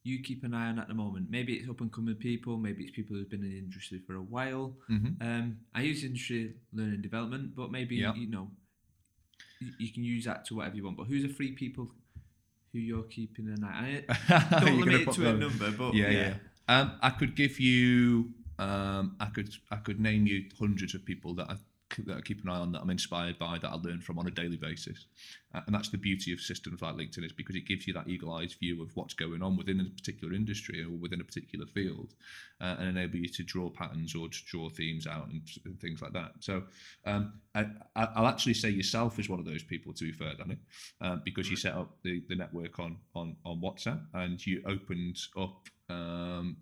[0.03, 1.27] you keep an eye on at the moment?
[1.31, 2.57] Maybe it's up and coming people.
[2.57, 4.74] Maybe it's people who've been in the industry for a while.
[4.91, 5.27] Mm-hmm.
[5.27, 8.15] Um, I use industry learning development, but maybe Yeah.
[8.15, 8.51] you know
[9.61, 10.97] you, you can use that to whatever you want.
[10.97, 11.91] But who's the three people
[12.73, 14.05] who you're keeping an eye?
[14.09, 14.61] on?
[14.65, 16.20] Don't limit it to a number, but yeah, yeah.
[16.20, 16.35] yeah.
[16.69, 18.31] Um, I could give you,
[18.61, 21.57] um, I could, I could name you hundreds of people that I
[22.07, 24.28] that I keep an eye on, that I'm inspired by, that I learn from on
[24.28, 25.07] a daily basis,
[25.55, 28.07] uh, and that's the beauty of systems like LinkedIn is because it gives you that
[28.09, 32.15] eagle-eyed view of what's going on within a particular industry or within a particular field,
[32.61, 36.01] uh, and enable you to draw patterns or to draw themes out and, and things
[36.01, 36.31] like that.
[36.39, 36.62] So
[37.07, 37.66] um, I,
[37.97, 39.93] I- I'll actually say yourself is one of those people.
[39.95, 40.59] To be fair, Danny,
[41.01, 45.19] uh, because you set up the, the network on on on WhatsApp and you opened
[45.37, 46.57] up um,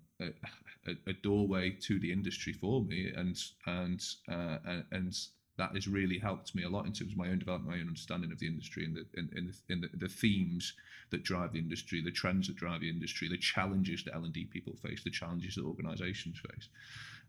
[0.88, 3.36] a, a, doorway to the industry for me, and
[3.66, 5.14] and uh, and, and
[5.56, 7.88] that has really helped me a lot in terms of my own development, my own
[7.88, 10.74] understanding of the industry and the in, in, the, in the, the themes
[11.10, 14.32] that drive the industry, the trends that drive the industry, the challenges that L and
[14.32, 16.68] D people face, the challenges that organisations face,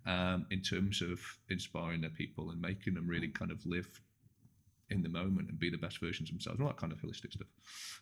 [0.06, 1.20] um, in terms of
[1.50, 3.88] inspiring their people and making them really kind of live
[4.90, 7.32] in the moment and be the best versions of themselves, all that kind of holistic
[7.32, 7.48] stuff.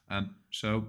[0.10, 0.86] Um, so,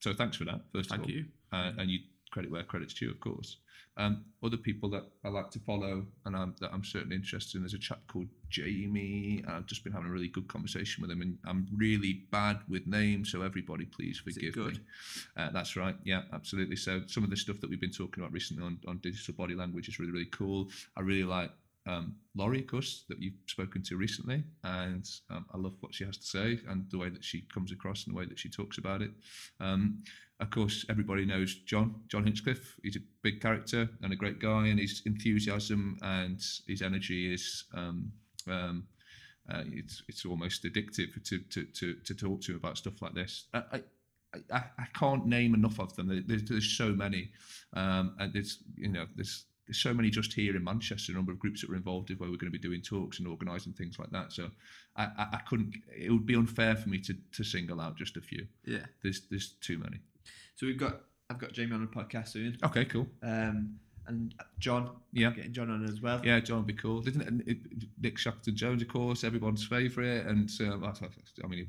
[0.00, 0.60] so thanks for that.
[0.72, 1.24] First Thank of all, you.
[1.52, 1.98] uh, and you
[2.30, 3.58] credit where credit's due, of course.
[3.96, 7.62] Um, other people that I like to follow and I'm, that I'm certainly interested in.
[7.62, 9.44] There's a chap called Jamie.
[9.46, 12.86] I've just been having a really good conversation with him, and I'm really bad with
[12.86, 14.78] names, so everybody please forgive me.
[15.36, 15.96] Uh, that's right.
[16.04, 16.76] Yeah, absolutely.
[16.76, 19.54] So some of the stuff that we've been talking about recently on, on digital body
[19.54, 20.68] language is really really cool.
[20.96, 21.50] I really like
[21.86, 26.04] um, Lori, of course, that you've spoken to recently, and um, I love what she
[26.04, 28.48] has to say and the way that she comes across and the way that she
[28.48, 29.10] talks about it.
[29.60, 30.02] Um,
[30.42, 32.74] of course, everybody knows John, John Hinchcliffe.
[32.82, 37.64] He's a big character and a great guy, and his enthusiasm and his energy is
[37.74, 38.12] um,
[38.48, 38.84] um,
[39.48, 43.46] uh, it's it's almost addictive to to to, to talk to about stuff like this.
[43.54, 43.82] I, I,
[44.52, 46.24] I, I can't name enough of them.
[46.26, 47.30] There's, there's so many,
[47.74, 51.12] um, and there's you know there's there's so many just here in Manchester.
[51.12, 53.20] A number of groups that we're involved in where we're going to be doing talks
[53.20, 54.32] and organising things like that.
[54.32, 54.50] So
[54.96, 55.76] I, I, I couldn't.
[55.96, 58.46] It would be unfair for me to to single out just a few.
[58.64, 58.86] Yeah.
[59.04, 60.00] There's there's too many.
[60.56, 61.00] So we've got
[61.30, 63.06] I've got Jamie on the podcast soon, Okay, cool.
[63.22, 64.90] um, and John.
[65.12, 65.30] Yeah.
[65.30, 66.20] getting John on as well.
[66.24, 67.06] Yeah, John would be cool.
[67.08, 67.58] Isn't it?
[68.00, 70.26] Nick Shackleton Jones, of course, everyone's favourite.
[70.26, 71.68] And um, I, I- I mean,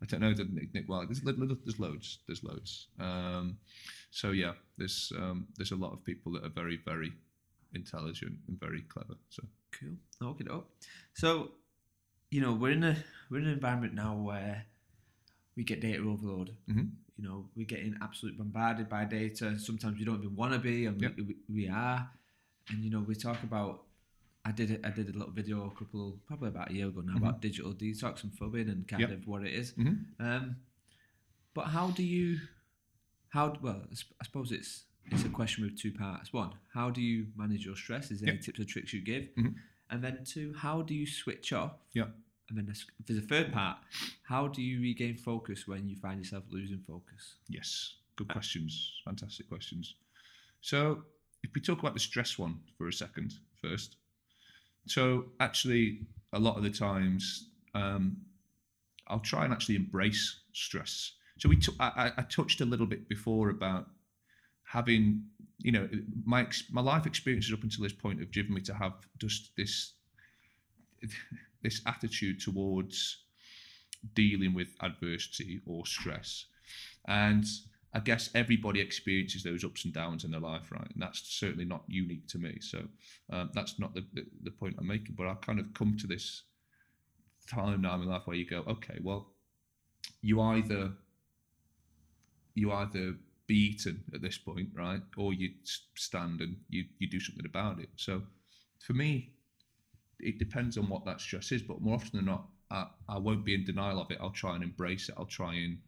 [0.00, 2.18] I don't know, did Nick, Nick well, there's, there's loads.
[2.26, 2.86] There's loads.
[3.00, 3.56] Um,
[4.10, 7.12] so yeah, there's um, there's a lot of people that are very very
[7.74, 9.14] intelligent and very clever.
[9.30, 9.42] So
[9.72, 9.96] Cool.
[10.30, 10.66] Okay, doke.
[11.14, 11.50] So,
[12.30, 12.96] you know, we're in a
[13.30, 14.64] we're in an environment now where
[15.56, 16.54] we get data overload.
[16.70, 16.90] Mhm.
[17.18, 19.58] You know, we're getting absolutely bombarded by data.
[19.58, 21.16] Sometimes we don't even want to be, and Yep.
[21.16, 22.08] we, we, we are.
[22.70, 23.82] And you know, we talk about.
[24.44, 27.02] I did a, I did a little video a couple, probably about a year ago
[27.04, 29.12] now, about digital detox and phubbing and kind Mm-hmm.
[29.12, 29.20] Yep.
[29.22, 29.72] of what it is.
[29.72, 30.04] Mhm.
[30.20, 30.56] Um,
[31.54, 32.38] but how do you,
[33.30, 33.82] how well?
[34.20, 36.32] I suppose it's it's a question with two parts.
[36.32, 38.10] One, how do you manage your stress?
[38.10, 39.28] Is there any tips or tricks you give?
[39.36, 39.54] Mhm.
[39.90, 41.72] And then two, how do you switch off?
[41.94, 42.04] yeah,
[42.48, 42.86] And then there's,
[43.18, 43.76] a third part.
[44.22, 47.36] How do you regain focus when you find yourself losing focus?
[47.48, 49.94] yes, good questions, fantastic questions.
[50.60, 51.02] So
[51.42, 53.96] if we talk about the stress one for a second first,
[54.86, 56.00] so actually
[56.32, 58.16] a lot of the times um,
[59.08, 61.12] I'll try and actually embrace stress.
[61.38, 63.86] So we t- I, I- I touched a little bit before about
[64.64, 65.22] having
[65.58, 65.88] you know
[66.24, 69.50] my ex- my life experiences up until this point have driven me to have just
[69.56, 69.92] this
[71.62, 73.24] this attitude towards
[74.14, 76.46] dealing with adversity or stress
[77.06, 77.44] and
[77.94, 80.88] I guess everybody experiences those ups and downs in their life, right?
[80.92, 82.58] And that's certainly not unique to me.
[82.60, 82.82] So
[83.32, 85.14] um, that's not the, the, the point I'm making.
[85.16, 86.42] But I kind of come to this
[87.48, 89.32] time now in my life where you go, okay, well,
[90.20, 90.92] you either
[92.54, 93.14] you either
[93.46, 95.50] be eaten at this point, right, or you
[95.94, 97.88] stand and you you do something about it.
[97.96, 98.22] So
[98.80, 99.32] for me,
[100.20, 101.62] it depends on what that stress is.
[101.62, 104.18] But more often than not, I, I won't be in denial of it.
[104.20, 105.14] I'll try and embrace it.
[105.18, 105.78] I'll try and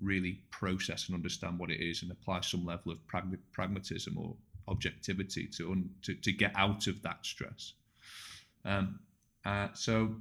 [0.00, 4.36] really process and understand what it is and apply some level of pragma- pragmatism or
[4.68, 7.72] objectivity to, un- to to get out of that stress.
[8.64, 9.00] Um,
[9.44, 10.16] uh, so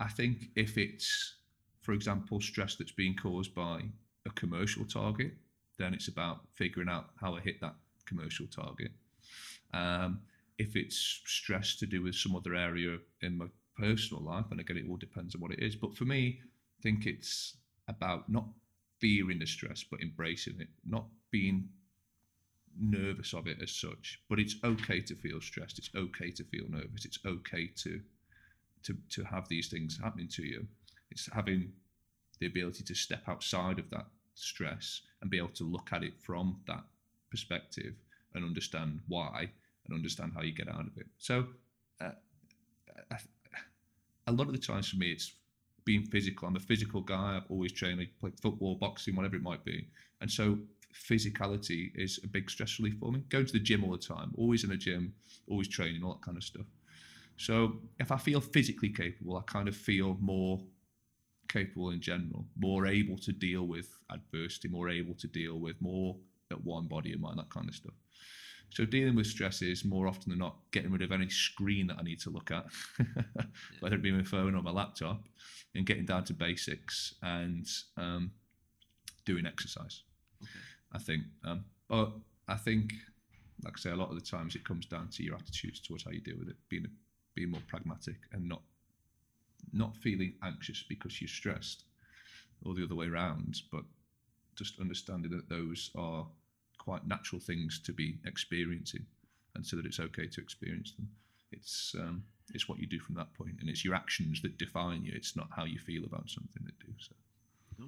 [0.00, 1.36] I think if it's,
[1.82, 3.82] for example, stress that's being caused by
[4.26, 5.34] a commercial target,
[5.78, 7.74] then it's about figuring out how I hit that
[8.06, 8.90] commercial target.
[9.72, 10.20] Um,
[10.58, 14.76] if it's stress to do with some other area in my personal life, and again,
[14.76, 15.76] it all depends on what it is.
[15.76, 16.40] But for me,
[16.78, 17.56] I think it's
[17.88, 18.46] about not
[19.00, 21.68] fearing the stress, but embracing it, not being
[22.78, 24.20] nervous of it as such.
[24.28, 25.78] But it's okay to feel stressed.
[25.78, 27.04] It's okay to feel nervous.
[27.04, 28.00] It's okay to
[28.84, 30.66] to to have these things happening to you.
[31.10, 31.72] It's having
[32.40, 36.14] the ability to step outside of that stress and be able to look at it
[36.20, 36.84] from that
[37.30, 37.94] perspective
[38.34, 39.50] and understand why
[39.86, 41.06] and understand how you get out of it.
[41.18, 41.46] So,
[42.00, 42.10] uh,
[43.10, 43.16] I,
[44.26, 45.32] a lot of the times for me, it's
[45.84, 46.48] being physical.
[46.48, 47.36] I'm a physical guy.
[47.36, 49.88] I've always trained, I played football, boxing, whatever it might be.
[50.20, 50.58] And so,
[50.94, 53.20] physicality is a big stress relief for me.
[53.28, 55.12] Going to the gym all the time, always in a gym,
[55.48, 56.66] always training, all that kind of stuff.
[57.36, 60.60] So, if I feel physically capable, I kind of feel more
[61.48, 66.16] capable in general, more able to deal with adversity, more able to deal with more
[66.50, 67.94] at one body and mind, that kind of stuff.
[68.74, 71.96] So dealing with stress is more often than not getting rid of any screen that
[71.96, 72.66] I need to look at,
[73.80, 75.28] whether it be my phone or my laptop,
[75.76, 78.32] and getting down to basics and um,
[79.24, 80.02] doing exercise.
[80.92, 82.14] I think, um, but
[82.48, 82.92] I think,
[83.62, 86.02] like I say, a lot of the times it comes down to your attitudes towards
[86.02, 86.86] how you deal with it, being
[87.36, 88.62] being more pragmatic and not
[89.72, 91.84] not feeling anxious because you're stressed,
[92.64, 93.84] or the other way around, but
[94.56, 96.26] just understanding that those are
[96.84, 99.04] quite natural things to be experiencing,
[99.54, 101.08] and so that it's okay to experience them.
[101.52, 105.04] It's um, it's what you do from that point, and it's your actions that define
[105.04, 105.12] you.
[105.14, 106.92] It's not how you feel about something that do.
[106.98, 107.14] So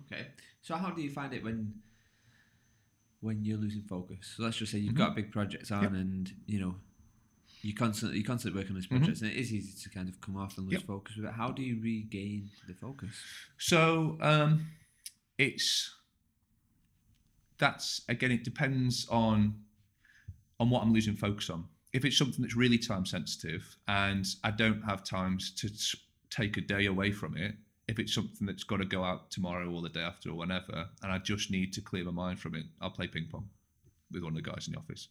[0.06, 0.28] Okay.
[0.62, 1.74] So how do you find it when
[3.20, 4.34] when you're losing focus?
[4.36, 5.94] So let's just say you've got big projects on, Mm-hmm.
[5.94, 6.00] Yep.
[6.02, 6.74] and you know
[7.62, 8.98] you constantly you constantly work on these Mhm.
[8.98, 10.86] projects, and it is easy to kind of come off and lose Yep.
[10.86, 11.32] focus But.
[11.32, 13.10] How do you regain the focus?
[13.58, 14.66] So um,
[15.38, 15.94] it's
[17.58, 19.54] that's again it depends on
[20.58, 21.64] on what I'm losing focus on.
[21.92, 25.96] If it's something that's really time sensitive and I don't have times to s-
[26.30, 27.54] take a day away from it,
[27.88, 30.86] if it's something that's got to go out tomorrow or the day after or whenever,
[31.02, 33.48] and I just need to clear my mind from it, I'll play ping pong
[34.10, 35.08] with one of the guys in the office.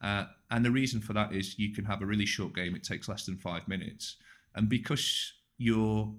[0.00, 2.84] Uh, and the reason for that is you can have a really short game; it
[2.84, 4.16] takes less than five minutes,
[4.54, 6.12] and because you're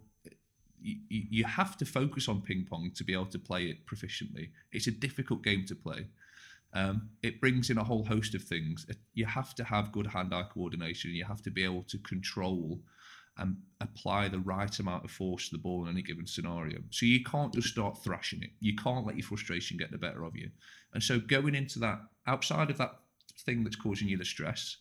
[0.82, 4.50] you, have to focus on ping pong to be able to play it proficiently.
[4.72, 6.08] It's a difficult game to play.
[6.74, 8.86] Um, it brings in a whole host of things.
[9.14, 11.12] You have to have good hand-eye coordination.
[11.12, 12.80] You have to be able to control
[13.38, 16.80] and apply the right amount of force to the ball in any given scenario.
[16.90, 18.52] So you can't just start thrashing it.
[18.60, 20.50] You can't let your frustration get the better of you.
[20.94, 23.00] And so going into that, outside of that
[23.46, 24.78] thing that's causing you the stress,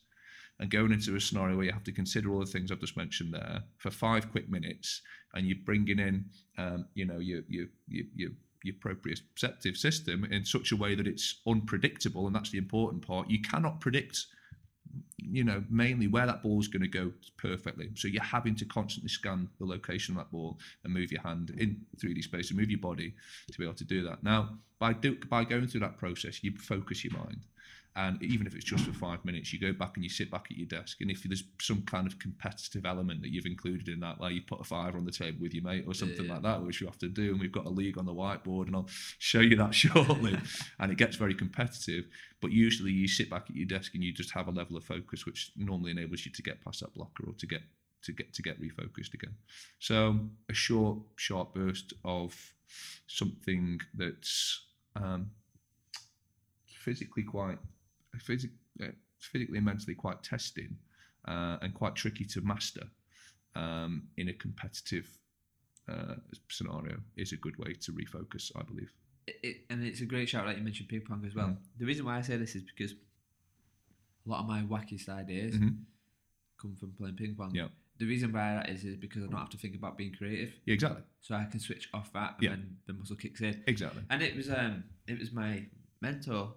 [0.61, 2.97] and going into a scenario where you have to consider all the things I've just
[2.97, 5.03] mentioned there for five quick minutes,
[5.35, 6.25] and you're bringing in,
[6.57, 8.31] um, you know, your your your your
[8.65, 13.31] your proprioceptive system in such a way that it's unpredictable, and that's the important part.
[13.31, 14.27] You cannot predict
[15.19, 17.91] you know, mainly where that ball is going to go perfectly.
[17.95, 21.51] So you're having to constantly scan the location of that ball and move your hand
[21.59, 23.15] in 3D space and move your body
[23.51, 24.23] to be able to do that.
[24.23, 27.45] Now, by do, by going through that process, you focus your mind.
[27.97, 30.47] And even if it's just for five minutes, you go back and you sit back
[30.51, 30.99] at your desk.
[31.01, 34.43] And if there's some kind of competitive element that you've included in that, like you
[34.43, 36.35] put a fiver on the table with your mate or something yeah.
[36.35, 38.69] like that, which you have to do, and we've got a league on the whiteboard,
[38.69, 38.89] and I'll
[39.19, 40.39] show you that shortly.
[40.79, 42.05] and it gets very competitive.
[42.41, 44.85] But usually you sit back at your desk and you just have a level of
[44.85, 47.63] focus, which normally enables you to get past that blocker or to get
[48.05, 49.35] to get to get refocused again.
[49.81, 52.35] So a short, sharp burst of
[53.09, 55.31] something that's um,
[56.89, 57.59] physically quite
[58.19, 58.51] physic,
[58.83, 58.87] uh,
[59.21, 60.75] physically and mentally quite testing
[61.27, 62.87] uh, and quite tricky to master
[63.55, 65.07] um, in a competitive
[65.91, 66.15] uh,
[66.49, 68.91] scenario is a good way to refocus, I believe.
[69.27, 71.49] It, and it's a great shout that you mentioned ping pong as well.
[71.49, 71.59] Mm.
[71.79, 75.69] The reason why I say this is because a lot of my wackiest ideas mm-hmm.
[76.61, 77.55] come from playing ping pong.
[77.55, 77.69] Yeah.
[77.99, 80.55] The reason why that is is because I don't have to think about being creative.
[80.65, 81.03] Yeah, exactly.
[81.21, 82.51] So I can switch off that, and yeah.
[82.51, 83.63] then the muscle kicks in.
[83.67, 84.03] Exactly.
[84.09, 85.67] And it was um, it was my
[86.01, 86.55] mentor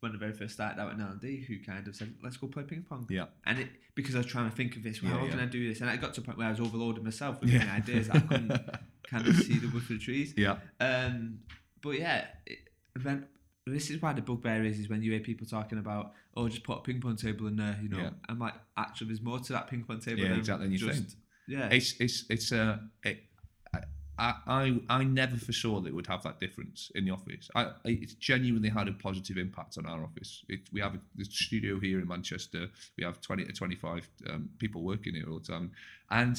[0.00, 2.62] when I very first started out at L&D who kind of said, let's go play
[2.64, 3.06] ping pong.
[3.10, 3.26] Yeah.
[3.46, 5.30] And it because I was trying to think of this, well, Yeah, how yeah.
[5.32, 5.80] can I do this?
[5.82, 7.70] And I got to a point where I was overloaded myself with Yeah.
[7.74, 8.52] ideas that I couldn't
[9.06, 10.32] kind of see the wood for the trees.
[10.36, 10.56] Yeah.
[10.80, 11.40] Um,
[11.82, 12.58] but yeah, it,
[12.96, 13.26] then
[13.66, 16.64] this is why the bugbear is, is when you hear people talking about, oh, just
[16.64, 17.98] put a ping pong table in there, you know.
[17.98, 18.10] Yeah.
[18.28, 20.78] I'm like, actually, there's more to that ping pong table Yeah, than exactly, and you
[20.78, 21.10] just, think.
[21.46, 21.68] yeah.
[21.70, 23.22] It's it's it's uh, it,
[24.46, 27.48] I, I never foresaw that it would have that difference in the office.
[27.54, 30.44] I it's genuinely had a positive impact on our office.
[30.48, 32.68] It, we have a the studio here in Manchester.
[32.98, 35.72] We have twenty to twenty five um, people working here all the time,
[36.10, 36.36] and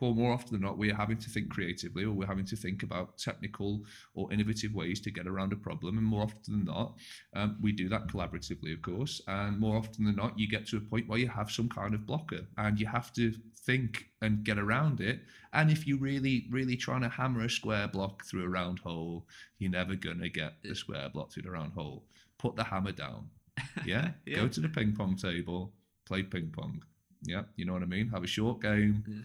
[0.00, 3.16] more often than not, we're having to think creatively, or we're having to think about
[3.16, 3.84] technical
[4.14, 5.96] or innovative ways to get around a problem.
[5.96, 6.94] And more often than not,
[7.34, 9.22] um, we do that collaboratively, of course.
[9.26, 11.94] And more often than not, you get to a point where you have some kind
[11.94, 13.32] of blocker, and you have to
[13.64, 15.20] think and get around it.
[15.54, 19.26] And if you're really, really trying to hammer a square block through a round hole,
[19.58, 22.04] you're never gonna get the square block through the round hole.
[22.38, 23.28] Put the hammer down.
[23.86, 24.10] Yeah.
[24.26, 24.36] Yeah.
[24.36, 25.72] Go to the ping pong table,
[26.06, 26.82] play ping pong.
[27.24, 28.08] Yeah, you know what I mean?
[28.08, 29.04] Have a short game.
[29.06, 29.16] Yeah.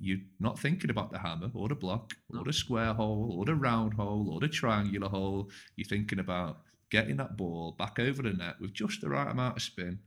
[0.00, 2.40] You're not thinking about the hammer or the block No.
[2.40, 5.50] or the square hole or the round hole or the triangular hole.
[5.76, 6.60] You're thinking about
[6.90, 9.98] getting that ball back over the net with just the right amount of spin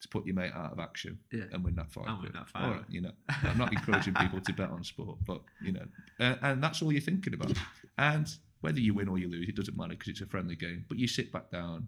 [0.00, 1.44] to put your mate out of action Yeah.
[1.52, 2.08] and win that fight.
[2.08, 2.68] And win that fight.
[2.78, 5.86] Right, you know, I'm not encouraging people to bet on sport, but you know,
[6.18, 7.56] uh, and that's all you're thinking about.
[7.98, 8.28] And
[8.60, 10.84] whether you win or you lose, it doesn't matter because it's a friendly game.
[10.88, 11.86] But you sit back down,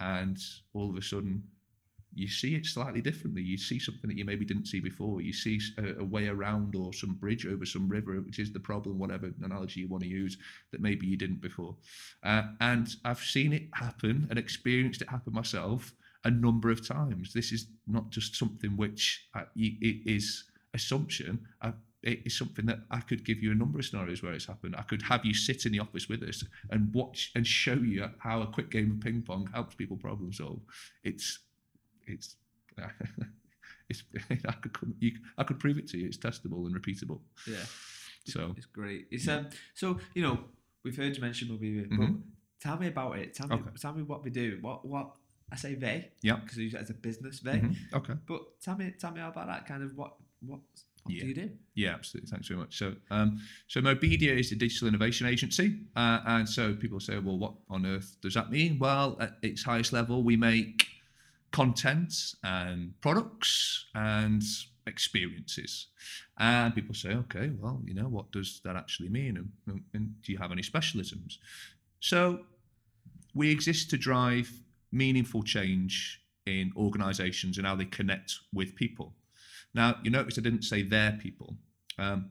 [0.00, 0.38] and
[0.72, 1.42] all of a sudden,
[2.14, 3.42] you see it slightly differently.
[3.42, 5.20] You see something that you maybe didn't see before.
[5.20, 8.60] You see a, a way around or some bridge over some river, which is the
[8.60, 10.36] problem, whatever analogy you want to use,
[10.70, 11.74] that maybe you didn't before.
[12.22, 15.92] Uh, and I've seen it happen and experienced it happen myself
[16.24, 17.32] a number of times.
[17.32, 20.44] This is not just something which y- it is
[20.74, 21.40] assumption.
[21.62, 21.72] I,
[22.02, 24.74] it is something that I could give you a number of scenarios where it's happened.
[24.76, 28.08] I could have you sit in the office with us and watch and show you
[28.18, 30.60] how a quick game of ping pong helps people problem solve.
[31.04, 31.38] It's
[32.06, 32.36] it's
[33.88, 34.02] it's
[34.48, 36.06] I could come, you, I could prove it to you.
[36.06, 37.20] It's testable and repeatable.
[37.46, 37.64] yeah.
[38.24, 39.08] So It's great.
[39.10, 39.48] It's um.
[39.74, 40.38] So you know,
[40.84, 42.22] we've heard you mention Mobedia, but Mhm.
[42.60, 43.34] tell me about it.
[43.34, 43.70] Tell me, Okay.
[43.80, 44.58] tell me what we do.
[44.60, 45.14] What what
[45.50, 46.36] I say they yeah.
[46.36, 47.58] because you use it as a business they.
[47.58, 47.76] Mhm.
[47.92, 48.14] Okay.
[48.26, 50.60] But tell me, tell me about that kind of what what
[51.02, 51.22] what Yeah.
[51.22, 51.50] do you do?
[51.74, 52.30] Yeah, absolutely.
[52.30, 52.78] Thanks very much.
[52.78, 57.38] So, um, so Mobedia is a digital innovation agency, uh, and so people say, well,
[57.38, 58.78] what on earth does that mean?
[58.78, 60.86] Well, at its highest level, we make
[61.52, 64.42] content and products and
[64.86, 65.88] experiences.
[66.38, 69.50] And people say, okay, well, you know, what does that actually mean?
[69.66, 71.38] And, and do you have any specialisms?
[72.00, 72.40] So,
[73.34, 74.50] we exist to drive
[74.90, 79.14] meaningful change in organizations and how they connect with people.
[79.74, 81.56] Now, you notice I didn't say their people,
[81.98, 82.30] um,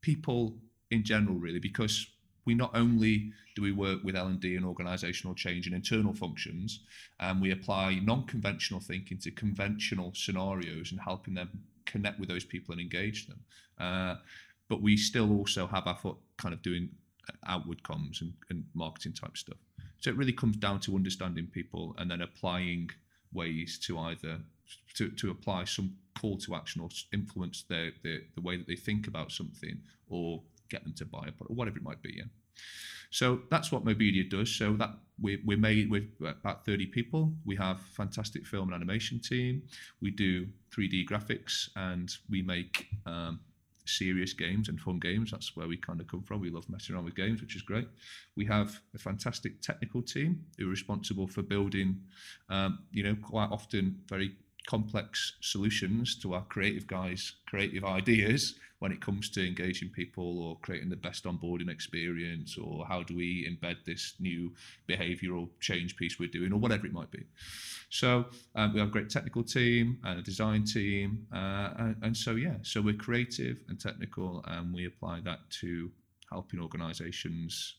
[0.00, 0.56] people
[0.90, 2.06] in general, really, because
[2.48, 6.80] we not only do we work with L&D and organisational change and internal functions,
[7.20, 11.50] and we apply non-conventional thinking to conventional scenarios and helping them
[11.84, 13.40] connect with those people and engage them.
[13.78, 14.14] Uh,
[14.70, 16.88] but we still also have our foot kind of doing
[17.46, 19.58] outward comms and, and marketing type stuff.
[19.98, 22.88] So it really comes down to understanding people and then applying
[23.34, 24.38] ways to either
[24.94, 29.06] to, to apply some call to action or influence their the way that they think
[29.06, 32.14] about something or get them to buy a product or whatever it might be.
[32.16, 32.24] Yeah.
[33.10, 34.50] So that's what Mobedia does.
[34.54, 34.90] So that
[35.20, 37.32] we we made with about 30 people.
[37.44, 39.62] We have fantastic film and animation team.
[40.00, 43.40] We do 3D graphics and we make um,
[43.88, 45.30] serious games and fun games.
[45.30, 46.40] That's where we kind of come from.
[46.40, 47.88] We love messing around with games, which is great.
[48.36, 52.00] We have a fantastic technical team who are responsible for building,
[52.50, 54.36] um, you know, quite often very
[54.66, 60.56] complex solutions to our creative guys' creative ideas when it comes to engaging people or
[60.60, 64.52] creating the best onboarding experience or how do we embed this new
[64.88, 67.24] behavioral change piece we're doing or whatever it might be.
[67.90, 71.26] So um, we have a great technical team and a design team.
[71.32, 75.90] Uh, and, and so, yeah, so we're creative and technical and we apply that to
[76.30, 77.76] helping organizations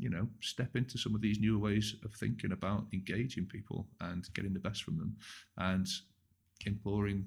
[0.00, 4.32] you know, step into some of these newer ways of thinking about engaging people and
[4.34, 5.16] getting the best from them
[5.58, 5.86] and
[6.66, 7.26] imploring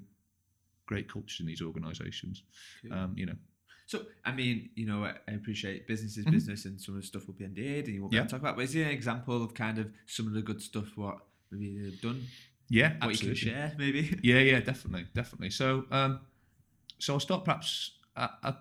[0.86, 2.42] great cultures in these organizations.
[2.82, 2.92] Cool.
[2.92, 3.36] Um, you know,
[3.86, 6.32] So, I mean, you know, I appreciate business is Mhm.
[6.32, 8.28] business and some of the stuff will be NDA'd and you won't be able Yeah.
[8.28, 8.56] to talk about.
[8.56, 11.18] But is there an example of kind of some of the good stuff what
[11.50, 12.26] maybe they've done?
[12.70, 13.40] yeah, What you absolutely.
[13.40, 14.18] can share, maybe?
[14.22, 15.50] Yeah, yeah, definitely, definitely.
[15.50, 16.20] So, um,
[16.98, 17.98] so I'll start perhaps.
[18.16, 18.54] I, I,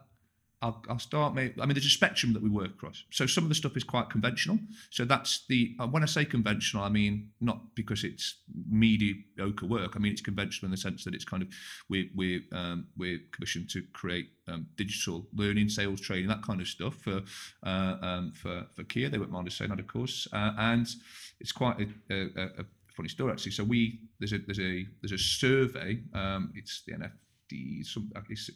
[0.63, 1.35] I'll, I'll start.
[1.35, 3.03] Maybe, I mean, there's a spectrum that we work across.
[3.11, 4.57] So some of the stuff is quite conventional.
[4.91, 5.75] So that's the.
[5.77, 8.37] uh, When I say conventional, I mean not because it's
[8.69, 9.95] mediocre work.
[9.95, 11.49] I mean it's conventional in the sense that it's kind of
[11.89, 16.67] we we um, we're commissioned to create um, digital learning, sales training, that kind of
[16.67, 17.21] stuff for
[17.65, 19.09] uh, um, for for Kia.
[19.09, 20.27] They wouldn't mind us saying that, of course.
[20.31, 20.87] Uh, and
[21.41, 22.65] it's quite a, a, a,
[22.95, 23.51] funny story actually.
[23.51, 25.99] So we there's a there's a there's a survey.
[26.13, 27.85] Um, it's the NFD.
[27.85, 28.49] Some it's,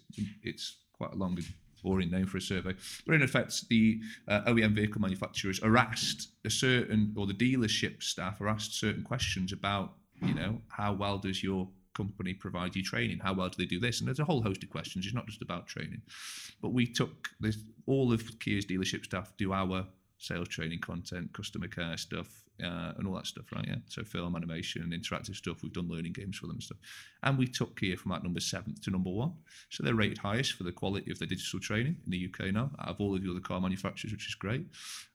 [0.44, 1.38] it's quite a long
[1.84, 2.74] boring name for a survey.
[3.06, 8.04] But in effect, the uh, OEM vehicle manufacturers are asked a certain, or the dealership
[8.04, 12.84] staff are asked certain questions about, you know, how well does your company provide you
[12.84, 13.20] training?
[13.20, 14.00] How well do they do this?
[14.00, 15.06] And there's a whole host of questions.
[15.06, 16.02] It's not just about training.
[16.62, 19.86] But we took this, all of Kia's dealership staff do our
[20.18, 23.66] sales training content, customer care stuff, uh, and all that stuff, right?
[23.68, 23.76] Yeah.
[23.88, 25.64] So film, animation, and interactive stuff.
[25.64, 26.78] We've done learning games for them and stuff.
[27.24, 29.34] And we took Kia from at number seventh to number one.
[29.70, 32.72] So they're rated highest for the quality of their digital training in the UK now,
[32.80, 34.66] out of all of the other car manufacturers, which is great.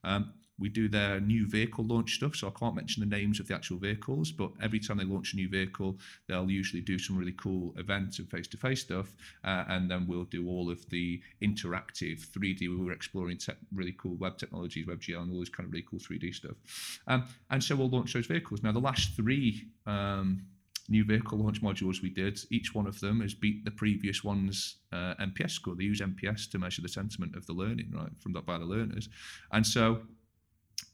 [0.03, 3.47] Um, we do their new vehicle launch stuff, so I can't mention the names of
[3.47, 5.97] the actual vehicles, but every time they launch a new vehicle,
[6.27, 9.13] they'll usually do some really cool events and face-to-face stuff,
[9.43, 12.61] uh, and then we'll do all of the interactive 3D.
[12.61, 15.85] We were exploring tech, really cool web technologies, WebGL, and all this kind of really
[15.89, 16.99] cool 3D stuff.
[17.07, 18.61] Um, and so we'll launch those vehicles.
[18.63, 20.43] Now, the last three um,
[20.89, 24.77] new vehicle launch modules we did, each one of them has beat the previous one's
[24.91, 25.75] uh, NPS score.
[25.75, 28.65] They use NPS to measure the sentiment of the learning, right, from that by the
[28.65, 29.09] learners.
[29.51, 30.01] And so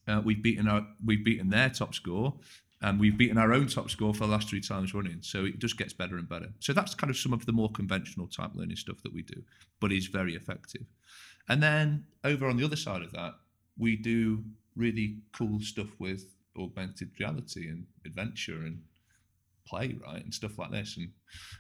[0.10, 2.34] uh, we've beaten our we've beaten their top score,
[2.82, 5.20] and we've beaten our own top score for the last three times running.
[5.22, 6.50] So it just gets better and better.
[6.60, 9.44] So that's kind of some of the more conventional type learning stuff that we do,
[9.80, 10.86] but is very effective.
[11.48, 13.34] And then over on the other side of that,
[13.78, 14.44] we do
[14.76, 16.26] really cool stuff with
[16.58, 18.82] augmented reality and adventure and
[19.66, 20.98] play, right, and stuff like this.
[20.98, 21.10] And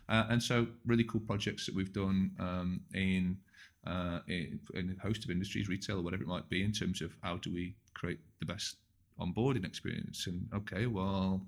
[0.07, 3.37] uh, and so really cool projects that we've done um, in,
[3.85, 7.01] uh, in in a host of industries, retail or whatever it might be, in terms
[7.01, 8.77] of how do we create the best
[9.19, 10.27] onboarding experience.
[10.27, 11.45] And okay, well,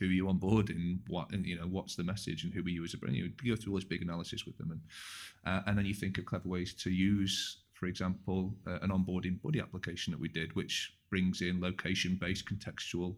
[0.00, 0.98] who are you onboarding?
[1.06, 3.16] What and you know what's the message and who are you as a brand?
[3.16, 4.80] You go through all this big analysis with them, and
[5.46, 7.58] uh, and then you think of clever ways to use.
[7.74, 13.16] For example, uh, an onboarding buddy application that we did, which brings in location-based contextual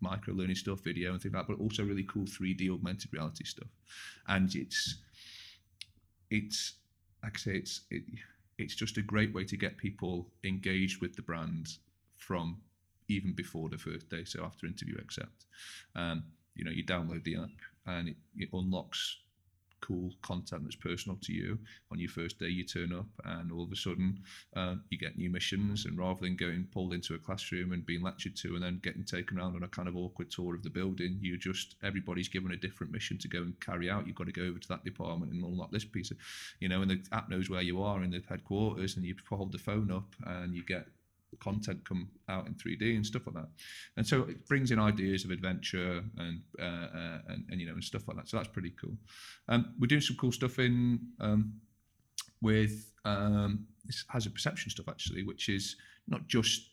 [0.00, 3.44] micro learning stuff, video and things like that, but also really cool 3D augmented reality
[3.44, 3.68] stuff.
[4.28, 4.98] And it's
[6.30, 6.74] it's
[7.22, 8.02] like I say, it's it,
[8.62, 11.68] it's just a great way to get people engaged with the brand
[12.16, 12.58] from
[13.08, 15.46] even before the first day, so after interview accept.
[15.94, 16.24] Um,
[16.54, 17.50] you know, you download the app
[17.86, 19.18] and it, it unlocks
[19.82, 21.58] cool content that's personal to you.
[21.90, 24.20] On your first day, you turn up, and all of a sudden,
[24.56, 25.84] uh, you get new missions.
[25.84, 29.04] And rather than going pulled into a classroom and being lectured to, and then getting
[29.04, 32.52] taken around on a kind of awkward tour of the building, you just everybody's given
[32.52, 34.06] a different mission to go and carry out.
[34.06, 36.16] You've got to go over to that department and unlock this piece of,
[36.60, 39.52] you know, and the app knows where you are in the headquarters, and you hold
[39.52, 40.86] the phone up, and you get
[41.36, 43.48] content come out in 3D and stuff like that.
[43.96, 47.74] And so it brings in ideas of adventure and uh, uh, and, and you know
[47.74, 48.28] and stuff like that.
[48.28, 48.96] So that's pretty cool.
[49.48, 51.54] Um, we're doing some cool stuff in um,
[52.40, 55.76] with um, this has a perception stuff actually, which is
[56.08, 56.70] not just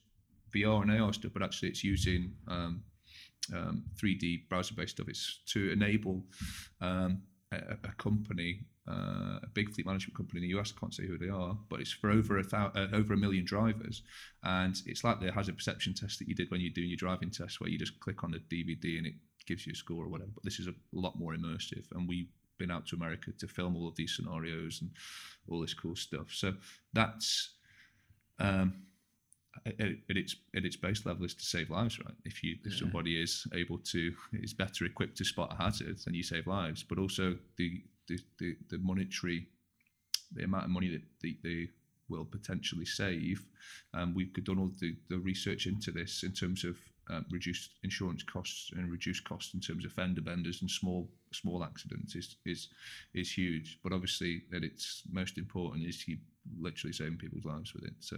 [0.53, 2.83] VR and AR stuff, but actually it's using um,
[3.53, 5.07] um, 3D browser-based stuff.
[5.07, 6.23] It's to enable
[6.81, 7.21] um,
[7.51, 10.73] a, a company uh, a big fleet management company in the US.
[10.75, 13.17] I can't say who they are, but it's for over a thou- uh, over a
[13.17, 14.01] million drivers,
[14.43, 17.29] and it's like the hazard perception test that you did when you're doing your driving
[17.31, 19.13] test, where you just click on the DVD and it
[19.45, 20.31] gives you a score or whatever.
[20.33, 23.75] But this is a lot more immersive, and we've been out to America to film
[23.75, 24.91] all of these scenarios and
[25.47, 26.27] all this cool stuff.
[26.31, 26.53] So
[26.93, 27.55] that's
[28.39, 28.73] um,
[29.65, 32.15] at, at its at its base level is to save lives, right?
[32.25, 32.79] If you if Yeah.
[32.79, 36.83] somebody is able to is better equipped to spot a hazard, then you save lives.
[36.83, 39.47] But also the the the, the monetary
[40.33, 41.69] the amount of money that they, they
[42.09, 43.43] will potentially save.
[43.93, 46.77] Um, we've done all the, the research into this in terms of
[47.09, 51.63] um, reduced insurance costs and reduced costs in terms of fender benders and small small
[51.63, 52.69] accidents is is
[53.13, 53.79] is huge.
[53.83, 56.17] But obviously, that it's most important is you
[56.59, 57.93] literally saving people's lives with it.
[57.99, 58.17] So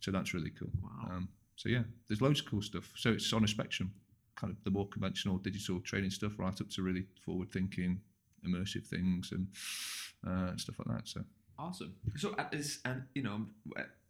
[0.00, 0.70] so that's really cool.
[0.82, 1.16] Wow.
[1.16, 2.90] Um, so yeah, there's loads of cool stuff.
[2.96, 3.92] So it's on a spectrum,
[4.34, 8.00] kind of the more conventional digital training stuff, right up to really forward thinking,
[8.46, 9.46] immersive things and
[10.26, 11.08] uh, stuff like that.
[11.08, 11.20] So
[11.58, 11.94] Awesome.
[12.16, 13.46] So at this, and you know,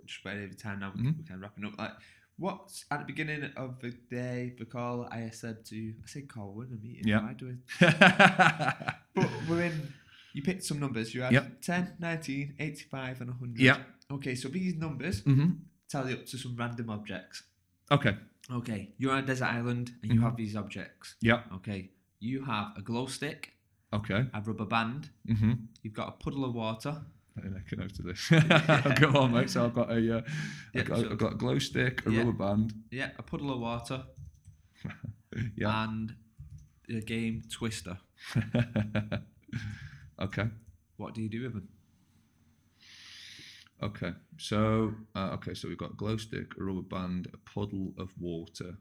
[0.05, 0.91] just about over time now.
[0.91, 1.17] Mhm.
[1.17, 1.79] We're kind of wrapping up.
[1.79, 1.93] Like,
[2.39, 5.05] what's at the beginning of the day, the call?
[5.13, 6.53] I said to, I said call.
[6.57, 7.07] We're a meeting.
[7.07, 7.21] Yeah.
[7.21, 8.95] I do I?
[9.15, 9.93] But we're in.
[10.33, 11.15] You picked some numbers.
[11.15, 11.63] You had Yep.
[11.63, 13.61] 10, 19, 85, and 100.
[13.61, 13.79] Yeah.
[14.11, 15.51] Okay, so these numbers hmm
[15.89, 17.45] tally up to some random objects.
[17.93, 18.17] Okay.
[18.51, 20.25] Okay, you're on a desert island and you Mhm.
[20.25, 21.15] have these objects.
[21.21, 21.45] Yeah.
[21.55, 23.53] Okay, you have a glow stick,
[23.97, 24.25] Okay.
[24.35, 25.53] a rubber band, hmm
[25.83, 27.01] you've got a puddle of water,
[27.43, 28.29] me make a note of this.
[29.01, 29.51] Go on, mate.
[29.51, 30.23] So I've got a, uh,
[30.75, 32.19] Yeah, I've, got, so- I've got a glow stick, a Yeah.
[32.21, 32.75] rubber band.
[32.91, 34.05] yeah, a puddle of water,
[35.57, 35.85] Yeah.
[35.85, 36.15] and
[36.89, 37.99] the game Twister.
[40.21, 40.49] okay.
[40.97, 41.69] What do you do with them?
[43.83, 44.13] Okay.
[44.39, 45.55] So uh, okay.
[45.55, 48.79] So we've got a glow stick, a rubber band, a puddle of water,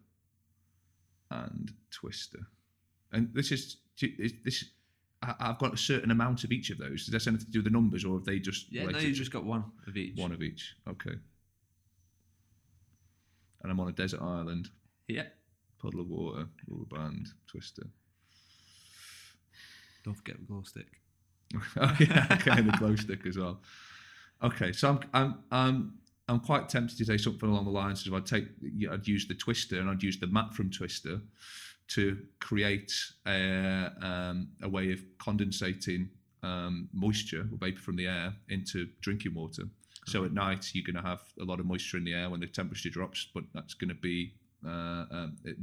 [1.29, 2.39] and twister.
[3.11, 4.63] And this is is this.
[5.39, 7.05] I've got a certain amount of each of those.
[7.05, 8.99] Does that have anything to do with the numbers, or have they just Yeah, no,
[8.99, 10.17] you just got one of each.
[10.17, 10.75] one of each?
[10.87, 11.15] Okay.
[13.61, 14.69] And I'm on a desert island.
[15.07, 15.23] Yeah.
[15.79, 17.87] Puddle of water, rubber band, twister.
[20.03, 20.87] Don't forget the glow stick.
[21.77, 23.61] Oh, okay, okay, the glow stick as well.
[24.43, 25.93] Okay, so I'm I'm I'm
[26.27, 28.47] I'm quite tempted to say something along the lines of I'd take
[28.91, 31.21] I'd use the twister and I'd use the mat from twister
[31.87, 32.91] to create
[33.27, 36.09] a um, a way of condensating
[36.43, 39.63] um, moisture or vapor from the air into drinking water.
[40.07, 42.39] So at night you're going to have a lot of moisture in the air when
[42.39, 44.33] the temperature drops, but that's going to be
[44.65, 45.57] uh, um, it,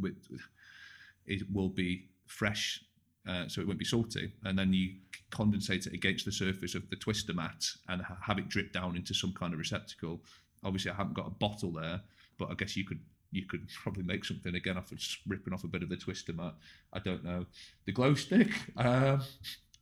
[1.26, 2.84] it will be fresh
[3.28, 4.94] uh, so it won't be salty, and then you
[5.30, 8.96] condensate it against the surface of the twister mat and ha- have it drip down
[8.96, 10.20] into some kind of receptacle.
[10.64, 12.00] Obviously, I haven't got a bottle there,
[12.36, 12.98] but I guess you could
[13.32, 16.32] you could probably make something again off of ripping off a bit of the twister
[16.32, 16.54] mat.
[16.92, 17.46] I don't know.
[17.86, 18.50] The glow stick.
[18.76, 19.22] Um,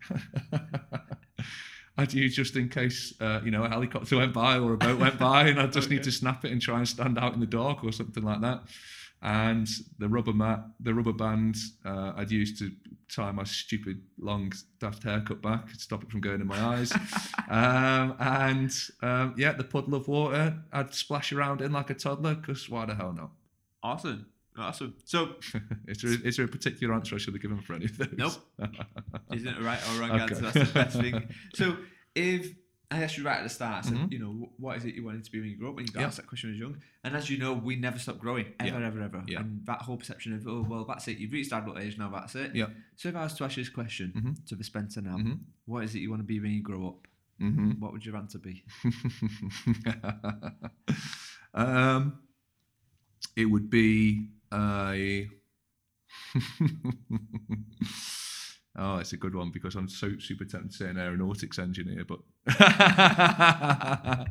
[1.99, 4.99] I'd use just in case uh, you know a helicopter went by or a boat
[4.99, 7.41] went by, and I just need to snap it and try and stand out in
[7.41, 8.63] the dark or something like that.
[9.23, 9.69] And
[9.99, 12.73] the rubber mat, the rubber band, uh, I'd use to
[13.15, 16.91] tie my stupid long daft haircut back, to stop it from going in my eyes.
[17.51, 18.73] um, and
[19.03, 22.87] um, yeah, the puddle of water, I'd splash around in like a toddler because why
[22.87, 23.31] the hell not?
[23.83, 24.27] Awesome.
[24.59, 24.95] Awesome.
[25.05, 25.37] So,
[25.89, 28.09] is, there, is there a particular answer I should have given for any of those?
[28.17, 28.33] Nope.
[29.33, 30.23] isn't it a right or wrong Okay.
[30.23, 30.51] answer?
[30.51, 31.29] That's the best thing.
[31.55, 31.77] So,
[32.15, 32.55] if
[32.91, 34.13] I asked you right at the start, said, Mhm.
[34.13, 35.77] you know, what is it you wanted to be when you grew up?
[35.77, 36.07] When you got Yeah.
[36.09, 36.83] asked that question when you was young.
[37.05, 38.87] And as you know, we never stop growing, ever, Yeah.
[38.89, 39.23] ever, ever.
[39.29, 39.41] Yeah.
[39.41, 41.19] And that whole perception of, oh, well, that's it.
[41.19, 42.55] You've reached adult age now, that's it.
[42.55, 42.67] Yeah.
[42.97, 44.45] So, if I was to ask you this question Mhm.
[44.49, 45.39] to the Spencer now, Mhm.
[45.67, 47.07] what is it you want to be when you grow up?
[47.39, 48.65] hmm What would your answer be?
[51.55, 52.19] um,
[53.37, 55.29] it would be a.
[58.77, 62.05] oh, it's a good one because I'm so super tempted to say an aeronautics engineer,
[62.05, 62.21] but.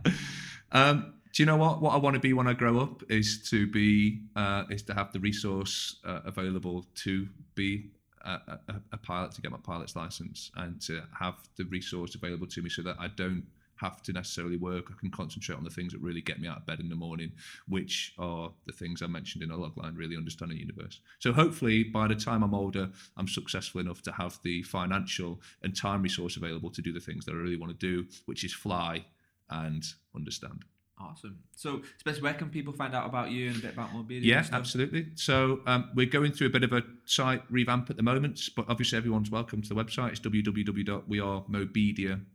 [0.72, 1.82] um, do you know what?
[1.82, 4.94] What I want to be when I grow up is to be uh, is to
[4.94, 7.92] have the resource uh, available to be
[8.26, 12.48] a, a, a pilot to get my pilot's license and to have the resource available
[12.48, 13.44] to me so that I don't
[13.80, 14.86] have to necessarily work.
[14.92, 16.96] I can concentrate on the things that really get me out of bed in the
[16.96, 17.32] morning,
[17.68, 21.00] which are the things I mentioned in a logline, really understanding the universe.
[21.20, 25.76] So hopefully by the time I'm older, I'm successful enough to have the financial and
[25.76, 28.54] time resource available to do the things that I really want to do, which is
[28.54, 29.06] fly
[29.50, 29.86] and
[30.16, 30.66] understand.
[31.02, 31.40] Awesome.
[31.56, 34.26] So, Spencer, where can people find out about you and a bit about Mobedia?
[34.26, 35.08] Yeah, absolutely.
[35.16, 38.66] So um, we're going through a bit of a site revamp at the moment, but
[38.68, 40.10] obviously everyone's welcome to the website.
[40.10, 42.26] It's www.wearemobedia.com.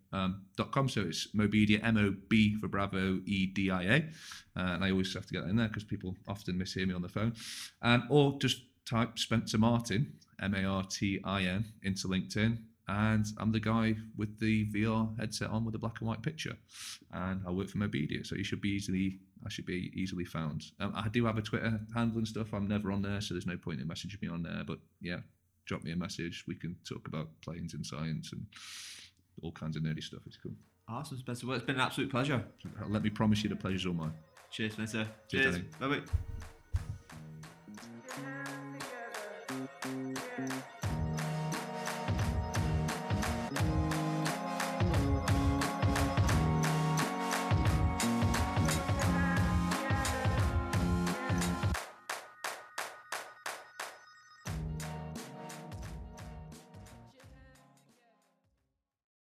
[0.88, 3.96] So it's Mobedia, M O B for Bravo, E D I A.
[4.56, 6.94] Uh, and I always have to get that in there because people often mishear me
[6.94, 7.34] on the phone.
[7.82, 12.58] Um, or just type Spencer Martin, M A R T I N, into LinkedIn.
[12.88, 16.56] and I'm the guy with the VR headset on with the black and white picture,
[17.12, 20.64] and I work for Mobedia, so you should be easily I should be easily found.
[20.80, 22.54] Um, I do have a Twitter handle and stuff.
[22.54, 24.62] I'm never on there, so there's no point in messaging me on there.
[24.66, 25.18] But yeah,
[25.66, 26.44] drop me a message.
[26.46, 28.46] We can talk about planes and science and
[29.42, 30.20] all kinds of nerdy stuff.
[30.26, 30.52] It's cool.
[30.88, 31.46] Awesome, Spencer.
[31.46, 32.44] Well, it's been an absolute pleasure.
[32.88, 34.12] Let me promise you the pleasure's all mine.
[34.50, 35.06] Cheers, Spencer.
[35.28, 35.66] Cheers, Cheers.
[35.80, 36.00] Bye bye.